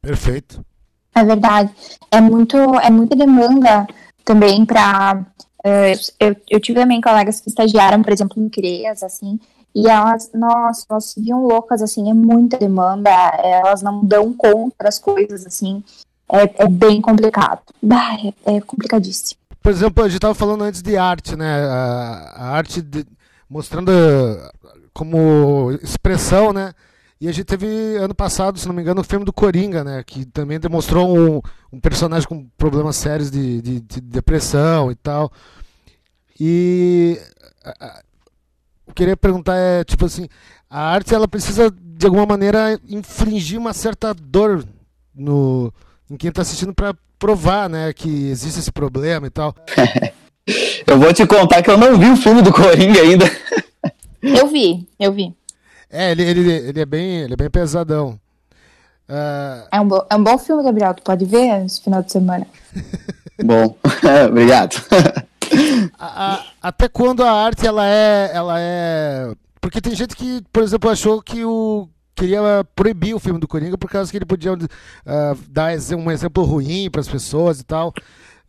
Perfeito. 0.00 0.64
É 1.14 1.24
verdade. 1.24 1.70
É 2.10 2.20
muito 2.20 2.56
é 2.56 2.90
muita 2.90 3.14
demanda 3.16 3.86
também 4.24 4.64
para 4.64 5.26
uh, 5.64 6.12
eu, 6.18 6.36
eu 6.48 6.60
tive 6.60 6.80
também 6.80 7.00
colegas 7.00 7.40
que 7.40 7.48
estagiaram, 7.48 8.02
por 8.02 8.12
exemplo, 8.12 8.42
em 8.42 8.48
CREAS, 8.48 9.02
assim, 9.02 9.38
e 9.74 9.88
elas, 9.88 10.30
nossa, 10.34 10.84
elas 10.90 11.14
viam 11.16 11.46
loucas, 11.46 11.80
assim, 11.82 12.10
é 12.10 12.14
muita 12.14 12.58
demanda, 12.58 13.10
elas 13.10 13.82
não 13.82 14.04
dão 14.04 14.32
conta 14.32 14.84
das 14.84 14.98
coisas, 14.98 15.46
assim, 15.46 15.82
é, 16.30 16.64
é 16.64 16.68
bem 16.68 17.00
complicado. 17.00 17.60
Bah, 17.82 18.16
é, 18.46 18.56
é, 18.56 18.60
complicadíssimo. 18.60 19.40
Por 19.62 19.70
exemplo, 19.70 20.02
a 20.02 20.08
gente 20.08 20.16
estava 20.16 20.34
falando 20.34 20.62
antes 20.64 20.82
de 20.82 20.96
arte, 20.96 21.36
né? 21.36 21.64
A, 21.66 22.32
a 22.36 22.48
arte 22.50 22.82
de, 22.82 23.06
mostrando 23.48 23.92
como 24.92 25.70
expressão, 25.82 26.52
né? 26.52 26.72
E 27.20 27.28
a 27.28 27.32
gente 27.32 27.44
teve 27.44 27.66
ano 27.96 28.14
passado, 28.14 28.58
se 28.58 28.66
não 28.66 28.74
me 28.74 28.82
engano, 28.82 29.00
o 29.00 29.04
filme 29.04 29.24
do 29.24 29.32
Coringa, 29.32 29.84
né? 29.84 30.02
Que 30.04 30.24
também 30.24 30.58
demonstrou 30.58 31.16
um, 31.16 31.40
um 31.72 31.78
personagem 31.78 32.28
com 32.28 32.48
problemas 32.58 32.96
sérios 32.96 33.30
de, 33.30 33.62
de, 33.62 33.80
de 33.80 34.00
depressão 34.00 34.90
e 34.90 34.96
tal. 34.96 35.30
E 36.40 37.20
eu 37.64 38.11
queria 38.92 39.16
perguntar 39.16 39.56
é, 39.56 39.84
tipo 39.84 40.04
assim, 40.04 40.28
a 40.68 40.80
arte 40.80 41.14
ela 41.14 41.28
precisa 41.28 41.70
de 41.70 42.06
alguma 42.06 42.26
maneira 42.26 42.80
infringir 42.88 43.58
uma 43.58 43.72
certa 43.72 44.14
dor 44.14 44.64
no 45.14 45.72
em 46.10 46.16
quem 46.16 46.28
está 46.28 46.42
assistindo 46.42 46.74
para 46.74 46.94
provar, 47.18 47.68
né, 47.68 47.92
que 47.92 48.28
existe 48.28 48.60
esse 48.60 48.72
problema 48.72 49.26
e 49.26 49.30
tal. 49.30 49.54
eu 50.86 50.98
vou 50.98 51.12
te 51.12 51.26
contar 51.26 51.62
que 51.62 51.70
eu 51.70 51.78
não 51.78 51.96
vi 51.96 52.10
o 52.10 52.16
filme 52.16 52.42
do 52.42 52.52
Coringa 52.52 53.00
ainda. 53.00 53.24
eu 54.20 54.46
vi, 54.48 54.86
eu 54.98 55.12
vi. 55.12 55.34
É, 55.88 56.10
ele, 56.10 56.22
ele, 56.22 56.50
ele 56.50 56.80
é 56.80 56.86
bem, 56.86 57.20
ele 57.20 57.34
é 57.34 57.36
bem 57.36 57.50
pesadão. 57.50 58.18
Uh... 59.08 59.68
É, 59.70 59.80
um 59.80 59.88
bo, 59.88 60.04
é 60.10 60.16
um 60.16 60.24
bom 60.24 60.38
filme, 60.38 60.62
Gabriel. 60.62 60.94
Tu 60.94 61.02
pode 61.02 61.24
ver 61.24 61.64
esse 61.64 61.82
final 61.82 62.02
de 62.02 62.10
semana. 62.10 62.46
bom, 63.44 63.76
obrigado 64.28 64.76
a, 66.02 66.44
até 66.60 66.88
quando 66.88 67.22
a 67.22 67.30
arte 67.30 67.66
ela 67.66 67.86
é, 67.86 68.30
ela 68.34 68.56
é. 68.58 69.32
Porque 69.60 69.80
tem 69.80 69.94
gente 69.94 70.16
que, 70.16 70.42
por 70.52 70.62
exemplo, 70.62 70.90
achou 70.90 71.22
que 71.22 71.44
o 71.44 71.88
queria 72.14 72.40
proibir 72.74 73.14
o 73.14 73.20
filme 73.20 73.40
do 73.40 73.48
Coringa 73.48 73.78
por 73.78 73.90
causa 73.90 74.10
que 74.10 74.18
ele 74.18 74.26
podia 74.26 74.52
uh, 74.52 74.58
dar 75.48 75.72
um 75.96 76.10
exemplo 76.10 76.44
ruim 76.44 76.90
para 76.90 77.00
as 77.00 77.08
pessoas 77.08 77.60
e 77.60 77.64
tal. 77.64 77.88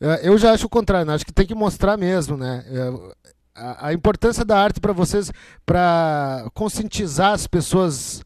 Uh, 0.02 0.20
eu 0.22 0.38
já 0.38 0.52
acho 0.52 0.66
o 0.66 0.70
contrário, 0.70 1.08
né? 1.08 1.14
acho 1.14 1.26
que 1.26 1.32
tem 1.32 1.46
que 1.46 1.56
mostrar 1.56 1.98
mesmo, 1.98 2.36
né? 2.36 2.66
Uh, 2.68 3.14
a, 3.56 3.88
a, 3.88 3.94
importância 3.94 4.44
da 4.44 4.60
arte 4.60 4.80
para 4.80 4.94
vocês, 4.94 5.32
para 5.66 6.50
conscientizar 6.54 7.34
as 7.34 7.46
pessoas, 7.46 8.24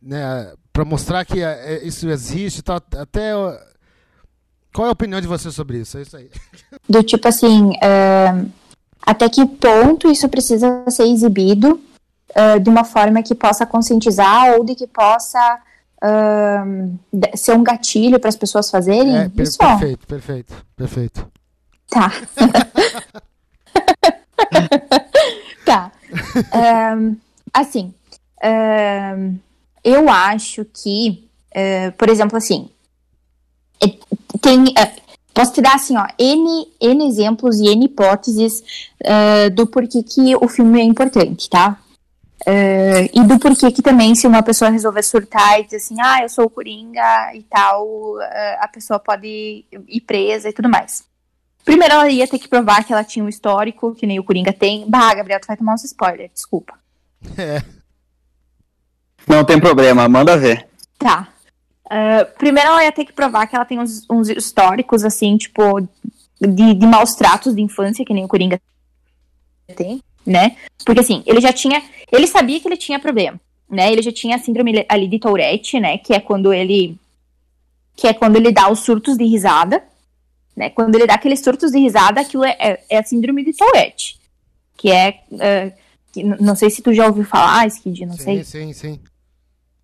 né? 0.00 0.52
Para 0.72 0.84
mostrar 0.84 1.24
que 1.24 1.40
isso 1.82 2.08
existe 2.08 2.58
e 2.58 2.62
tal. 2.62 2.76
Até 2.76 3.32
qual 4.72 4.86
é 4.86 4.88
a 4.88 4.92
opinião 4.92 5.20
de 5.20 5.26
você 5.26 5.50
sobre 5.50 5.78
isso? 5.78 5.98
É 5.98 6.02
isso 6.02 6.16
aí. 6.16 6.30
Do 6.88 7.02
tipo 7.02 7.28
assim, 7.28 7.70
uh, 7.70 8.50
até 9.02 9.28
que 9.28 9.44
ponto 9.46 10.10
isso 10.10 10.28
precisa 10.28 10.84
ser 10.88 11.04
exibido 11.04 11.80
uh, 12.30 12.60
de 12.60 12.70
uma 12.70 12.84
forma 12.84 13.22
que 13.22 13.34
possa 13.34 13.66
conscientizar 13.66 14.52
ou 14.52 14.64
de 14.64 14.74
que 14.74 14.86
possa 14.86 15.60
uh, 16.02 16.98
ser 17.36 17.54
um 17.56 17.62
gatilho 17.62 18.18
para 18.18 18.28
as 18.28 18.36
pessoas 18.36 18.70
fazerem? 18.70 19.16
É, 19.18 19.28
per 19.28 19.44
isso? 19.44 19.58
Perfeito, 19.58 20.06
perfeito, 20.06 20.66
perfeito. 20.76 21.28
Tá. 21.88 22.10
tá. 25.66 25.92
Um, 26.96 27.16
assim, 27.52 27.92
um, 28.42 29.38
eu 29.84 30.08
acho 30.08 30.64
que, 30.64 31.28
uh, 31.54 31.92
por 31.98 32.08
exemplo, 32.08 32.38
assim, 32.38 32.70
tem. 34.40 34.64
Uh, 34.64 35.02
posso 35.34 35.52
te 35.52 35.62
dar 35.62 35.74
assim, 35.74 35.96
ó, 35.96 36.06
N, 36.18 36.66
N 36.80 37.06
exemplos 37.06 37.58
e 37.58 37.68
N 37.68 37.86
hipóteses 37.86 38.62
uh, 39.02 39.50
do 39.54 39.66
porquê 39.66 40.02
que 40.02 40.36
o 40.36 40.48
filme 40.48 40.80
é 40.80 40.84
importante, 40.84 41.48
tá? 41.48 41.78
Uh, 42.42 43.06
e 43.12 43.22
do 43.24 43.38
porquê 43.38 43.70
que 43.70 43.82
também, 43.82 44.14
se 44.14 44.26
uma 44.26 44.42
pessoa 44.42 44.70
resolver 44.70 45.02
surtar 45.02 45.60
e 45.60 45.64
dizer 45.64 45.76
assim, 45.76 45.96
ah, 46.00 46.22
eu 46.22 46.28
sou 46.28 46.46
o 46.46 46.50
Coringa 46.50 47.32
e 47.34 47.42
tal, 47.44 47.86
uh, 48.16 48.20
a 48.58 48.68
pessoa 48.68 48.98
pode 48.98 49.64
ir 49.88 50.00
presa 50.00 50.48
e 50.48 50.52
tudo 50.52 50.68
mais. 50.68 51.04
Primeiro, 51.64 51.94
ela 51.94 52.10
ia 52.10 52.26
ter 52.26 52.40
que 52.40 52.48
provar 52.48 52.82
que 52.84 52.92
ela 52.92 53.04
tinha 53.04 53.24
um 53.24 53.28
histórico, 53.28 53.94
que 53.94 54.06
nem 54.06 54.18
o 54.18 54.24
Coringa 54.24 54.52
tem. 54.52 54.84
Bah, 54.90 55.14
Gabriel, 55.14 55.40
tu 55.40 55.46
vai 55.46 55.56
tomar 55.56 55.74
uns 55.74 55.84
spoilers, 55.84 56.32
desculpa. 56.34 56.74
É. 57.38 57.62
Não 59.28 59.44
tem 59.44 59.60
problema, 59.60 60.08
manda 60.08 60.36
ver. 60.36 60.66
Tá. 60.98 61.28
Ah, 61.94 62.24
primeiro 62.38 62.70
ela 62.70 62.82
ia 62.82 62.90
ter 62.90 63.04
que 63.04 63.12
provar 63.12 63.46
que 63.46 63.54
ela 63.54 63.66
tem 63.66 63.78
uns, 63.78 64.06
uns 64.08 64.30
históricos, 64.30 65.04
assim, 65.04 65.36
tipo, 65.36 65.78
de, 66.40 66.72
de 66.72 66.86
maus 66.86 67.14
tratos 67.14 67.54
de 67.54 67.60
infância, 67.60 68.02
que 68.02 68.14
nem 68.14 68.24
o 68.24 68.28
Coringa 68.28 68.58
tem, 69.76 70.02
né? 70.26 70.56
Porque 70.86 71.00
assim, 71.00 71.22
ele 71.26 71.38
já 71.38 71.52
tinha. 71.52 71.82
Ele 72.10 72.26
sabia 72.26 72.58
que 72.58 72.66
ele 72.66 72.78
tinha 72.78 72.98
problema, 72.98 73.38
né? 73.68 73.92
Ele 73.92 74.00
já 74.00 74.10
tinha 74.10 74.36
a 74.36 74.38
síndrome 74.38 74.86
ali 74.88 75.06
de 75.06 75.18
Tourette, 75.18 75.78
né? 75.78 75.98
Que 75.98 76.14
é 76.14 76.20
quando 76.20 76.50
ele. 76.50 76.96
Que 77.94 78.06
é 78.06 78.14
quando 78.14 78.36
ele 78.36 78.50
dá 78.50 78.70
os 78.70 78.80
surtos 78.80 79.18
de 79.18 79.24
risada. 79.24 79.84
Né? 80.56 80.70
Quando 80.70 80.94
ele 80.94 81.06
dá 81.06 81.14
aqueles 81.14 81.40
surtos 81.40 81.72
de 81.72 81.78
risada, 81.78 82.22
aquilo 82.22 82.44
é, 82.44 82.56
é, 82.58 82.84
é 82.88 82.98
a 82.98 83.04
síndrome 83.04 83.44
de 83.44 83.52
Tourette. 83.52 84.18
Que 84.78 84.90
é. 84.90 85.20
ah, 85.38 85.70
que 86.10 86.22
não 86.22 86.54
sei 86.54 86.70
se 86.70 86.80
tu 86.80 86.92
já 86.94 87.06
ouviu 87.06 87.24
falar, 87.24 87.66
Skid, 87.66 88.06
não 88.06 88.16
sei. 88.16 88.44
Sim, 88.44 88.72
sim, 88.72 88.72
sim. 88.72 89.00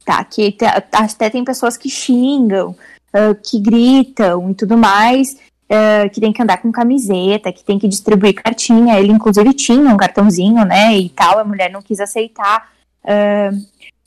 Tá, 0.09 0.25
que 0.25 0.57
até 0.91 1.29
tem 1.29 1.45
pessoas 1.45 1.77
que 1.77 1.91
xingam, 1.91 2.75
ah, 3.13 3.35
que 3.35 3.61
gritam 3.61 4.51
e 4.51 4.55
tudo 4.55 4.75
mais, 4.75 5.37
ah, 5.69 6.09
que 6.09 6.19
tem 6.19 6.33
que 6.33 6.41
andar 6.41 6.63
com 6.63 6.73
camiseta, 6.73 7.53
que 7.53 7.63
tem 7.63 7.79
que 7.79 7.87
distribuir 7.87 8.33
cartinha. 8.33 8.99
Ele, 8.99 9.13
inclusive, 9.13 9.53
tinha 9.53 9.93
um 9.93 9.99
cartãozinho, 9.99 10.65
né? 10.65 10.97
E 10.97 11.11
tal, 11.11 11.39
a 11.39 11.45
mulher 11.45 11.71
não 11.71 11.83
quis 11.83 12.01
aceitar. 12.01 12.71
ah, 13.05 13.51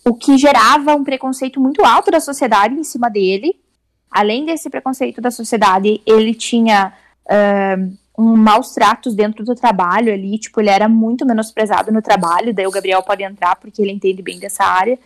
o 0.03 0.15
que 0.15 0.39
gerava 0.39 0.95
um 0.95 1.03
preconceito 1.03 1.61
muito 1.61 1.85
alto 1.85 2.09
da 2.09 2.19
sociedade 2.19 2.73
em 2.73 2.83
cima 2.83 3.07
dele. 3.07 3.55
Além 4.09 4.43
desse 4.43 4.71
preconceito 4.71 5.21
da 5.21 5.29
sociedade, 5.29 6.01
ele 6.03 6.33
tinha 6.33 6.93
um 8.17 8.35
maus 8.35 8.71
tratos 8.73 9.13
dentro 9.13 9.45
do 9.45 9.53
trabalho 9.53 10.11
ali, 10.11 10.39
tipo, 10.39 10.59
ele 10.59 10.71
era 10.71 10.89
muito 10.89 11.25
menosprezado 11.27 11.91
no 11.91 12.01
trabalho, 12.01 12.53
daí 12.53 12.65
o 12.65 12.71
Gabriel 12.71 13.03
pode 13.03 13.23
entrar 13.23 13.55
porque 13.55 13.81
ele 13.81 13.91
entende 13.91 14.23
bem 14.23 14.39
dessa 14.39 14.63
área. 14.63 14.97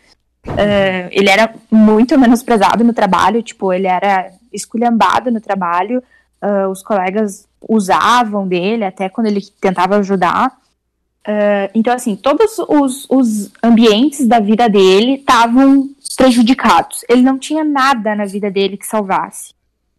É, 0.58 1.10
ele 1.12 1.30
era 1.30 1.54
muito 1.72 2.18
menosprezado 2.18 2.84
no 2.84 2.94
trabalho, 2.94 3.42
tipo, 3.42 3.74
ele 3.74 3.88
era 3.88 4.32
esculhambado 4.54 5.32
no 5.32 5.42
trabalho, 5.42 6.04
ah, 6.42 6.70
os 6.70 6.84
colegas 6.84 7.48
usavam 7.68 8.48
dele 8.48 8.86
até 8.86 9.10
quando 9.10 9.28
ele 9.28 9.42
tentava 9.60 9.98
ajudar. 9.98 10.56
Ah, 11.26 11.70
então, 11.74 11.94
assim, 11.94 12.16
todos 12.16 12.58
os, 12.60 13.08
os 13.10 13.52
ambientes 13.64 14.28
da 14.28 14.40
vida 14.40 14.70
dele 14.70 15.16
estavam 15.16 15.90
prejudicados. 16.16 17.04
Ele 17.10 17.22
não 17.22 17.38
tinha 17.38 17.64
nada 17.64 18.16
na 18.16 18.26
vida 18.26 18.50
dele 18.50 18.78
que 18.78 18.86
salvasse, 18.86 19.54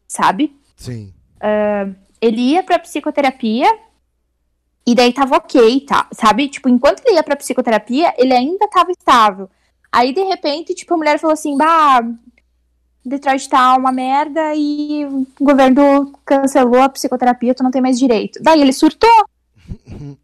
sabe? 0.06 0.54
Sim. 0.76 1.12
ele 2.20 2.52
ia 2.52 2.62
pra 2.62 2.78
psicoterapia 2.78 3.66
e 4.86 4.94
daí 4.94 5.12
tava 5.12 5.36
ok, 5.36 5.80
tá? 5.80 6.06
Sabe? 6.12 6.48
Tipo, 6.48 6.68
enquanto 6.68 7.02
ele 7.04 7.16
ia 7.16 7.22
pra 7.22 7.34
psicoterapia, 7.34 8.14
ele 8.16 8.32
ainda 8.32 8.68
tava 8.68 8.92
estável. 8.92 9.50
Aí, 9.96 10.12
de 10.12 10.22
repente, 10.24 10.74
tipo, 10.74 10.92
a 10.92 10.96
mulher 10.98 11.18
falou 11.18 11.32
assim, 11.32 11.56
bah, 11.56 12.02
Detroit 13.02 13.48
tá 13.48 13.74
uma 13.76 13.90
merda 13.90 14.54
e 14.54 15.06
o 15.06 15.26
governo 15.40 16.12
cancelou 16.22 16.82
a 16.82 16.88
psicoterapia, 16.90 17.54
tu 17.54 17.62
não 17.62 17.70
tem 17.70 17.80
mais 17.80 17.98
direito. 17.98 18.38
Daí 18.42 18.60
ele 18.60 18.74
surtou. 18.74 19.24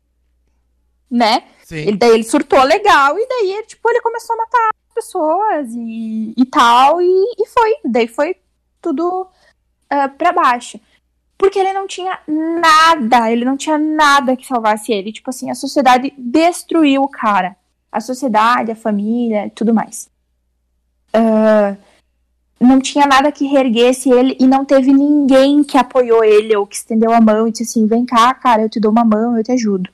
né? 1.10 1.44
Sim. 1.64 1.76
Ele, 1.76 1.96
daí 1.96 2.10
ele 2.10 2.22
surtou 2.22 2.62
legal 2.64 3.18
e 3.18 3.26
daí, 3.26 3.64
tipo, 3.66 3.88
ele 3.88 4.02
começou 4.02 4.34
a 4.34 4.40
matar 4.40 4.74
pessoas 4.94 5.72
e, 5.74 6.34
e 6.36 6.44
tal, 6.44 7.00
e, 7.00 7.34
e 7.38 7.46
foi. 7.46 7.74
Daí 7.82 8.08
foi 8.08 8.36
tudo 8.78 9.26
ah, 9.88 10.10
pra 10.10 10.32
baixo. 10.32 10.78
Porque 11.38 11.58
ele 11.58 11.72
não 11.72 11.86
tinha 11.86 12.18
nada, 12.28 13.32
ele 13.32 13.46
não 13.46 13.56
tinha 13.56 13.78
nada 13.78 14.36
que 14.36 14.46
salvasse 14.46 14.92
ele. 14.92 15.12
Tipo 15.12 15.30
assim, 15.30 15.50
a 15.50 15.54
sociedade 15.54 16.12
destruiu 16.18 17.02
o 17.04 17.08
cara. 17.08 17.56
A 17.92 18.00
sociedade, 18.00 18.72
a 18.72 18.76
família, 18.76 19.52
tudo 19.54 19.74
mais. 19.74 20.10
Ah, 21.12 21.76
não 22.58 22.80
tinha 22.80 23.06
nada 23.06 23.32
que 23.32 23.46
reerguesse 23.46 24.10
ele 24.10 24.36
e 24.40 24.46
não 24.46 24.64
teve 24.64 24.92
ninguém 24.92 25.62
que 25.62 25.76
apoiou 25.76 26.24
ele 26.24 26.56
ou 26.56 26.66
que 26.66 26.76
estendeu 26.76 27.12
a 27.12 27.20
mão 27.20 27.46
e 27.46 27.50
disse 27.50 27.64
assim: 27.64 27.86
vem 27.86 28.06
cá, 28.06 28.32
cara, 28.34 28.62
eu 28.62 28.68
te 28.68 28.80
dou 28.80 28.90
uma 28.90 29.04
mão, 29.04 29.36
eu 29.36 29.44
te 29.44 29.52
ajudo. 29.52 29.90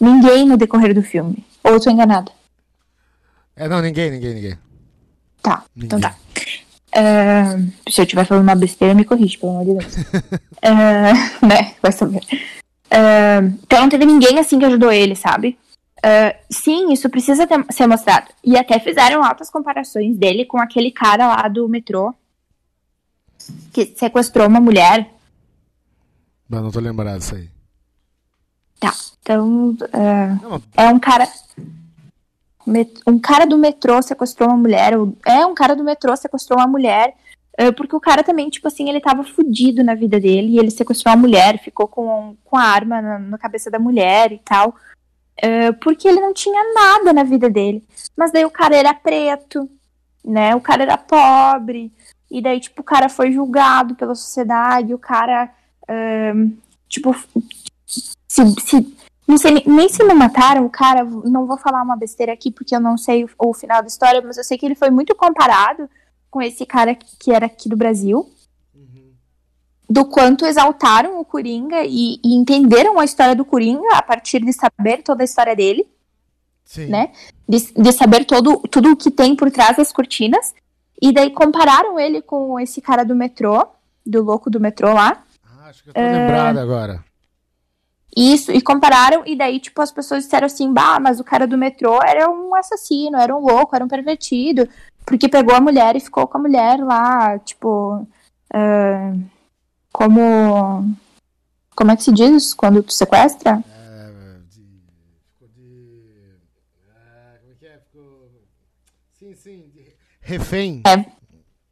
Ninguém 0.00 0.46
no 0.46 0.56
decorrer 0.56 0.94
do 0.94 1.02
filme. 1.02 1.44
Ou 1.64 1.72
eu 1.72 1.80
tô 1.80 1.90
enganada? 1.90 2.30
É, 3.56 3.68
não, 3.68 3.80
ninguém, 3.80 4.10
ninguém, 4.10 4.34
ninguém. 4.34 4.58
Tá, 5.42 5.64
então 5.76 5.98
Ninguém. 5.98 6.10
tá. 6.10 6.16
É, 6.92 7.58
se 7.90 8.00
eu 8.00 8.04
estiver 8.04 8.24
falando 8.24 8.44
uma 8.44 8.54
besteira, 8.54 8.94
me 8.94 9.04
corrige, 9.04 9.38
pelo 9.38 9.52
amor 9.52 9.64
de 9.64 9.74
Deus. 9.74 9.96
É, 10.62 11.12
né, 11.44 11.74
vai 11.82 11.92
saber. 11.92 12.20
É, 12.90 13.38
então 13.62 13.80
não 13.80 13.88
teve 13.88 14.06
ninguém 14.06 14.38
assim 14.38 14.58
que 14.58 14.64
ajudou 14.64 14.92
ele, 14.92 15.16
sabe? 15.16 15.58
É, 16.02 16.40
sim, 16.50 16.92
isso 16.92 17.08
precisa 17.10 17.46
ter- 17.46 17.64
ser 17.70 17.86
mostrado. 17.86 18.28
E 18.44 18.56
até 18.56 18.78
fizeram 18.78 19.24
altas 19.24 19.50
comparações 19.50 20.16
dele 20.16 20.44
com 20.44 20.58
aquele 20.58 20.90
cara 20.90 21.26
lá 21.26 21.48
do 21.48 21.68
metrô 21.68 22.14
que 23.72 23.86
sequestrou 23.96 24.46
uma 24.46 24.60
mulher. 24.60 25.10
Mas 26.48 26.62
não 26.62 26.70
tô 26.70 26.80
lembrado 26.80 27.18
disso 27.18 27.34
aí. 27.34 27.48
Tá, 28.78 28.92
então 29.20 29.76
é, 29.92 30.26
Não, 30.42 30.50
mas- 30.50 30.62
é 30.76 30.88
um 30.90 30.98
cara. 30.98 31.26
Um 33.06 33.18
cara 33.20 33.46
do 33.46 33.56
metrô 33.56 34.02
sequestrou 34.02 34.48
uma 34.48 34.58
mulher. 34.58 34.92
É 35.24 35.46
um 35.46 35.54
cara 35.54 35.74
do 35.76 35.84
metrô 35.84 36.14
sequestrou 36.16 36.58
uma 36.58 36.66
mulher. 36.66 37.14
é, 37.56 37.70
Porque 37.72 37.94
o 37.96 38.00
cara 38.00 38.22
também, 38.24 38.50
tipo 38.50 38.66
assim, 38.68 38.88
ele 38.88 39.00
tava 39.00 39.22
fudido 39.24 39.82
na 39.84 39.94
vida 39.94 40.18
dele. 40.20 40.48
E 40.54 40.58
ele 40.58 40.70
sequestrou 40.70 41.12
a 41.12 41.16
mulher, 41.16 41.58
ficou 41.62 41.86
com, 41.88 42.36
com 42.44 42.56
a 42.56 42.62
arma 42.62 43.00
na, 43.00 43.18
na 43.18 43.38
cabeça 43.38 43.70
da 43.70 43.78
mulher 43.78 44.32
e 44.32 44.38
tal. 44.44 44.74
Porque 45.80 46.08
ele 46.08 46.20
não 46.20 46.32
tinha 46.32 46.72
nada 46.74 47.12
na 47.12 47.22
vida 47.22 47.48
dele. 47.50 47.84
Mas 48.16 48.32
daí 48.32 48.44
o 48.44 48.50
cara 48.50 48.76
era 48.76 48.94
preto, 48.94 49.68
né? 50.24 50.54
O 50.54 50.60
cara 50.60 50.82
era 50.82 50.96
pobre. 50.98 51.92
E 52.30 52.40
daí, 52.42 52.58
tipo, 52.60 52.80
o 52.80 52.84
cara 52.84 53.08
foi 53.08 53.30
julgado 53.32 53.94
pela 53.94 54.14
sociedade. 54.14 54.92
O 54.94 54.98
cara, 54.98 55.50
é, 55.86 56.32
tipo, 56.88 57.14
se, 57.86 58.42
se- 58.60 58.96
não 59.28 59.36
sei 59.38 59.50
nem- 59.52 59.64
nem 59.66 59.88
se 59.88 60.02
não 60.04 60.14
mataram 60.16 60.64
o 60.66 60.70
cara, 60.70 61.04
não 61.04 61.46
vou 61.46 61.56
falar 61.56 61.82
uma 61.82 61.96
besteira 61.96 62.32
aqui 62.32 62.50
porque 62.50 62.74
eu 62.74 62.80
não 62.80 62.96
sei 62.96 63.24
o, 63.24 63.30
o 63.38 63.54
final 63.54 63.80
da 63.82 63.88
história, 63.88 64.22
mas 64.22 64.36
eu 64.38 64.44
sei 64.44 64.56
que 64.58 64.64
ele 64.66 64.74
foi 64.74 64.90
muito 64.90 65.14
comparado 65.14 65.88
com 66.30 66.40
esse 66.42 66.64
cara 66.66 66.94
que, 66.94 67.06
que 67.18 67.32
era 67.32 67.46
aqui 67.46 67.68
do 67.68 67.76
Brasil. 67.76 68.28
Do 69.88 70.04
quanto 70.04 70.44
exaltaram 70.44 71.20
o 71.20 71.24
Coringa 71.24 71.84
e, 71.84 72.20
e 72.24 72.34
entenderam 72.34 72.98
a 72.98 73.04
história 73.04 73.36
do 73.36 73.44
Coringa 73.44 73.94
a 73.94 74.02
partir 74.02 74.44
de 74.44 74.52
saber 74.52 75.02
toda 75.02 75.22
a 75.22 75.24
história 75.24 75.54
dele, 75.54 75.86
Sim. 76.64 76.86
né? 76.86 77.12
de, 77.48 77.72
de 77.72 77.92
saber 77.92 78.24
todo, 78.24 78.58
tudo 78.70 78.92
o 78.92 78.96
que 78.96 79.10
tem 79.10 79.36
por 79.36 79.50
trás 79.50 79.76
das 79.76 79.92
cortinas. 79.92 80.54
E 81.00 81.12
daí 81.12 81.30
compararam 81.30 82.00
ele 82.00 82.22
com 82.22 82.58
esse 82.58 82.80
cara 82.80 83.04
do 83.04 83.14
metrô, 83.14 83.66
do 84.04 84.22
louco 84.22 84.50
do 84.50 84.58
metrô 84.58 84.92
lá. 84.92 85.22
Ah, 85.44 85.68
acho 85.68 85.82
que 85.82 85.90
eu 85.90 85.94
tô 85.94 86.00
lembrado 86.00 86.58
agora. 86.58 87.04
Isso, 88.16 88.50
e 88.50 88.62
compararam, 88.62 89.22
e 89.26 89.36
daí, 89.36 89.60
tipo, 89.60 89.82
as 89.82 89.92
pessoas 89.92 90.24
disseram 90.24 90.46
assim, 90.46 90.72
bah, 90.72 90.98
mas 90.98 91.20
o 91.20 91.24
cara 91.24 91.46
do 91.46 91.58
metrô 91.58 92.00
era 92.02 92.30
um 92.30 92.54
assassino, 92.54 93.18
era 93.18 93.36
um 93.36 93.40
louco, 93.40 93.76
era 93.76 93.84
um 93.84 93.88
pervertido, 93.88 94.66
porque 95.04 95.28
pegou 95.28 95.54
a 95.54 95.60
mulher 95.60 95.94
e 95.96 96.00
ficou 96.00 96.26
com 96.26 96.38
a 96.38 96.40
mulher 96.40 96.78
lá, 96.78 97.38
tipo, 97.40 98.08
ah, 98.54 99.12
como, 100.00 100.94
como 101.74 101.90
é 101.90 101.96
que 101.96 102.02
se 102.02 102.12
diz 102.12 102.52
quando 102.52 102.82
tu 102.82 102.92
sequestra? 102.92 103.64
É, 103.66 104.10
de- 104.50 104.82
ficou 105.32 105.48
de. 105.56 106.02
como 107.40 107.52
é 107.52 107.54
que 107.58 107.66
é? 107.66 107.78
Ficou. 107.78 108.28
Sim, 109.18 109.34
sim. 109.34 109.64
de 109.74 109.86
Refém. 110.20 110.82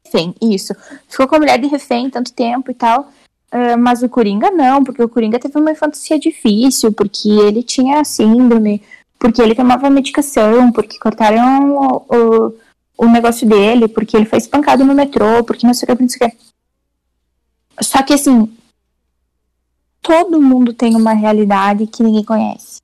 Refém, 0.06 0.34
isso. 0.40 0.72
Ficou 1.06 1.28
com 1.28 1.36
a 1.36 1.38
mulher 1.38 1.58
de 1.58 1.66
refém 1.66 2.08
tanto 2.08 2.32
tempo 2.32 2.70
e 2.70 2.74
tal. 2.74 3.12
Ah, 3.52 3.76
mas 3.76 4.02
o 4.02 4.08
Coringa 4.08 4.50
não, 4.50 4.82
porque 4.82 5.02
o 5.02 5.08
Coringa 5.08 5.38
teve 5.38 5.58
uma 5.58 5.72
infantasia 5.72 6.18
difícil, 6.18 6.92
porque 6.94 7.28
ele 7.28 7.62
tinha 7.62 8.02
síndrome, 8.04 8.82
porque 9.18 9.42
ele 9.42 9.54
tomava 9.54 9.90
medicação, 9.90 10.72
porque 10.72 10.98
cortaram 10.98 11.76
o, 11.76 12.06
o, 12.08 12.54
o 12.96 13.06
negócio 13.06 13.46
dele, 13.46 13.86
porque 13.86 14.16
ele 14.16 14.24
foi 14.24 14.38
espancado 14.38 14.82
no 14.82 14.94
metrô, 14.94 15.44
porque 15.44 15.66
não 15.66 15.74
sei 15.74 15.86
o 15.92 15.94
que, 15.94 16.02
não 16.02 16.08
sei 16.08 16.26
o 16.26 16.30
que. 16.30 16.53
Só 17.80 18.02
que 18.02 18.14
assim, 18.14 18.54
todo 20.02 20.40
mundo 20.40 20.72
tem 20.72 20.94
uma 20.96 21.12
realidade 21.12 21.86
que 21.86 22.02
ninguém 22.02 22.24
conhece. 22.24 22.80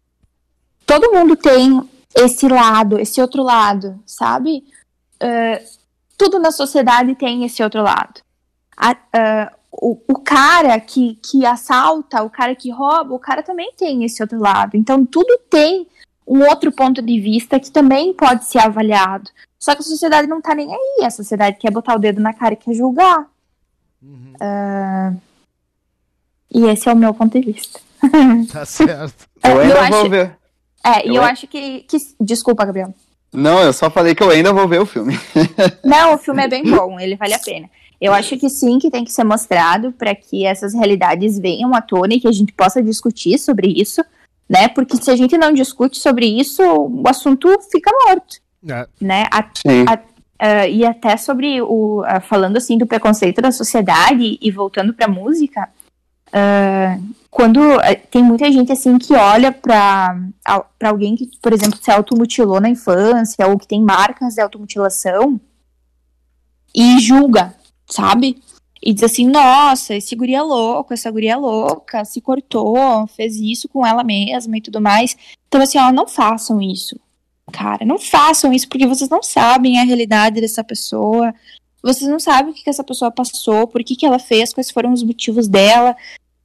Todo 0.86 1.12
mundo 1.12 1.36
tem 1.36 1.88
esse 2.14 2.48
lado, 2.48 2.98
esse 2.98 3.20
outro 3.20 3.42
lado, 3.42 4.00
sabe? 4.04 4.64
Ah, 5.20 5.60
tudo 6.16 6.38
na 6.38 6.50
sociedade 6.50 7.14
tem 7.14 7.44
esse 7.44 7.62
outro 7.62 7.82
lado. 7.82 8.20
A- 8.76 8.96
ah, 9.12 9.52
o, 9.70 9.98
o 10.08 10.18
cara 10.18 10.78
que, 10.80 11.14
que 11.22 11.46
assalta, 11.46 12.22
o 12.22 12.30
cara 12.30 12.56
que 12.56 12.70
rouba, 12.70 13.14
o 13.14 13.18
cara 13.18 13.42
também 13.42 13.72
tem 13.76 14.04
esse 14.04 14.20
outro 14.22 14.38
lado. 14.40 14.76
Então, 14.76 15.06
tudo 15.06 15.38
tem 15.48 15.86
um 16.26 16.42
outro 16.48 16.72
ponto 16.72 17.00
de 17.00 17.20
vista 17.20 17.60
que 17.60 17.70
também 17.70 18.12
pode 18.12 18.44
ser 18.46 18.58
avaliado. 18.58 19.30
Só 19.58 19.74
que 19.74 19.80
a 19.80 19.84
sociedade 19.84 20.26
não 20.26 20.40
tá 20.40 20.54
nem 20.54 20.72
aí. 20.72 21.04
A 21.04 21.10
sociedade 21.10 21.58
quer 21.58 21.70
botar 21.70 21.94
o 21.94 21.98
dedo 21.98 22.20
na 22.20 22.32
cara 22.32 22.54
e 22.54 22.56
quer 22.56 22.74
julgar. 22.74 23.28
Ah, 24.40 25.12
e 26.52 26.64
esse 26.66 26.88
é 26.88 26.92
o 26.92 26.96
meu 26.96 27.12
ponto 27.14 27.38
de 27.38 27.52
vista. 27.52 27.80
Tá 28.52 28.64
certo. 28.64 29.28
É, 29.42 29.50
Eu 29.50 29.54
eu 29.56 29.60
ainda 29.60 29.80
acho- 29.82 29.90
vou 29.92 30.10
ver. 30.10 30.36
É, 30.84 31.04
e 31.06 31.08
Eu 31.10 31.14
eu 31.16 31.22
a- 31.22 31.26
acho 31.30 31.46
que, 31.46 31.80
que. 31.80 31.96
Desculpa, 32.20 32.64
Gabriel. 32.64 32.94
Não, 33.32 33.60
eu 33.62 33.72
só 33.72 33.90
falei 33.90 34.14
que 34.14 34.22
eu 34.22 34.30
ainda 34.30 34.52
vou 34.52 34.66
ver 34.66 34.80
o 34.80 34.86
filme. 34.86 35.16
Não, 35.84 36.14
o 36.14 36.18
filme 36.18 36.42
é 36.42 36.48
bem 36.48 36.64
bom, 36.64 36.98
ele 36.98 37.14
vale 37.16 37.34
a 37.34 37.38
pena. 37.38 37.68
Eu 38.00 38.12
acho 38.14 38.36
que 38.38 38.48
sim, 38.48 38.78
que 38.78 38.90
tem 38.90 39.04
que 39.04 39.12
ser 39.12 39.22
mostrado 39.24 39.92
para 39.92 40.14
que 40.14 40.44
essas 40.46 40.72
realidades 40.74 41.38
venham 41.38 41.74
à 41.74 41.82
tona 41.82 42.14
e 42.14 42.20
que 42.20 42.26
a 42.26 42.32
gente 42.32 42.52
possa 42.54 42.82
discutir 42.82 43.38
sobre 43.38 43.68
isso, 43.68 44.02
né? 44.48 44.66
Porque 44.68 44.96
se 44.96 45.10
a 45.10 45.16
gente 45.16 45.36
não 45.38 45.52
discute 45.52 45.98
sobre 45.98 46.26
isso, 46.26 46.62
o 46.62 47.02
assunto 47.06 47.48
fica 47.70 47.90
morto, 48.06 48.38
É. 48.68 48.88
né? 49.00 49.26
A- 49.30 49.46
Sim. 49.54 49.84
Ah, 50.40 50.66
e 50.66 50.86
até 50.86 51.18
sobre 51.18 51.60
o 51.60 52.02
ah, 52.06 52.18
falando 52.18 52.56
assim 52.56 52.78
do 52.78 52.86
preconceito 52.86 53.42
da 53.42 53.52
sociedade 53.52 54.38
e 54.40 54.50
voltando 54.50 54.94
para 54.94 55.06
música, 55.06 55.68
ah, 56.32 56.98
quando 57.30 57.60
tem 58.10 58.22
muita 58.24 58.50
gente 58.50 58.72
assim 58.72 58.96
que 58.98 59.12
olha 59.12 59.52
para 59.52 60.18
alguém 60.82 61.14
que, 61.14 61.30
por 61.42 61.52
exemplo, 61.52 61.78
se 61.80 61.90
automutilou 61.90 62.58
na 62.58 62.70
infância 62.70 63.46
ou 63.46 63.58
que 63.58 63.68
tem 63.68 63.82
marcas 63.82 64.34
de 64.34 64.40
automutilação 64.40 65.38
e 66.74 66.98
julga, 67.00 67.54
sabe? 67.86 68.42
E 68.82 68.94
diz 68.94 69.02
assim, 69.02 69.26
nossa, 69.26 69.94
esse 69.94 70.16
guri 70.16 70.34
é 70.34 70.40
louco, 70.40 70.94
essa 70.94 71.10
guria 71.10 71.34
é 71.34 71.36
louca, 71.36 72.02
se 72.06 72.18
cortou, 72.20 73.06
fez 73.08 73.36
isso 73.36 73.68
com 73.68 73.86
ela 73.86 74.02
mesma 74.02 74.56
e 74.56 74.60
tudo 74.62 74.80
mais. 74.80 75.14
Então, 75.48 75.60
assim, 75.60 75.76
ó, 75.76 75.92
não 75.92 76.08
façam 76.08 76.62
isso. 76.62 76.98
Cara, 77.50 77.84
não 77.84 77.98
façam 77.98 78.52
isso 78.52 78.68
porque 78.68 78.86
vocês 78.86 79.10
não 79.10 79.22
sabem 79.22 79.78
a 79.78 79.84
realidade 79.84 80.40
dessa 80.40 80.62
pessoa. 80.62 81.34
Vocês 81.82 82.10
não 82.10 82.20
sabem 82.20 82.52
o 82.52 82.54
que, 82.54 82.62
que 82.62 82.70
essa 82.70 82.84
pessoa 82.84 83.10
passou, 83.10 83.66
por 83.66 83.82
que, 83.82 83.96
que 83.96 84.04
ela 84.04 84.18
fez, 84.18 84.52
quais 84.52 84.70
foram 84.70 84.92
os 84.92 85.02
motivos 85.02 85.48
dela. 85.48 85.96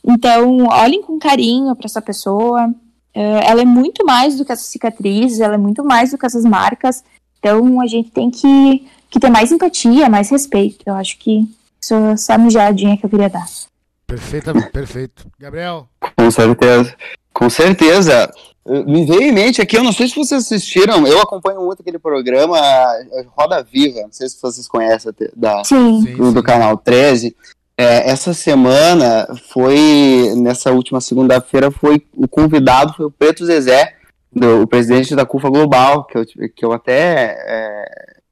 Então, 0.03 0.65
olhem 0.67 1.01
com 1.01 1.19
carinho 1.19 1.75
para 1.75 1.85
essa 1.85 2.01
pessoa. 2.01 2.73
Eh, 3.13 3.41
ela 3.43 3.61
é 3.61 3.65
muito 3.65 4.05
mais 4.05 4.37
do 4.37 4.45
que 4.45 4.51
essas 4.51 4.67
cicatrizes, 4.67 5.39
ela 5.39 5.55
é 5.55 5.57
muito 5.57 5.83
mais 5.83 6.11
do 6.11 6.17
que 6.17 6.25
essas 6.25 6.45
marcas. 6.45 7.03
Então, 7.39 7.81
a 7.81 7.87
gente 7.87 8.11
tem 8.11 8.29
que, 8.29 8.87
que 9.09 9.19
ter 9.19 9.29
mais 9.29 9.51
empatia, 9.51 10.09
mais 10.09 10.29
respeito. 10.29 10.83
Eu 10.85 10.95
acho 10.95 11.17
que 11.17 11.47
isso 11.81 11.93
é 11.93 12.11
essa 12.13 12.37
mijadinha 12.37 12.97
que 12.97 13.05
eu 13.05 13.09
queria 13.09 13.29
dar. 13.29 13.45
Perfeitamente, 14.07 14.69
perfeito. 14.69 15.27
Gabriel, 15.39 15.87
Com 16.17 16.31
certeza. 16.31 16.95
Com 17.35 17.49
certeza. 17.49 18.31
Uh, 18.65 18.89
Me 18.89 19.05
veio 19.05 19.23
em 19.23 19.31
mente 19.33 19.61
aqui, 19.61 19.77
eu 19.77 19.83
não 19.83 19.91
sei 19.91 20.07
se 20.07 20.15
vocês 20.15 20.43
assistiram, 20.43 21.05
eu 21.05 21.21
acompanho 21.21 21.61
muito 21.61 21.81
aquele 21.81 21.99
programa 21.99 22.57
uh, 22.57 23.27
Roda 23.37 23.61
Viva, 23.61 24.01
não 24.01 24.11
sei 24.11 24.29
se 24.29 24.41
vocês 24.41 24.67
conhecem 24.67 25.11
da, 25.35 25.63
Sim. 25.65 26.01
sim, 26.01 26.15
do, 26.15 26.31
do 26.31 26.41
canal 26.41 26.77
13. 26.77 27.35
É, 27.77 28.09
essa 28.09 28.33
semana 28.33 29.27
foi, 29.49 30.31
nessa 30.37 30.71
última 30.71 31.01
segunda-feira, 31.01 31.69
foi 31.69 32.01
o 32.15 32.25
convidado 32.25 32.93
foi 32.93 33.05
o 33.05 33.11
Preto 33.11 33.45
Zezé, 33.45 33.95
do, 34.33 34.61
o 34.61 34.67
presidente 34.67 35.13
da 35.13 35.25
CUFA 35.25 35.49
Global, 35.49 36.05
que 36.05 36.17
eu, 36.17 36.25
que 36.25 36.65
eu 36.65 36.71
até 36.71 37.35
é, 37.37 37.85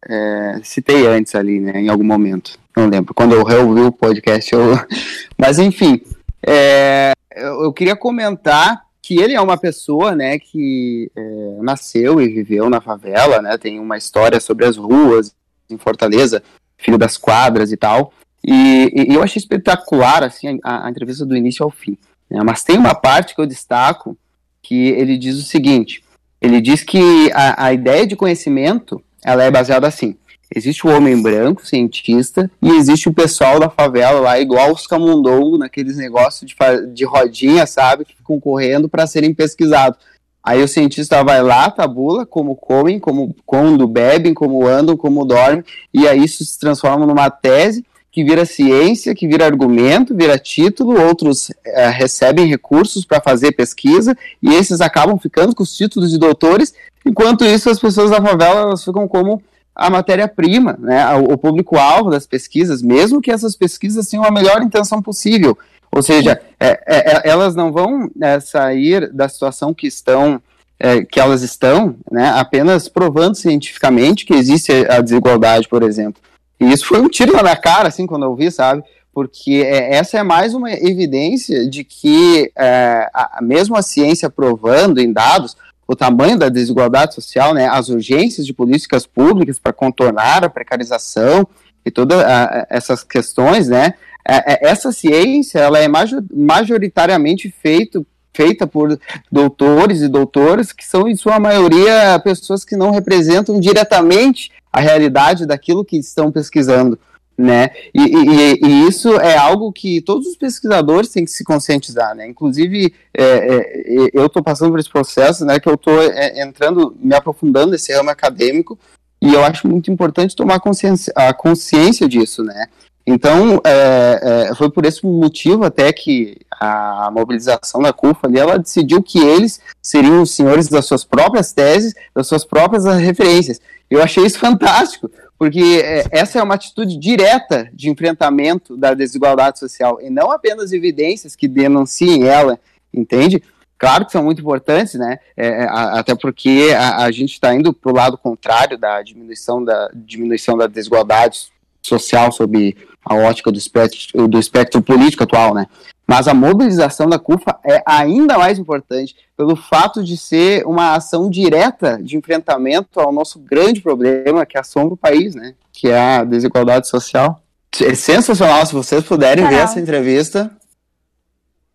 é, 0.10 0.62
citei 0.64 1.06
antes 1.06 1.36
ali, 1.36 1.60
né, 1.60 1.74
em 1.82 1.89
algum 1.89 2.06
momento. 2.06 2.58
Não 2.76 2.88
lembro. 2.88 3.14
Quando 3.14 3.36
eu 3.36 3.43
reouvi 3.43 3.82
o 3.82 3.91
podcast, 3.91 4.51
eu. 4.54 4.80
Mas 5.38 5.60
enfim. 5.60 6.01
é, 6.47 7.12
eu, 7.36 7.64
eu 7.64 7.74
queria 7.74 7.97
comentar 7.97 8.82
que 9.04 9.20
ele 9.20 9.34
é 9.34 9.41
uma 9.41 9.58
pessoa, 9.58 10.16
né, 10.16 10.39
que 10.39 11.12
é, 11.14 11.58
nasceu 11.62 12.22
e 12.22 12.30
viveu 12.30 12.70
na 12.70 12.80
favela, 12.80 13.41
né, 13.41 13.58
tem 13.58 13.78
uma 13.78 13.97
história 13.97 14.39
sobre 14.39 14.66
as 14.66 14.78
ruas 14.78 15.36
em 15.70 15.78
Fortaleza, 15.78 16.41
filho 16.78 16.97
das 16.97 17.18
quadras 17.18 17.74
e 17.74 17.78
tal. 17.78 18.14
E, 18.41 19.10
e 19.10 19.14
eu 19.14 19.22
achei 19.22 19.41
espetacular, 19.41 20.24
assim, 20.24 20.58
a, 20.64 20.88
a 20.88 20.89
entrevista 20.89 21.26
do 21.26 21.36
início 21.36 21.66
ao 21.66 21.70
fim. 21.70 21.97
né, 22.30 22.39
Mas 22.45 22.64
tem 22.64 22.78
uma 22.78 22.95
parte 22.95 23.36
que 23.36 23.41
eu 23.41 23.45
destaco 23.45 24.18
que 24.62 24.88
ele 24.89 25.18
diz 25.18 25.38
o 25.38 25.43
seguinte: 25.43 26.01
ele 26.41 26.62
diz 26.62 26.82
que 26.82 27.30
a, 27.34 27.66
a 27.66 27.74
ideia 27.74 28.08
de 28.08 28.16
conhecimento 28.16 29.04
ela 29.24 29.43
é 29.43 29.51
baseada 29.51 29.86
assim. 29.86 30.16
Existe 30.56 30.86
o 30.86 30.95
homem 30.95 31.20
branco, 31.20 31.66
cientista, 31.66 32.49
e 32.62 32.70
existe 32.70 33.10
o 33.10 33.14
pessoal 33.14 33.60
da 33.60 33.70
favela 33.70 34.20
lá, 34.20 34.39
igual 34.39 34.72
os 34.72 34.86
camundongos, 34.86 35.58
naqueles 35.58 35.97
negócios 35.97 36.49
de, 36.49 36.56
de 36.93 37.04
rodinha, 37.06 37.66
sabe, 37.66 38.06
que 38.06 38.16
ficam 38.16 38.39
correndo 38.39 38.88
para 38.88 39.08
serem 39.08 39.34
pesquisados. 39.34 39.97
Aí 40.43 40.62
o 40.62 40.68
cientista 40.68 41.24
vai 41.24 41.41
lá, 41.41 41.72
tabula 41.72 42.26
como 42.26 42.56
comem, 42.56 42.99
como 42.99 43.36
quando 43.45 43.88
bebem, 43.88 44.34
como 44.34 44.68
andam, 44.68 44.95
como 44.95 45.26
dormem, 45.26 45.64
e 45.91 46.08
aí 46.08 46.24
isso 46.24 46.45
se 46.45 46.60
transforma 46.60 47.06
numa 47.06 47.32
tese 47.32 47.84
que 48.12 48.24
vira 48.24 48.45
ciência, 48.45 49.16
que 49.16 49.28
vira 49.28 49.45
argumento, 49.45 50.16
vira 50.16 50.38
título, 50.38 51.01
outros 51.01 51.49
eh, 51.66 51.89
recebem 51.89 52.45
recursos 52.45 53.06
para 53.06 53.20
fazer 53.20 53.54
pesquisa, 53.54 54.16
e 54.39 54.54
esses 54.54 54.82
acabam 54.82 55.18
ficando 55.18 55.56
com 55.56 55.64
os 55.64 55.76
títulos 55.76 56.12
de 56.12 56.20
doutores, 56.20 56.76
enquanto 57.04 57.43
isso 57.43 57.72
as 57.72 57.80
pessoas 57.80 58.12
da 58.12 58.22
favela 58.22 58.60
elas 58.60 58.84
ficam 58.84 59.08
como 59.08 59.41
a 59.76 59.90
matéria-prima, 59.90 60.78
né, 60.80 61.14
o 61.16 61.38
público-alvo 61.38 62.12
das 62.12 62.28
pesquisas, 62.28 62.82
mesmo 62.82 63.22
que 63.22 63.32
essas 63.32 63.56
pesquisas 63.56 64.08
tenham 64.08 64.24
a 64.24 64.32
melhor 64.32 64.62
intenção 64.62 65.02
possível. 65.02 65.58
Ou 65.92 66.02
seja, 66.02 66.42
é, 66.60 66.68
é, 66.70 66.80
é, 66.88 67.22
elas 67.26 67.56
não 67.56 67.72
vão 67.72 68.10
é, 68.22 68.40
sair 68.40 69.12
da 69.12 69.30
situação 69.30 69.74
que 69.74 69.88
estão, 69.88 70.42
é, 70.80 71.04
que 71.04 71.20
elas 71.20 71.42
estão, 71.42 71.96
né, 72.12 72.30
apenas 72.36 72.88
provando 72.88 73.36
cientificamente 73.36 74.26
que 74.26 74.34
existe 74.34 74.72
a 74.90 75.02
desigualdade, 75.02 75.68
por 75.68 75.84
exemplo. 75.84 76.22
E 76.60 76.72
isso 76.72 76.86
foi 76.86 77.00
um 77.00 77.10
tiro 77.10 77.34
na 77.42 77.56
cara, 77.56 77.88
assim, 77.88 78.08
quando 78.08 78.26
eu 78.26 78.36
vi, 78.36 78.52
sabe? 78.52 78.84
Porque 79.14 79.64
é, 79.66 79.96
essa 79.96 80.18
é 80.18 80.24
mais 80.24 80.54
uma 80.54 80.72
evidência 80.72 81.68
de 81.70 81.84
que, 81.84 82.52
a, 82.56 83.40
mesmo 83.42 83.76
a 83.76 83.82
ciência 83.82 84.30
provando 84.30 85.00
em 85.00 85.12
dados 85.12 85.56
o 85.88 85.96
tamanho 85.96 86.38
da 86.38 86.50
desigualdade 86.50 87.14
social, 87.14 87.54
né, 87.54 87.68
as 87.68 87.90
urgências 87.90 88.46
de 88.46 88.54
políticas 88.54 89.06
públicas 89.06 89.60
para 89.60 89.74
contornar 89.74 90.44
a 90.44 90.50
precarização 90.50 91.48
e 91.86 91.92
todas 91.92 92.24
essas 92.70 93.04
questões, 93.04 93.68
né, 93.68 93.94
é, 94.28 94.54
é, 94.54 94.70
essa 94.70 94.92
ciência 94.92 95.60
ela 95.60 95.80
é 95.80 95.88
major, 95.88 96.24
majoritariamente 96.34 97.54
feito, 97.62 98.06
feita 98.34 98.66
por 98.66 98.98
doutores 99.32 100.02
e 100.02 100.08
doutoras 100.08 100.72
que 100.72 100.86
são, 100.86 101.08
em 101.08 101.16
sua 101.16 101.40
maioria, 101.40 102.20
pessoas 102.24 102.64
que 102.64 102.76
não 102.76 102.92
representam 102.92 103.60
diretamente 103.60 104.52
a 104.72 104.80
realidade 104.80 105.46
daquilo 105.46 105.86
que 105.86 105.98
estão 105.98 106.32
pesquisando. 106.32 106.98
Né? 107.36 107.72
E, 107.96 108.02
e, 108.02 108.60
e, 108.64 108.88
isso 108.88 109.20
é 109.20 109.36
algo 109.36 109.72
que 109.72 110.00
todos 110.02 110.28
os 110.28 110.36
pesquisadores 110.36 111.10
têm 111.10 111.26
que 111.26 111.32
se 111.32 111.44
conscientizar, 111.44 112.14
né? 112.14 112.28
Inclusive, 112.28 112.94
é, 113.12 113.24
é, 113.24 114.10
eu 114.14 114.28
estou 114.28 114.44
passando 114.44 114.70
por 114.70 114.80
esse 114.80 114.90
processo, 114.90 115.44
né? 115.44 115.60
Que 115.60 115.68
eu 115.68 115.74
estou 115.74 116.00
é, 116.00 116.44
entrando, 116.44 116.96
me 117.00 117.16
aprofundando 117.16 117.72
nesse 117.72 117.92
ramo 117.92 118.12
acadêmico 118.12 118.78
e 119.20 119.34
eu 119.34 119.44
acho 119.44 119.68
muito 119.68 119.90
importante 119.90 120.36
tomar 120.36 120.60
consciência, 120.60 121.12
a 121.16 121.34
consciência 121.34 122.08
disso, 122.08 122.44
né? 122.44 122.68
Então, 123.06 123.60
é, 123.66 124.52
foi 124.56 124.70
por 124.70 124.86
esse 124.86 125.04
motivo 125.04 125.66
até 125.66 125.92
que 125.92 126.38
a 126.52 127.10
mobilização 127.12 127.82
da 127.82 127.92
CUFA 127.92 128.28
ali, 128.28 128.40
ela 128.40 128.58
decidiu 128.58 129.04
que 129.04 129.20
eles 129.20 129.60
seriam 129.82 130.22
os 130.22 130.32
senhores 130.32 130.70
das 130.70 130.86
suas 130.86 131.04
próprias 131.04 131.52
teses, 131.52 131.94
das 132.16 132.28
suas 132.28 132.46
próprias 132.46 132.86
referências. 132.86 133.60
Eu 133.90 134.02
achei 134.02 134.26
isso 134.26 134.40
fantástico, 134.40 135.12
porque 135.44 135.82
é, 135.84 136.06
essa 136.10 136.39
é 136.39 136.41
uma 136.41 136.54
atitude 136.54 136.96
direta 136.96 137.70
de 137.74 137.89
enfrentamento 137.89 138.78
da 138.78 138.94
desigualdade 138.94 139.60
social 139.60 140.00
e 140.02 140.10
não 140.10 140.32
apenas 140.32 140.72
evidências 140.72 141.36
que 141.36 141.50
denunciem 141.50 142.24
ela, 142.24 142.58
entende? 142.94 143.44
Claro 143.78 144.06
que 144.06 144.14
são 144.14 144.24
muito 144.24 144.39
importantes, 144.39 144.94
né? 144.94 145.20
É, 145.36 145.66
até 145.70 146.16
porque 146.16 146.74
a, 146.74 147.04
a 147.04 147.12
gente 147.12 147.34
está 147.34 147.54
indo 147.54 147.74
para 147.74 147.91
o 147.91 147.94
lado 147.94 148.18
contrário 148.18 148.78
da 148.78 149.02
diminuição 149.02 149.62
da 149.62 149.91
diminuição 149.94 150.58
da 150.58 150.66
desigualdade 150.66 151.50
social 151.82 152.32
sob 152.32 152.78
a 153.04 153.14
ótica 153.14 153.52
do 153.52 153.58
espectro, 153.58 154.30
do 154.30 154.39
espectro 154.39 154.82
político 154.82 155.24
atual, 155.24 155.54
né? 155.54 155.68
Mas 156.16 156.28
a 156.28 156.34
mobilização 156.36 157.09
da 157.09 157.18
CUFA 157.18 157.57
é 157.66 157.82
ainda 157.88 158.38
mais 158.38 158.59
importante 158.59 159.16
pelo 159.36 159.55
fato 159.55 160.03
de 160.03 160.16
ser 160.16 160.64
uma 160.64 160.93
ação 160.93 161.28
direta 161.28 161.99
de 161.99 162.16
enfrentamento 162.16 162.99
ao 162.99 163.11
nosso 163.11 163.39
grande 163.39 163.82
problema 163.82 164.45
que 164.45 164.55
assombra 164.55 164.93
o 164.93 164.97
país, 164.97 165.34
né? 165.34 165.55
Que 165.72 165.88
é 165.88 166.18
a 166.18 166.24
desigualdade 166.24 166.88
social. 166.88 167.41
É 167.82 167.95
sensacional 167.95 168.64
se 168.64 168.76
vocês 168.76 169.03
puderem 169.03 169.47
ver 169.47 169.55
essa 169.55 169.80
entrevista. 169.80 170.51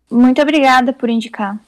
Muito 0.09 0.41
obrigada 0.41 0.93
por 0.93 1.09
indicar. 1.09 1.59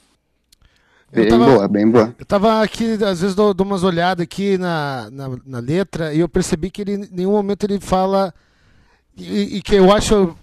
Bem 1.12 1.28
tava, 1.28 1.44
boa, 1.44 1.68
bem 1.68 1.90
boa. 1.90 2.14
Eu 2.18 2.24
tava 2.24 2.62
aqui, 2.62 2.94
às 3.04 3.20
vezes 3.20 3.34
dou, 3.34 3.52
dou 3.52 3.66
umas 3.66 3.84
olhadas 3.84 4.22
aqui 4.22 4.56
na, 4.56 5.10
na, 5.10 5.28
na, 5.44 5.58
letra 5.58 6.14
e 6.14 6.20
eu 6.20 6.28
percebi 6.28 6.70
que 6.70 6.80
ele, 6.80 6.94
em 6.94 7.08
nenhum 7.12 7.32
momento 7.32 7.64
ele 7.64 7.78
fala 7.78 8.32
e, 9.14 9.58
e 9.58 9.62
que 9.62 9.74
eu 9.74 9.92
acho 9.92 10.34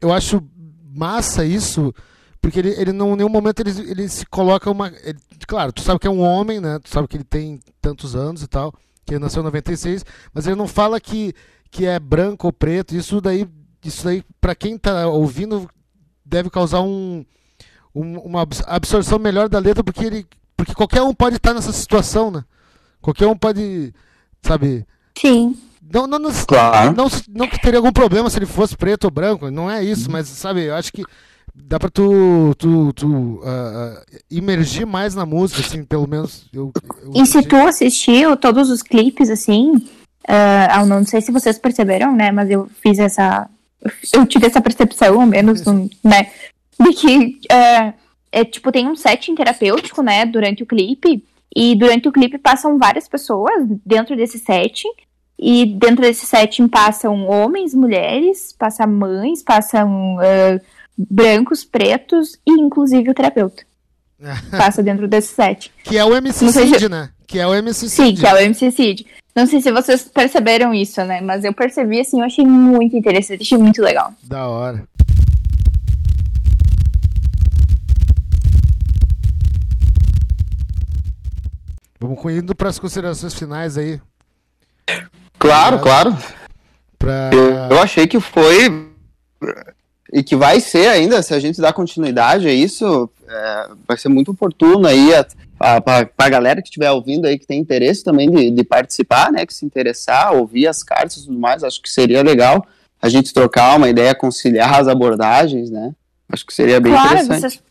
eu 0.00 0.12
acho 0.12 0.42
massa 0.94 1.44
isso, 1.44 1.94
porque 2.40 2.58
ele, 2.58 2.70
ele 2.70 2.92
não, 2.92 3.14
em 3.14 3.16
nenhum 3.16 3.28
momento 3.28 3.60
ele, 3.60 3.70
ele 3.90 4.08
se 4.08 4.26
coloca 4.26 4.70
uma. 4.70 4.88
Ele, 5.02 5.18
claro, 5.46 5.72
tu 5.72 5.80
sabe 5.80 5.98
que 5.98 6.06
é 6.06 6.10
um 6.10 6.20
homem, 6.20 6.60
né? 6.60 6.78
Tu 6.78 6.90
sabe 6.90 7.08
que 7.08 7.16
ele 7.16 7.24
tem 7.24 7.58
tantos 7.80 8.14
anos 8.14 8.42
e 8.42 8.46
tal, 8.46 8.72
que 9.04 9.14
ele 9.14 9.20
nasceu 9.20 9.40
em 9.40 9.44
96, 9.44 10.04
mas 10.32 10.46
ele 10.46 10.56
não 10.56 10.68
fala 10.68 11.00
que, 11.00 11.34
que 11.70 11.86
é 11.86 11.98
branco 11.98 12.46
ou 12.46 12.52
preto. 12.52 12.94
Isso 12.94 13.20
daí, 13.20 13.48
isso 13.84 14.04
daí 14.04 14.22
para 14.40 14.54
quem 14.54 14.76
tá 14.76 15.06
ouvindo, 15.08 15.68
deve 16.24 16.50
causar 16.50 16.80
um, 16.82 17.24
um, 17.94 18.18
uma 18.18 18.46
absorção 18.66 19.18
melhor 19.18 19.48
da 19.48 19.58
letra, 19.58 19.82
porque 19.82 20.04
ele. 20.04 20.26
Porque 20.56 20.74
qualquer 20.74 21.02
um 21.02 21.14
pode 21.14 21.36
estar 21.36 21.52
nessa 21.52 21.72
situação, 21.72 22.30
né? 22.30 22.44
Qualquer 23.00 23.26
um 23.26 23.36
pode, 23.36 23.92
sabe? 24.42 24.86
Sim. 25.18 25.56
Não, 25.92 26.06
não, 26.06 26.18
não, 26.18 26.30
Claro. 26.46 26.94
não, 26.96 27.08
não 27.28 27.48
que 27.48 27.60
teria 27.60 27.78
algum 27.78 27.92
problema 27.92 28.28
se 28.30 28.38
ele 28.38 28.46
fosse 28.46 28.76
preto 28.76 29.04
ou 29.04 29.10
branco, 29.10 29.50
não 29.50 29.70
é 29.70 29.82
isso, 29.84 30.10
mas 30.10 30.28
sabe, 30.28 30.64
eu 30.64 30.74
acho 30.74 30.92
que 30.92 31.04
dá 31.54 31.78
pra 31.78 31.88
tu, 31.88 32.54
tu, 32.58 32.92
tu 32.92 33.40
ah, 33.44 34.02
imergir 34.30 34.86
mais 34.86 35.14
na 35.14 35.24
música, 35.24 35.60
assim, 35.60 35.84
pelo 35.84 36.08
menos. 36.08 36.46
Eu, 36.52 36.72
eu 37.02 37.12
E 37.14 37.26
se 37.26 37.42
tu 37.42 37.56
assistiu 37.56 38.36
todos 38.36 38.70
os 38.70 38.82
clipes, 38.82 39.30
assim, 39.30 39.72
ah, 40.26 40.80
eu 40.80 40.86
não 40.86 41.04
sei 41.04 41.20
se 41.20 41.30
vocês 41.30 41.58
perceberam, 41.58 42.14
né, 42.14 42.32
mas 42.32 42.50
eu 42.50 42.68
fiz 42.82 42.98
essa, 42.98 43.48
eu 44.12 44.26
tive 44.26 44.46
essa 44.46 44.60
percepção, 44.60 45.20
ao 45.20 45.26
menos, 45.26 45.66
um, 45.66 45.88
né, 46.02 46.30
de 46.80 46.92
que, 46.92 47.38
ah, 47.50 47.92
é, 48.32 48.44
tipo, 48.44 48.72
tem 48.72 48.88
um 48.88 48.96
setting 48.96 49.34
terapêutico, 49.34 50.02
né, 50.02 50.26
durante 50.26 50.62
o 50.64 50.66
clipe, 50.66 51.22
e 51.54 51.76
durante 51.76 52.08
o 52.08 52.12
clipe 52.12 52.36
passam 52.36 52.78
várias 52.78 53.06
pessoas 53.06 53.64
dentro 53.86 54.16
desse 54.16 54.40
setting, 54.40 54.88
e 55.38 55.66
dentro 55.66 56.02
desse 56.02 56.26
setting 56.26 56.68
passam 56.68 57.26
homens, 57.26 57.74
mulheres, 57.74 58.54
passam 58.58 58.86
mães, 58.86 59.42
passam 59.42 60.18
ah, 60.20 60.60
brancos, 60.96 61.64
pretos, 61.64 62.38
e 62.46 62.52
inclusive 62.52 63.10
o 63.10 63.14
terapeuta. 63.14 63.62
Passa 64.50 64.82
dentro 64.82 65.06
desse 65.08 65.34
setting. 65.34 65.70
Que 65.82 65.98
é 65.98 66.04
o 66.04 66.14
MC 66.14 66.50
sei 66.52 66.66
se- 66.68 66.74
Cid, 66.74 66.88
né? 66.88 67.10
Que 67.26 67.38
é 67.40 67.46
o 67.46 67.54
MC 67.54 67.88
Sim, 67.88 68.06
Cid. 68.06 68.20
que 68.20 68.26
é 68.26 68.34
o 68.34 68.38
MC 68.38 68.70
Cid. 68.70 69.06
Não 69.34 69.46
sei 69.46 69.60
se 69.60 69.72
vocês 69.72 70.04
perceberam 70.04 70.72
isso, 70.72 71.02
né? 71.04 71.20
Mas 71.20 71.44
eu 71.44 71.52
percebi, 71.52 72.00
assim, 72.00 72.20
eu 72.20 72.24
achei 72.24 72.46
muito 72.46 72.96
interessante, 72.96 73.42
achei 73.42 73.58
muito 73.58 73.82
legal. 73.82 74.12
Da 74.22 74.46
hora. 74.48 74.84
Vamos 82.00 82.22
indo 82.32 82.54
para 82.54 82.68
as 82.68 82.78
considerações 82.78 83.34
finais 83.34 83.78
aí. 83.78 84.00
Claro, 85.44 85.78
claro. 85.78 86.16
Pra... 86.98 87.30
Eu, 87.70 87.78
achei 87.78 88.06
que 88.06 88.18
foi 88.18 88.88
e 90.10 90.22
que 90.22 90.34
vai 90.34 90.58
ser 90.58 90.88
ainda, 90.88 91.22
se 91.22 91.34
a 91.34 91.38
gente 91.38 91.60
dar 91.60 91.74
continuidade 91.74 92.48
a 92.48 92.52
isso, 92.52 93.10
é, 93.28 93.68
vai 93.86 93.98
ser 93.98 94.08
muito 94.08 94.30
oportuno 94.30 94.86
aí 94.86 95.10
para 95.58 96.08
a 96.16 96.28
galera 96.30 96.62
que 96.62 96.68
estiver 96.68 96.90
ouvindo 96.90 97.26
aí, 97.26 97.38
que 97.38 97.46
tem 97.46 97.60
interesse 97.60 98.02
também 98.02 98.30
de, 98.30 98.50
de 98.50 98.64
participar, 98.64 99.30
né, 99.30 99.44
que 99.44 99.52
se 99.52 99.66
interessar, 99.66 100.32
ouvir 100.32 100.66
as 100.66 100.82
cartas 100.82 101.18
e 101.18 101.26
tudo 101.26 101.38
mais, 101.38 101.62
acho 101.62 101.82
que 101.82 101.90
seria 101.90 102.22
legal 102.22 102.66
a 103.02 103.10
gente 103.10 103.34
trocar 103.34 103.76
uma 103.76 103.90
ideia, 103.90 104.14
conciliar 104.14 104.80
as 104.80 104.88
abordagens, 104.88 105.70
né, 105.70 105.92
acho 106.32 106.46
que 106.46 106.54
seria 106.54 106.80
bem 106.80 106.92
claro, 106.92 107.18
interessante. 107.18 107.40
vocês 107.40 107.62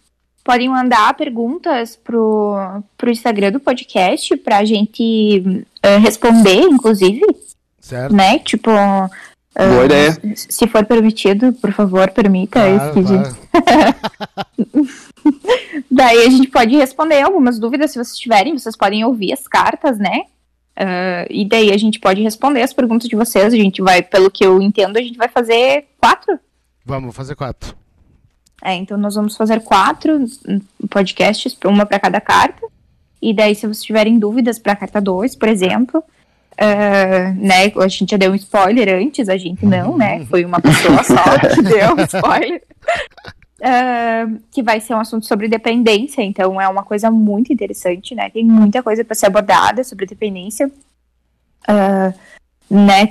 podem 0.44 0.70
mandar 0.70 1.16
perguntas 1.16 1.96
pro, 1.96 2.84
pro 2.96 3.10
Instagram 3.10 3.52
do 3.52 3.60
podcast 3.60 4.36
pra 4.38 4.64
gente 4.64 5.66
eh, 5.82 5.98
responder, 5.98 6.62
inclusive, 6.62 7.22
Certo? 7.84 8.16
né? 8.16 8.40
Tipo, 8.40 8.72
ah, 8.72 9.10
Boa 9.56 9.86
ideia. 9.86 10.18
se 10.36 10.66
for 10.68 10.86
permitido, 10.86 11.52
por 11.52 11.74
favor, 11.74 12.10
permita 12.12 12.62
Claro, 12.62 12.76
isso 12.78 12.94
que 12.94 13.00
a 13.00 13.18
gente 13.18 13.36
claro. 13.52 14.88
Daí 15.92 16.26
a 16.26 16.30
gente 16.30 16.48
pode 16.48 16.76
responder 16.78 17.22
algumas 17.22 17.60
dúvidas 17.60 17.92
se 17.92 17.98
vocês 17.98 18.18
tiverem, 18.18 18.58
vocês 18.58 18.76
podem 18.78 19.04
ouvir 19.04 19.34
as 19.34 19.48
cartas, 19.48 19.98
né? 20.00 20.24
Ah, 20.76 21.26
e 21.30 21.46
daí 21.46 21.72
a 21.72 21.78
gente 21.78 22.00
pode 22.00 22.22
responder 22.22 22.62
as 22.62 22.74
perguntas 22.74 23.10
de 23.10 23.16
vocês. 23.18 23.54
A 23.54 23.58
gente 23.58 23.82
vai, 23.82 24.02
pelo 24.02 24.32
que 24.32 24.46
eu 24.46 24.62
entendo, 24.62 24.98
a 24.98 25.02
gente 25.02 25.18
vai 25.18 25.28
fazer 25.28 25.86
quatro. 26.00 26.40
Vamos 26.86 27.14
fazer 27.14 27.36
quatro. 27.36 27.76
É, 28.64 28.74
então 28.76 28.98
nós 28.98 29.16
vamos 29.16 29.36
fazer 29.36 29.62
quatro 29.62 30.24
podcasts, 30.90 31.56
uma 31.66 31.86
para 31.86 32.00
cada 32.00 32.22
carta. 32.22 32.66
E 33.22 33.34
daí, 33.34 33.54
se 33.56 33.68
vocês 33.68 33.84
tiverem 33.84 34.18
dúvidas 34.18 34.58
para 34.58 34.72
a 34.72 34.76
carta 34.76 35.02
2, 35.02 35.36
por 35.36 35.50
exemplo, 35.50 36.04
ah, 36.58 37.34
né? 37.36 37.72
A 37.76 37.88
gente 37.88 38.12
já 38.12 38.18
deu 38.18 38.32
um 38.32 38.36
spoiler 38.36 38.96
antes, 38.96 39.30
a 39.30 39.38
gente 39.38 39.66
não, 39.66 39.98
né? 39.98 40.26
Foi 40.26 40.46
uma 40.46 40.60
pessoa 40.60 41.04
só 41.04 41.24
que 41.54 41.62
deu 41.62 41.96
um 41.96 42.02
spoiler. 42.02 42.62
Ah, 43.62 44.28
que 44.52 44.62
vai 44.62 44.80
ser 44.80 44.94
um 44.94 45.00
assunto 45.00 45.26
sobre 45.26 45.48
dependência, 45.48 46.22
então 46.22 46.60
é 46.60 46.68
uma 46.68 46.84
coisa 46.84 47.10
muito 47.10 47.54
interessante, 47.54 48.14
né? 48.14 48.30
Tem 48.30 48.44
muita 48.46 48.84
coisa 48.84 49.06
para 49.06 49.16
ser 49.16 49.28
abordada 49.28 49.84
sobre 49.84 50.06
dependência, 50.06 50.70
Ah, 51.68 52.14
né? 52.70 53.08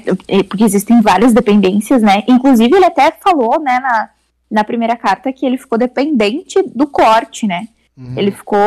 Porque 0.48 0.64
existem 0.64 1.00
várias 1.00 1.32
dependências, 1.32 2.02
né? 2.02 2.22
Inclusive 2.28 2.74
ele 2.74 2.84
até 2.84 3.10
falou, 3.12 3.60
né, 3.60 3.80
na, 3.80 4.10
na 4.50 4.64
primeira 4.64 4.96
carta 4.96 5.32
que 5.32 5.46
ele 5.46 5.56
ficou 5.56 5.78
dependente 5.78 6.62
do 6.74 6.86
corte, 6.86 7.46
né? 7.46 7.68
Uhum. 7.96 8.14
Ele 8.16 8.30
ficou 8.30 8.58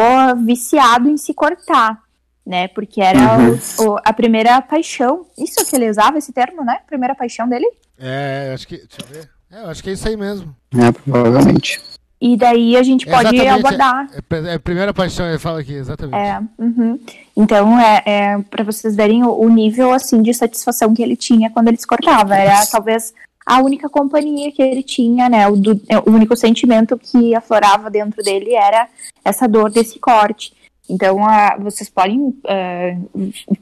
viciado 0.43 1.09
em 1.09 1.17
se 1.17 1.33
cortar, 1.33 2.01
né? 2.45 2.67
Porque 2.67 3.01
era 3.01 3.37
Uhum. 3.37 3.59
o- 3.79 3.83
o- 3.93 3.97
a 4.05 4.13
primeira 4.13 4.61
paixão. 4.61 5.25
Isso 5.37 5.65
que 5.65 5.75
ele 5.75 5.89
usava 5.89 6.17
esse 6.17 6.31
termo, 6.31 6.63
né? 6.63 6.79
Primeira 6.87 7.15
paixão 7.15 7.47
dele. 7.47 7.67
É, 7.99 8.51
acho 8.53 8.67
que. 8.67 8.77
Deixa 8.77 8.97
eu 9.01 9.07
ver. 9.07 9.29
É, 9.51 9.63
eu 9.65 9.69
acho 9.69 9.83
que 9.83 9.89
é 9.89 9.93
isso 9.93 10.07
aí 10.07 10.17
mesmo. 10.17 10.55
É, 10.77 10.91
provavelmente. 10.91 11.81
E 12.21 12.35
daí 12.37 12.75
a 12.77 12.81
gente 12.83 13.05
pode 13.05 13.35
Exatamente, 13.35 13.65
abordar. 13.67 14.07
É, 14.13 14.35
é, 14.35 14.51
é 14.51 14.53
a 14.55 14.59
primeira 14.59 14.93
paixão, 14.93 15.27
ele 15.27 15.37
fala 15.37 15.59
aqui, 15.59 15.73
exatamente. 15.73 16.15
É, 16.17 16.39
uhum. 16.57 16.99
Então, 17.35 17.77
é, 17.79 18.01
é 18.05 18.37
para 18.49 18.63
vocês 18.63 18.95
verem 18.95 19.23
o, 19.23 19.31
o 19.31 19.49
nível 19.49 19.91
assim 19.91 20.21
de 20.21 20.33
satisfação 20.33 20.93
que 20.93 21.03
ele 21.03 21.15
tinha 21.15 21.49
quando 21.51 21.67
ele 21.67 21.77
se 21.77 21.85
cortava. 21.85 22.35
Era 22.35 22.65
talvez 22.67 23.13
a 23.45 23.59
única 23.61 23.87
companhia 23.89 24.51
que 24.51 24.61
ele 24.61 24.81
tinha, 24.81 25.29
né? 25.29 25.47
O, 25.47 25.55
do- 25.55 25.79
é, 25.87 25.97
o 25.99 26.09
único 26.09 26.35
sentimento 26.35 26.97
que 26.97 27.35
aflorava 27.35 27.91
dentro 27.91 28.23
dele 28.23 28.53
era 28.55 28.87
essa 29.23 29.47
dor 29.47 29.69
desse 29.69 29.99
corte. 29.99 30.53
Então, 30.89 31.17
vocês 31.59 31.89
podem 31.89 32.37
é, 32.45 32.97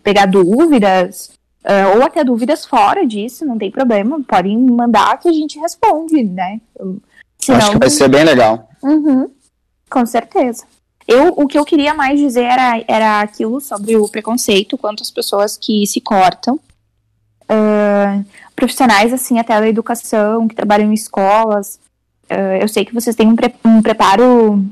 pegar 0.03 0.25
dúvidas, 0.25 1.31
é, 1.63 1.87
ou 1.87 2.03
até 2.03 2.23
dúvidas 2.23 2.65
fora 2.65 3.05
disso, 3.07 3.45
não 3.45 3.57
tem 3.57 3.71
problema. 3.71 4.21
Podem 4.27 4.57
mandar 4.57 5.17
que 5.19 5.29
a 5.29 5.33
gente 5.33 5.57
responde, 5.59 6.23
né? 6.23 6.59
Acho 7.49 7.71
que 7.71 7.77
vai 7.77 7.89
ser 7.89 8.09
bem 8.09 8.23
legal. 8.23 8.69
Uhum, 8.81 9.29
com 9.89 10.05
certeza. 10.05 10.65
Eu, 11.07 11.29
o 11.35 11.47
que 11.47 11.57
eu 11.57 11.65
queria 11.65 11.93
mais 11.93 12.19
dizer 12.19 12.43
era, 12.43 12.83
era 12.87 13.21
aquilo 13.21 13.59
sobre 13.59 13.95
o 13.97 14.07
preconceito 14.07 14.77
quanto 14.77 15.03
às 15.03 15.11
pessoas 15.11 15.57
que 15.57 15.85
se 15.87 15.99
cortam. 15.99 16.59
Ah, 17.47 18.21
profissionais, 18.55 19.11
assim, 19.11 19.39
até 19.39 19.59
da 19.59 19.67
educação, 19.67 20.47
que 20.47 20.55
trabalham 20.55 20.91
em 20.91 20.93
escolas. 20.93 21.79
Eu 22.59 22.67
sei 22.67 22.83
que 22.85 22.93
vocês 22.93 23.15
têm 23.15 23.27
um, 23.27 23.35
pre- 23.35 23.53
um 23.65 23.81
preparo 23.81 24.65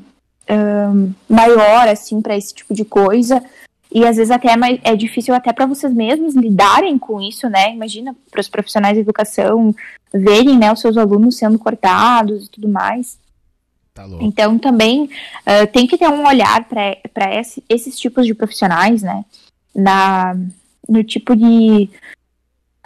ah, 0.51 0.91
maior, 1.29 1.87
assim, 1.87 2.21
para 2.21 2.35
esse 2.35 2.53
tipo 2.53 2.73
de 2.73 2.83
coisa. 2.83 3.41
E 3.89 4.05
às 4.05 4.17
vezes 4.17 4.31
até 4.31 4.51
é, 4.51 4.57
mais, 4.57 4.79
é 4.83 4.95
difícil 4.95 5.33
até 5.33 5.51
para 5.53 5.65
vocês 5.65 5.93
mesmos 5.93 6.35
lidarem 6.35 6.97
com 6.97 7.21
isso, 7.21 7.49
né? 7.49 7.73
Imagina 7.73 8.15
para 8.29 8.41
os 8.41 8.49
profissionais 8.49 8.95
de 8.95 9.01
educação 9.01 9.73
verem, 10.13 10.57
né, 10.57 10.71
os 10.71 10.81
seus 10.81 10.97
alunos 10.97 11.37
sendo 11.37 11.57
cortados 11.57 12.45
e 12.45 12.49
tudo 12.49 12.67
mais. 12.67 13.17
Tá. 13.93 14.05
Então 14.21 14.57
também 14.57 15.09
ah, 15.45 15.65
tem 15.67 15.87
que 15.87 15.97
ter 15.97 16.07
um 16.07 16.25
olhar 16.25 16.65
para 16.65 17.35
esse, 17.35 17.63
esses 17.69 17.97
tipos 17.97 18.25
de 18.25 18.33
profissionais, 18.33 19.01
né? 19.01 19.23
Na, 19.73 20.35
no 20.87 21.03
tipo 21.03 21.35
de. 21.35 21.89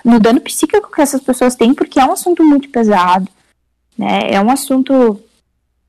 no 0.04 0.20
dano 0.20 0.40
psíquico 0.42 0.92
que 0.92 1.02
essas 1.02 1.22
pessoas 1.22 1.56
têm, 1.56 1.74
porque 1.74 2.00
é 2.00 2.06
um 2.06 2.12
assunto 2.12 2.44
muito 2.44 2.70
pesado. 2.70 3.28
Né? 3.98 4.32
É 4.32 4.42
um 4.42 4.52
assunto 4.52 5.20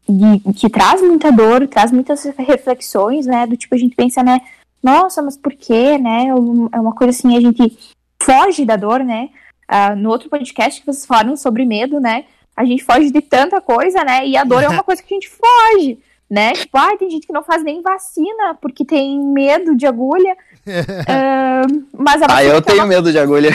de- 0.08 0.52
que 0.54 0.68
traz 0.70 1.00
muita 1.02 1.30
dor, 1.32 1.66
traz 1.68 1.90
muitas 1.92 2.24
reflexões, 2.38 3.26
né? 3.26 3.46
Do 3.46 3.56
tipo, 3.56 3.74
a 3.74 3.78
gente 3.78 3.94
pensa, 3.96 4.22
né? 4.22 4.40
Nossa, 4.82 5.20
mas 5.22 5.36
por 5.36 5.52
quê, 5.54 5.98
né? 5.98 6.32
Um- 6.34 6.68
É 6.72 6.78
uma 6.80 6.94
coisa 6.94 7.10
assim, 7.10 7.36
a 7.36 7.40
gente 7.40 7.76
foge 8.22 8.64
da 8.64 8.76
dor, 8.76 9.00
né? 9.04 9.28
Ah, 9.68 9.96
no 9.96 10.10
outro 10.10 10.28
podcast 10.30 10.80
que 10.80 10.86
vocês 10.86 11.04
falaram 11.06 11.36
sobre 11.36 11.64
medo, 11.64 11.98
né? 12.00 12.24
A 12.56 12.64
gente 12.64 12.84
foge 12.84 13.10
de 13.10 13.20
tanta 13.20 13.60
coisa, 13.60 14.02
né? 14.04 14.26
E 14.26 14.36
a 14.36 14.44
dor 14.44 14.62
é 14.62 14.68
uma 14.68 14.82
coisa 14.84 15.02
que 15.02 15.12
a 15.12 15.16
gente 15.16 15.28
foge, 15.28 15.98
né? 16.30 16.52
Tipo, 16.52 16.78
ah, 16.78 16.96
tem 16.96 17.10
gente 17.10 17.26
que 17.26 17.32
não 17.32 17.42
faz 17.42 17.62
nem 17.64 17.82
vacina 17.82 18.54
porque 18.60 18.84
tem 18.84 19.20
medo 19.20 19.76
de 19.76 19.86
agulha. 19.86 20.36
Ah, 21.08 21.62
mas 21.96 22.20
a 22.22 22.26
Ah, 22.28 22.44
eu 22.44 22.56
é 22.56 22.60
tenho 22.60 22.78
uma 22.78 22.86
medo 22.86 23.10
de 23.12 23.18
agulha. 23.18 23.50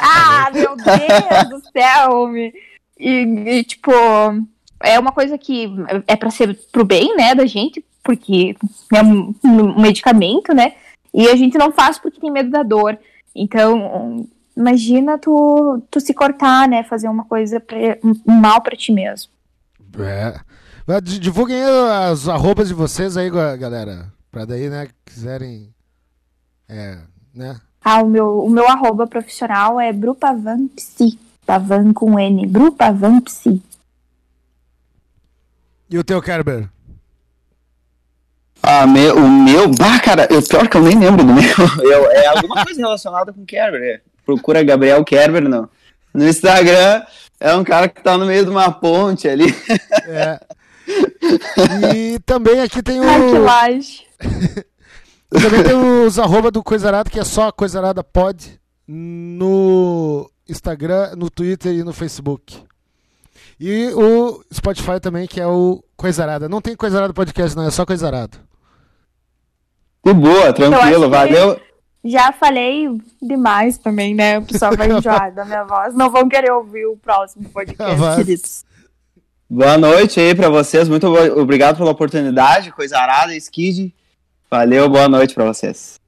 ah, 0.00 0.48
meu 0.52 0.76
Deus 0.76 1.48
do 1.48 1.70
céu! 1.72 2.28
me- 2.28 2.52
E, 2.98 3.10
e, 3.58 3.64
tipo, 3.64 3.90
é 4.82 4.98
uma 4.98 5.12
coisa 5.12 5.36
que 5.38 5.68
é 6.06 6.16
pra 6.16 6.30
ser 6.30 6.58
pro 6.70 6.84
bem, 6.84 7.16
né, 7.16 7.34
da 7.34 7.46
gente, 7.46 7.84
porque 8.02 8.56
é 8.92 9.02
um, 9.02 9.34
um 9.44 9.80
medicamento, 9.80 10.52
né? 10.54 10.74
E 11.14 11.28
a 11.28 11.36
gente 11.36 11.56
não 11.58 11.72
faz 11.72 11.98
porque 11.98 12.20
tem 12.20 12.30
medo 12.30 12.50
da 12.50 12.62
dor. 12.62 12.98
Então, 13.34 14.26
imagina 14.56 15.18
tu, 15.18 15.82
tu 15.90 16.00
se 16.00 16.12
cortar, 16.12 16.68
né? 16.68 16.82
Fazer 16.82 17.08
uma 17.08 17.24
coisa 17.24 17.60
pra, 17.60 17.76
um 18.04 18.32
mal 18.32 18.60
pra 18.60 18.76
ti 18.76 18.92
mesmo. 18.92 19.30
É. 19.98 20.34
Divulguem 21.02 21.62
as 21.62 22.28
arrobas 22.28 22.68
de 22.68 22.74
vocês 22.74 23.16
aí, 23.16 23.30
ga- 23.30 23.56
galera. 23.56 24.12
Pra 24.30 24.44
daí, 24.44 24.68
né, 24.68 24.88
quiserem. 25.04 25.68
É, 26.68 26.98
né? 27.34 27.60
Ah, 27.84 28.02
o 28.02 28.08
meu, 28.08 28.38
o 28.44 28.50
meu 28.50 28.66
arroba 28.68 29.06
profissional 29.06 29.78
é 29.78 29.92
brupavampsi. 29.92 31.18
Pavan 31.44 31.92
com 31.92 32.18
N. 32.18 32.46
Brupavampsi. 32.46 33.62
E 35.92 35.98
o 35.98 36.02
teu, 36.02 36.22
Kerber? 36.22 36.68
a 38.62 38.86
me, 38.86 39.10
o 39.10 39.28
meu. 39.28 39.68
Bah, 39.68 40.00
cara, 40.00 40.26
eu, 40.30 40.40
pior 40.42 40.68
que 40.68 40.76
eu 40.76 40.82
nem 40.82 40.98
lembro 40.98 41.24
do 41.24 41.34
meu. 41.34 41.42
Eu, 41.82 42.10
é 42.10 42.26
alguma 42.28 42.64
coisa 42.64 42.80
relacionada 42.80 43.32
com 43.32 43.44
Kerber. 43.44 43.82
é. 43.82 44.00
Procura 44.24 44.62
Gabriel 44.62 45.04
Kerber 45.04 45.42
no, 45.42 45.68
no 46.14 46.28
Instagram. 46.28 47.02
É 47.40 47.54
um 47.54 47.64
cara 47.64 47.88
que 47.88 48.00
tá 48.00 48.16
no 48.16 48.24
meio 48.24 48.44
de 48.44 48.50
uma 48.50 48.70
ponte 48.70 49.28
ali. 49.28 49.54
É. 50.06 50.40
E 51.94 52.18
também 52.20 52.60
aqui 52.60 52.82
tem 52.82 53.00
o. 53.00 53.02
Ai, 53.02 53.30
que 53.30 53.38
laje. 53.38 54.06
Também 55.28 55.62
tem 55.62 55.74
os 55.74 56.18
arroba 56.18 56.50
do 56.50 56.62
Coisarada, 56.62 57.08
que 57.08 57.18
é 57.18 57.24
só 57.24 57.50
Coisarada 57.50 58.04
Pod, 58.04 58.60
no 58.86 60.30
Instagram, 60.46 61.14
no 61.16 61.30
Twitter 61.30 61.72
e 61.72 61.82
no 61.82 61.94
Facebook. 61.94 62.62
E 63.64 63.92
o 63.94 64.42
Spotify 64.52 64.98
também, 65.00 65.24
que 65.24 65.40
é 65.40 65.46
o 65.46 65.84
Coisarada. 65.96 66.48
Não 66.48 66.60
tem 66.60 66.74
Coisarada 66.74 67.14
Podcast, 67.14 67.56
não, 67.56 67.64
é 67.64 67.70
só 67.70 67.86
Coisarada. 67.86 68.36
De 70.04 70.12
boa, 70.12 70.52
tranquilo, 70.52 71.08
valeu. 71.08 71.60
Já 72.04 72.32
falei 72.32 72.88
demais 73.22 73.78
também, 73.78 74.16
né? 74.16 74.40
O 74.40 74.42
pessoal 74.42 74.76
vai 74.76 74.90
enjoar 74.90 75.32
da 75.32 75.44
minha 75.44 75.62
voz. 75.62 75.94
Não 75.94 76.10
vão 76.10 76.28
querer 76.28 76.50
ouvir 76.50 76.86
o 76.86 76.96
próximo 76.96 77.48
podcast, 77.50 78.16
queridos. 78.16 78.64
Boa 79.48 79.78
noite 79.78 80.18
aí 80.18 80.34
pra 80.34 80.48
vocês. 80.48 80.88
Muito 80.88 81.06
obrigado 81.06 81.76
pela 81.76 81.92
oportunidade. 81.92 82.72
Coisa 82.72 82.98
arada, 82.98 83.32
Skid. 83.36 83.94
Valeu, 84.50 84.88
boa 84.88 85.08
noite 85.08 85.34
pra 85.34 85.44
vocês. 85.44 86.00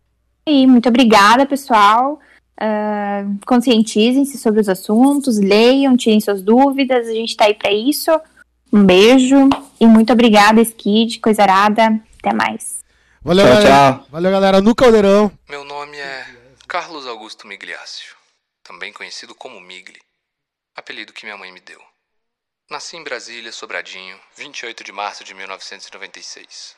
E 0.44 0.66
muito 0.66 0.88
obrigada, 0.88 1.46
pessoal. 1.46 2.18
Ah, 2.60 3.24
conscientizem-se 3.46 4.38
sobre 4.38 4.60
os 4.60 4.68
assuntos, 4.68 5.38
leiam, 5.38 5.96
tirem 5.96 6.20
suas 6.20 6.42
dúvidas. 6.42 7.08
A 7.08 7.12
gente 7.12 7.36
tá 7.36 7.46
aí 7.46 7.54
pra 7.54 7.72
isso. 7.72 8.10
Um 8.72 8.84
beijo 8.84 9.48
e 9.80 9.86
muito 9.86 10.12
obrigada, 10.12 10.60
Skid, 10.60 11.20
Coisarada. 11.20 12.00
Até 12.18 12.34
mais. 12.34 12.80
Valeu, 13.22 13.44
Tchau, 13.46 13.54
galera. 13.54 13.92
tchau. 13.94 14.06
Valeu, 14.10 14.30
galera. 14.30 14.60
No 14.60 14.74
Caldeirão. 14.74 15.32
Meu 15.48 15.64
nome 15.64 15.96
é 15.96 16.26
Carlos 16.68 17.06
Augusto 17.06 17.46
Migliaccio, 17.46 18.14
também 18.62 18.92
conhecido 18.92 19.34
como 19.34 19.60
Migli, 19.60 20.00
apelido 20.76 21.12
que 21.12 21.24
minha 21.24 21.36
mãe 21.38 21.52
me 21.52 21.60
deu. 21.60 21.80
Nasci 22.70 22.96
em 22.96 23.04
Brasília, 23.04 23.52
Sobradinho, 23.52 24.16
28 24.36 24.82
de 24.82 24.90
março 24.92 25.22
de 25.22 25.34
1996. 25.34 26.74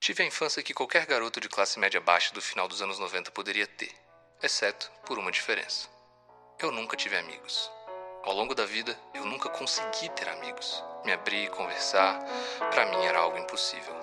Tive 0.00 0.22
a 0.22 0.26
infância 0.26 0.62
que 0.62 0.72
qualquer 0.74 1.06
garoto 1.06 1.40
de 1.40 1.48
classe 1.48 1.78
média 1.78 2.00
baixa 2.00 2.32
do 2.34 2.40
final 2.40 2.66
dos 2.68 2.80
anos 2.80 2.98
90 2.98 3.30
poderia 3.32 3.66
ter, 3.66 3.90
exceto 4.42 4.90
por 5.04 5.18
uma 5.18 5.32
diferença. 5.32 5.88
Eu 6.60 6.70
nunca 6.70 6.96
tive 6.96 7.16
amigos. 7.16 7.70
Ao 8.24 8.32
longo 8.34 8.54
da 8.54 8.64
vida, 8.64 8.96
eu 9.14 9.24
nunca 9.24 9.48
consegui 9.48 10.08
ter 10.10 10.28
amigos. 10.28 10.84
Me 11.04 11.12
abrir, 11.12 11.50
conversar, 11.50 12.20
pra 12.70 12.86
mim 12.86 13.04
era 13.04 13.18
algo 13.18 13.38
impossível. 13.38 13.94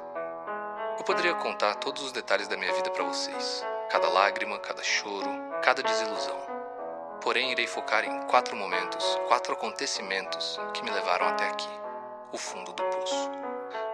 Eu 0.98 1.04
poderia 1.06 1.36
contar 1.36 1.76
todos 1.76 2.04
os 2.04 2.12
detalhes 2.12 2.48
da 2.48 2.58
minha 2.58 2.74
vida 2.74 2.90
para 2.92 3.04
vocês. 3.04 3.64
Cada 3.90 4.10
lágrima, 4.10 4.60
cada 4.60 4.84
choro, 4.84 5.30
cada 5.62 5.84
desilusão. 5.84 6.40
Porém, 7.22 7.52
irei 7.52 7.68
focar 7.68 8.04
em 8.04 8.28
quatro 8.28 8.56
momentos, 8.56 9.04
quatro 9.28 9.54
acontecimentos 9.54 10.60
que 10.74 10.84
me 10.84 10.92
levaram 10.92 11.28
até 11.28 11.48
aqui 11.48 11.70
o 12.32 12.38
fundo 12.38 12.74
do 12.74 12.84
poço. 12.84 13.32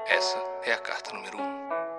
Essa 0.07 0.37
é 0.63 0.73
a 0.73 0.79
carta 0.79 1.13
número 1.13 1.39
um. 1.39 1.90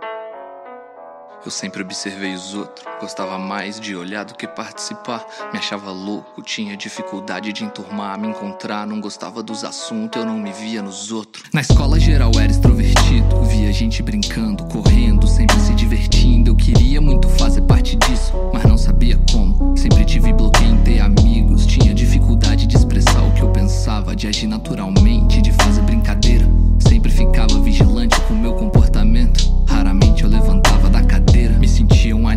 Eu 1.44 1.50
sempre 1.50 1.82
observei 1.82 2.32
os 2.34 2.54
outros, 2.54 2.86
gostava 3.00 3.36
mais 3.36 3.80
de 3.80 3.96
olhar 3.96 4.24
do 4.24 4.32
que 4.32 4.46
participar. 4.46 5.26
Me 5.52 5.58
achava 5.58 5.90
louco, 5.90 6.40
tinha 6.40 6.76
dificuldade 6.76 7.52
de 7.52 7.64
enturmar, 7.64 8.16
me 8.16 8.28
encontrar, 8.28 8.86
não 8.86 9.00
gostava 9.00 9.42
dos 9.42 9.64
assuntos, 9.64 10.20
eu 10.20 10.24
não 10.24 10.38
me 10.38 10.52
via 10.52 10.80
nos 10.80 11.10
outros. 11.10 11.42
Na 11.52 11.60
escola 11.60 11.98
geral 11.98 12.30
era 12.38 12.52
extrovertido, 12.52 13.42
via 13.42 13.72
gente 13.72 14.04
brincando, 14.04 14.64
correndo, 14.66 15.26
sempre 15.26 15.58
se 15.58 15.74
divertindo. 15.74 16.50
Eu 16.52 16.54
queria 16.54 17.00
muito 17.00 17.28
fazer 17.30 17.62
parte 17.62 17.96
disso, 17.96 18.32
mas 18.52 18.62
não 18.62 18.78
sabia 18.78 19.18
como. 19.32 19.76
Sempre 19.76 20.04
tive 20.04 20.32
bloqueio 20.32 20.74
em 20.74 20.82
ter 20.84 21.00
amigos, 21.00 21.66
tinha 21.66 21.92
dificuldade 21.92 22.68
de 22.68 22.76
expressar 22.76 23.20
o 23.20 23.32
que 23.32 23.42
eu 23.42 23.50
pensava, 23.50 24.14
de 24.14 24.28
agir 24.28 24.46
naturalmente, 24.46 25.42
de 25.42 25.50
fazer 25.50 25.82
brincadeira. 25.82 26.46
Sempre 26.78 27.10
ficava 27.10 27.58
vigilante 27.58 28.20
com 28.22 28.34
meu 28.34 28.54
comportamento. 28.54 29.50
Raramente 29.66 30.22
eu 30.22 30.30
levantava 30.30 30.71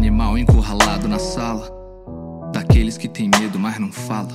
animal 0.06 0.38
encurralado 0.38 1.08
na 1.08 1.18
sala. 1.18 1.68
Daqueles 2.54 2.96
que 2.96 3.08
tem 3.08 3.28
medo, 3.40 3.58
mas 3.58 3.80
não 3.80 3.92
fala. 3.92 4.30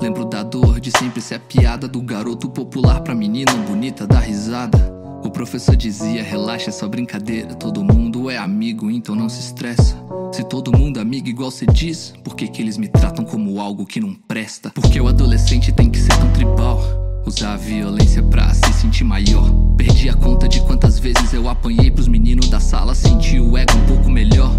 Lembro 0.00 0.24
da 0.24 0.42
dor 0.42 0.80
de 0.80 0.90
sempre 0.90 1.20
ser 1.20 1.36
a 1.36 1.38
piada 1.38 1.86
do 1.86 2.02
garoto 2.02 2.48
popular 2.50 3.00
pra 3.00 3.14
menina 3.14 3.52
bonita 3.52 4.08
dar 4.08 4.18
risada. 4.18 4.76
O 5.22 5.30
professor 5.30 5.76
dizia: 5.76 6.20
relaxa, 6.20 6.70
é 6.70 6.72
só 6.72 6.88
brincadeira. 6.88 7.54
Todo 7.54 7.84
mundo 7.84 8.28
é 8.28 8.36
amigo, 8.36 8.90
então 8.90 9.14
não 9.14 9.28
se 9.28 9.38
estressa. 9.38 9.96
Se 10.32 10.42
todo 10.42 10.76
mundo 10.76 10.98
é 10.98 11.02
amigo 11.02 11.28
igual 11.28 11.52
cê 11.52 11.64
diz, 11.66 12.12
por 12.24 12.34
que, 12.34 12.48
que 12.48 12.60
eles 12.60 12.76
me 12.76 12.88
tratam 12.88 13.24
como 13.24 13.60
algo 13.60 13.86
que 13.86 14.00
não 14.00 14.14
presta? 14.14 14.70
Porque 14.70 15.00
o 15.00 15.06
adolescente 15.06 15.70
tem 15.70 15.88
que 15.88 16.00
ser 16.00 16.16
tão 16.18 16.32
tribal. 16.32 16.82
Usar 17.24 17.52
a 17.52 17.56
violência 17.56 18.20
pra 18.20 18.52
se 18.52 18.72
sentir 18.72 19.04
maior. 19.04 19.48
Perdi 19.76 20.08
a 20.08 20.14
conta 20.14 20.48
de 20.48 20.60
quantas 20.62 20.98
vezes 20.98 21.32
eu 21.32 21.48
apanhei 21.48 21.88
pros 21.88 22.08
meninos 22.08 22.48
da 22.48 22.58
sala, 22.58 22.96
senti 22.96 23.38
o 23.38 23.56
ego 23.56 23.78
um 23.78 23.86
pouco 23.86 24.10
melhor. 24.10 24.52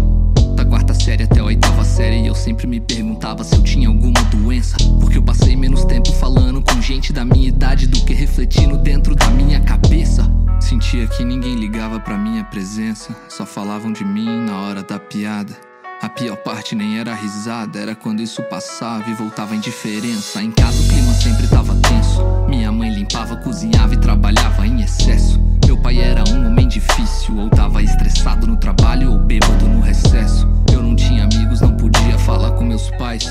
Da 0.56 0.64
quarta 0.64 0.94
série 0.94 1.24
até 1.24 1.40
a 1.40 1.44
oitava 1.44 1.84
série, 1.84 2.26
eu 2.26 2.34
sempre 2.34 2.66
me 2.66 2.80
perguntava 2.80 3.44
se 3.44 3.54
eu 3.54 3.62
tinha 3.62 3.88
alguma 3.88 4.22
doença. 4.24 4.74
Porque 4.98 5.18
eu 5.18 5.22
passei 5.22 5.54
menos 5.54 5.84
tempo 5.84 6.10
falando 6.12 6.62
com 6.62 6.80
gente 6.80 7.12
da 7.12 7.26
minha 7.26 7.46
idade 7.46 7.86
do 7.86 8.02
que 8.06 8.14
refletindo 8.14 8.78
dentro 8.78 9.14
da 9.14 9.28
minha 9.28 9.60
cabeça. 9.60 10.24
Sentia 10.58 11.06
que 11.08 11.22
ninguém 11.26 11.56
ligava 11.56 12.00
pra 12.00 12.16
minha 12.16 12.42
presença, 12.42 13.14
só 13.28 13.44
falavam 13.44 13.92
de 13.92 14.02
mim 14.02 14.46
na 14.46 14.58
hora 14.62 14.82
da 14.82 14.98
piada. 14.98 15.54
A 16.00 16.08
pior 16.08 16.36
parte 16.38 16.74
nem 16.74 16.98
era 16.98 17.12
a 17.12 17.14
risada, 17.14 17.78
era 17.78 17.94
quando 17.94 18.22
isso 18.22 18.42
passava 18.44 19.10
e 19.10 19.14
voltava 19.14 19.52
a 19.52 19.56
indiferença. 19.56 20.42
Em 20.42 20.50
casa 20.50 20.82
o 20.82 20.88
clima 20.88 21.12
sempre 21.12 21.48
tava 21.48 21.74
tenso. 21.74 22.22
Minha 22.48 22.72
mãe 22.72 22.90
limpava, 22.90 23.36
cozinhava 23.36 23.92
e 23.92 23.98
trabalhava 23.98 24.66
em 24.66 24.80
excesso. 24.80 25.38
Meu 25.66 25.76
pai 25.76 25.98
era 25.98 26.22
um 26.30 26.46
homem 26.46 26.68
difícil, 26.68 27.36
ou 27.38 27.50
tava 27.50 27.82
estressado 27.82 28.46
no 28.46 28.56
trabalho 28.56 29.10
ou 29.12 29.18
bêbado 29.18 29.66
no 29.66 29.80
recesso. 29.80 30.48
Eu 30.72 30.80
não 30.80 30.94
tinha 30.94 31.24
amigos, 31.24 31.60
não 31.60 31.76
podia 31.76 32.16
falar 32.20 32.52
com 32.52 32.64
meus 32.64 32.88
pais. 32.92 33.24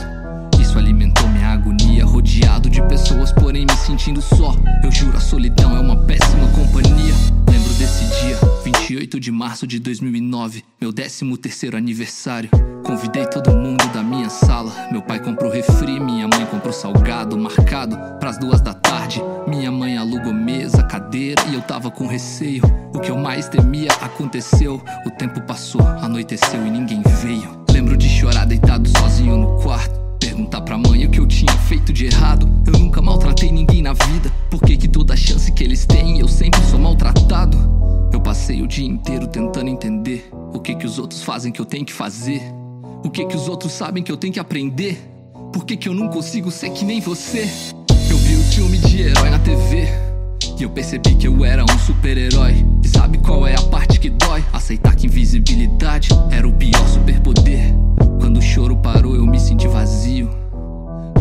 Isso 0.60 0.78
alimentou 0.78 1.28
minha 1.30 1.50
agonia, 1.50 2.06
rodeado 2.06 2.70
de 2.70 2.82
pessoas, 2.84 3.32
porém 3.32 3.66
me 3.66 3.76
sentindo 3.78 4.22
só. 4.22 4.54
Eu 4.84 4.92
juro, 4.92 5.16
a 5.16 5.22
solidão 5.22 5.78
é 5.78 5.80
uma 5.80 5.96
péssima 5.96 6.48
companhia. 6.50 7.14
Lembro 7.50 7.74
desse 7.76 8.04
dia, 8.22 8.38
28 8.88 9.20
de 9.20 9.32
março 9.32 9.66
de 9.66 9.80
2009, 9.80 10.64
meu 10.80 10.94
13 10.94 11.38
terceiro 11.38 11.76
aniversário. 11.76 12.52
Convidei 12.84 13.26
todo 13.26 13.50
mundo 13.58 13.84
da 13.92 14.04
minha 14.04 14.30
sala. 14.30 14.72
Meu 14.92 15.02
pai 15.02 15.20
comprou 15.20 15.52
refri, 15.52 16.00
minha 16.00 16.28
mãe 16.28 16.46
comprou 16.46 16.72
salgado, 16.72 17.36
marcado 17.36 17.98
pras 18.20 18.38
duas 18.38 18.62
da 18.62 18.76
tarde. 18.76 19.24
Minha 19.48 19.72
mãe 19.72 19.98
alugou 19.98 20.32
mesa, 20.32 20.84
cadeira 20.84 21.44
e 21.50 21.56
eu 21.56 21.64
tava 21.64 21.90
com 21.90 22.06
receio. 22.06 22.62
O 22.94 23.00
que 23.00 23.10
eu 23.10 23.18
mais 23.18 23.50
temia 23.50 23.90
aconteceu. 24.02 24.80
O 25.04 25.10
tempo 25.10 25.42
passou, 25.42 25.82
anoiteceu 25.82 26.64
e 26.68 26.70
ninguém 26.70 27.02
veio. 27.24 27.66
Lembro 27.72 27.98
de 27.98 28.08
chorar 28.08 28.46
deitado 28.46 28.88
sozinho 29.00 29.36
no 29.36 29.64
quarto. 29.64 30.00
Perguntar 30.20 30.62
pra 30.62 30.78
mãe 30.78 31.08
o 31.08 31.10
que 31.10 31.20
eu 31.20 31.26
tinha 31.26 31.58
feito 31.58 31.92
de 31.92 32.06
errado. 32.06 32.48
Eu 32.68 32.74
nunca 32.78 33.02
maltratei 33.02 33.52
ninguém 33.52 33.82
na 33.82 33.94
vida. 33.94 34.32
Por 34.48 34.62
que, 34.62 34.78
que 34.78 34.88
toda 34.88 35.18
chance 35.18 35.52
que 35.52 35.64
eles 35.64 35.88
têm 35.88 36.20
eu 36.20 36.28
sempre 36.28 36.62
sou 36.66 36.78
maltratado? 36.78 37.58
Eu 38.16 38.22
passei 38.22 38.62
o 38.62 38.68
dia 38.68 38.88
inteiro 38.88 39.28
tentando 39.28 39.68
entender 39.68 40.30
o 40.54 40.58
que, 40.58 40.74
que 40.74 40.86
os 40.86 40.98
outros 40.98 41.22
fazem 41.22 41.52
que 41.52 41.60
eu 41.60 41.66
tenho 41.66 41.84
que 41.84 41.92
fazer. 41.92 42.42
O 43.04 43.10
que, 43.10 43.26
que 43.26 43.36
os 43.36 43.50
outros 43.50 43.74
sabem 43.74 44.02
que 44.02 44.10
eu 44.10 44.16
tenho 44.16 44.32
que 44.32 44.40
aprender. 44.40 44.98
Por 45.52 45.66
que, 45.66 45.76
que 45.76 45.90
eu 45.90 45.94
não 45.94 46.08
consigo 46.08 46.50
ser 46.50 46.70
que 46.70 46.86
nem 46.86 47.02
você? 47.02 47.42
Eu 48.10 48.18
vi 48.18 48.38
o 48.38 48.44
filme 48.44 48.78
de 48.78 49.02
herói 49.02 49.30
na 49.30 49.38
TV. 49.40 49.90
E 50.58 50.64
eu 50.64 50.70
percebi 50.70 51.14
que 51.16 51.28
eu 51.28 51.44
era 51.44 51.66
um 51.66 51.80
super-herói. 51.80 52.66
E 52.82 52.88
sabe 52.88 53.18
qual 53.18 53.46
é 53.46 53.54
a 53.54 53.62
parte 53.64 54.00
que 54.00 54.10
dói? 54.10 54.42
Aceitar 54.54 54.96
que 54.96 55.08
invisibilidade 55.08 56.08
era 56.32 56.48
o 56.48 56.54
pior 56.54 56.88
superpoder. 56.88 57.74
Quando 58.22 58.38
o 58.38 58.42
choro 58.42 58.78
parou, 58.78 59.14
eu 59.14 59.28
me 59.28 59.42
senti 59.42 59.68
vazio. 59.68 60.30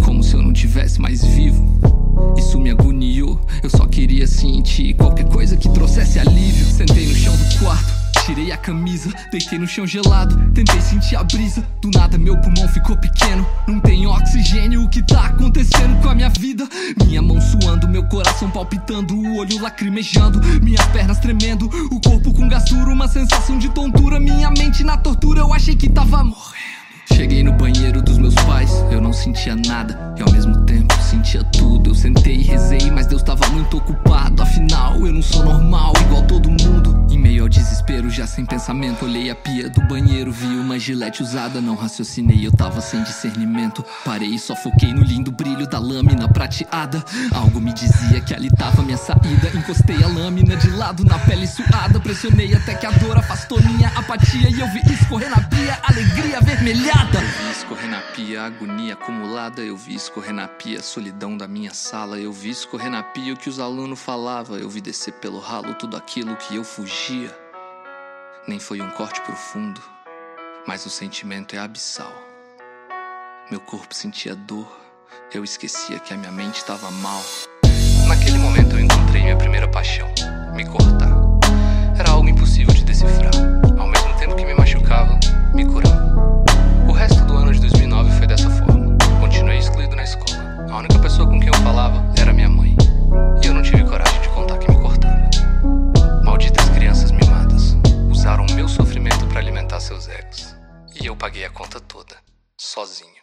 Como 0.04 0.22
se 0.22 0.34
eu 0.34 0.42
não 0.42 0.52
tivesse 0.52 1.00
mais 1.00 1.24
vivo. 1.24 2.03
Isso 2.36 2.58
me 2.60 2.70
agoniou. 2.70 3.40
Eu 3.62 3.70
só 3.70 3.86
queria 3.86 4.26
sentir 4.26 4.94
qualquer 4.94 5.28
coisa 5.28 5.56
que 5.56 5.68
trouxesse 5.68 6.18
alívio. 6.18 6.66
Sentei 6.66 7.06
no 7.06 7.14
chão 7.14 7.36
do 7.36 7.58
quarto. 7.58 8.04
Tirei 8.24 8.52
a 8.52 8.56
camisa, 8.56 9.10
deitei 9.30 9.58
no 9.58 9.66
chão 9.66 9.86
gelado, 9.86 10.50
tentei 10.52 10.80
sentir 10.80 11.14
a 11.14 11.22
brisa. 11.22 11.62
Do 11.82 11.90
nada 11.90 12.16
meu 12.16 12.34
pulmão 12.40 12.66
ficou 12.68 12.96
pequeno, 12.96 13.46
não 13.68 13.78
tem 13.80 14.06
oxigênio. 14.06 14.82
O 14.82 14.88
que 14.88 15.02
tá 15.02 15.26
acontecendo 15.26 16.00
com 16.00 16.08
a 16.08 16.14
minha 16.14 16.30
vida? 16.30 16.66
Minha 17.04 17.20
mão 17.20 17.38
suando, 17.38 17.86
meu 17.86 18.02
coração 18.04 18.50
palpitando, 18.50 19.14
o 19.14 19.36
olho 19.36 19.60
lacrimejando, 19.60 20.40
minhas 20.62 20.86
pernas 20.86 21.18
tremendo, 21.18 21.68
o 21.90 22.00
corpo 22.00 22.32
com 22.32 22.48
gastura, 22.48 22.90
uma 22.90 23.08
sensação 23.08 23.58
de 23.58 23.68
tontura. 23.68 24.18
Minha 24.18 24.50
mente 24.50 24.82
na 24.82 24.96
tortura, 24.96 25.40
eu 25.40 25.52
achei 25.52 25.76
que 25.76 25.90
tava 25.90 26.24
morrendo. 26.24 26.83
Cheguei 27.12 27.42
no 27.42 27.52
banheiro 27.52 28.02
dos 28.02 28.18
meus 28.18 28.34
pais, 28.34 28.70
eu 28.90 29.00
não 29.00 29.12
sentia 29.12 29.54
nada 29.54 30.14
e 30.16 30.22
ao 30.22 30.30
mesmo 30.30 30.64
tempo 30.64 30.94
sentia 31.02 31.44
tudo. 31.44 31.90
Eu 31.90 31.94
sentei 31.94 32.36
e 32.36 32.42
rezei, 32.42 32.90
mas 32.90 33.06
Deus 33.06 33.22
tava 33.22 33.46
muito 33.48 33.76
ocupado. 33.76 34.42
Afinal, 34.42 35.04
eu 35.06 35.12
não 35.12 35.22
sou 35.22 35.44
normal, 35.44 35.92
igual 36.00 36.22
todo 36.22 36.48
mundo. 36.50 37.06
Em 37.10 37.18
meio 37.18 37.42
ao 37.42 37.48
desespero, 37.48 38.10
já 38.10 38.26
sem 38.26 38.44
pensamento, 38.44 39.04
olhei 39.04 39.30
a 39.30 39.34
pia 39.34 39.68
do 39.68 39.80
banheiro, 39.82 40.32
vi 40.32 40.46
uma 40.46 40.78
gilete 40.78 41.22
usada. 41.22 41.60
Não 41.60 41.76
raciocinei, 41.76 42.46
eu 42.46 42.52
tava 42.52 42.80
sem 42.80 43.02
discernimento. 43.02 43.84
Parei 44.04 44.30
e 44.30 44.38
só 44.38 44.56
foquei 44.56 44.92
no 44.92 45.02
lindo 45.02 45.30
brilho 45.30 45.66
da 45.66 45.78
lâmina 45.78 46.28
prateada. 46.28 47.04
Algo 47.32 47.60
me 47.60 47.72
dizia 47.72 48.20
que 48.20 48.34
ali 48.34 48.50
tava 48.50 48.82
minha 48.82 48.96
saída. 48.96 49.50
Encostei 49.54 50.02
a 50.02 50.08
lâmina 50.08 50.56
de 50.56 50.70
lado 50.70 51.04
na 51.04 51.18
pele 51.20 51.46
suada. 51.46 52.00
Pressionei 52.00 52.54
até 52.54 52.74
que 52.74 52.86
a 52.86 52.90
dor 52.90 53.18
afastou 53.18 53.60
minha 53.62 53.88
apatia. 53.88 54.48
E 54.50 54.60
eu 54.60 54.66
vi 54.68 54.80
escorrer 54.92 55.30
na 55.30 55.40
pia, 55.40 55.78
alegria 55.84 56.40
Eu 57.14 57.20
vi 57.20 57.50
escorrer 57.50 57.88
na 57.88 58.00
pia, 58.00 58.42
agonia 58.42 58.94
acumulada. 58.94 59.62
Eu 59.62 59.76
vi 59.76 59.94
escorrer 59.94 60.32
na 60.32 60.48
pia, 60.48 60.80
a 60.80 60.82
solidão 60.82 61.36
da 61.36 61.46
minha 61.46 61.72
sala. 61.72 62.18
Eu 62.18 62.32
vi 62.32 62.50
escorrer 62.50 62.90
na 62.90 63.02
pia 63.02 63.34
o 63.34 63.36
que 63.36 63.48
os 63.48 63.58
alunos 63.58 64.00
falavam. 64.00 64.56
Eu 64.56 64.68
vi 64.68 64.80
descer 64.80 65.14
pelo 65.14 65.38
ralo 65.38 65.74
tudo 65.74 65.96
aquilo 65.96 66.36
que 66.36 66.56
eu 66.56 66.64
fugia. 66.64 67.34
Nem 68.46 68.58
foi 68.58 68.80
um 68.80 68.90
corte 68.90 69.20
profundo, 69.22 69.80
mas 70.66 70.84
o 70.84 70.90
sentimento 70.90 71.56
é 71.56 71.58
abissal. 71.58 72.12
Meu 73.50 73.60
corpo 73.60 73.94
sentia 73.94 74.34
dor, 74.34 74.70
eu 75.32 75.42
esquecia 75.44 75.98
que 75.98 76.12
a 76.12 76.16
minha 76.16 76.32
mente 76.32 76.56
estava 76.56 76.90
mal. 76.90 77.22
Naquele 78.06 78.38
momento 78.38 78.76
eu 78.76 78.80
encontrei 78.80 79.22
minha 79.22 79.36
primeira 79.36 79.68
paixão: 79.68 80.08
me 80.54 80.66
cortar. 80.66 81.10
Era 81.98 82.10
algo 82.10 82.28
impossível 82.28 82.74
de 82.74 82.84
decifrar. 82.84 83.32
Ao 83.78 83.86
mesmo 83.86 84.14
tempo 84.18 84.36
que 84.36 84.44
me 84.44 84.54
machucava, 84.54 85.18
me 85.54 85.64
curava. 85.64 86.03
A 90.74 90.78
única 90.78 90.98
pessoa 90.98 91.28
com 91.28 91.38
quem 91.38 91.46
eu 91.46 91.62
falava 91.62 92.02
era 92.20 92.32
minha 92.32 92.48
mãe. 92.48 92.74
E 93.40 93.46
eu 93.46 93.54
não 93.54 93.62
tive 93.62 93.84
coragem 93.84 94.20
de 94.20 94.28
contar 94.30 94.58
que 94.58 94.68
me 94.68 94.76
cortava. 94.82 95.30
Malditas 96.24 96.68
crianças 96.70 97.12
mimadas 97.12 97.76
usaram 98.10 98.44
o 98.44 98.52
meu 98.54 98.66
sofrimento 98.66 99.24
para 99.28 99.38
alimentar 99.38 99.78
seus 99.78 100.08
egos. 100.08 100.52
E 101.00 101.06
eu 101.06 101.16
paguei 101.16 101.44
a 101.44 101.50
conta 101.50 101.80
toda, 101.80 102.20
sozinho. 102.58 103.22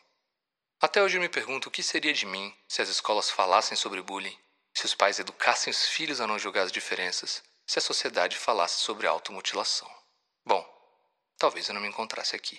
Até 0.81 1.03
hoje 1.03 1.17
eu 1.17 1.21
me 1.21 1.27
pergunto 1.27 1.67
o 1.67 1.71
que 1.71 1.83
seria 1.83 2.13
de 2.13 2.25
mim 2.25 2.53
se 2.69 2.81
as 2.81 2.87
escolas 2.87 3.29
falassem 3.29 3.75
sobre 3.75 4.01
bullying, 4.01 4.37
se 4.73 4.85
os 4.85 4.95
pais 4.95 5.19
educassem 5.19 5.71
os 5.71 5.89
filhos 5.89 6.21
a 6.21 6.27
não 6.27 6.39
julgar 6.39 6.63
as 6.63 6.71
diferenças, 6.71 7.43
se 7.67 7.77
a 7.77 7.81
sociedade 7.81 8.37
falasse 8.37 8.79
sobre 8.79 9.07
automutilação. 9.07 9.89
Bom, 10.45 10.65
talvez 11.37 11.67
eu 11.67 11.73
não 11.73 11.81
me 11.81 11.89
encontrasse 11.89 12.33
aqui. 12.33 12.57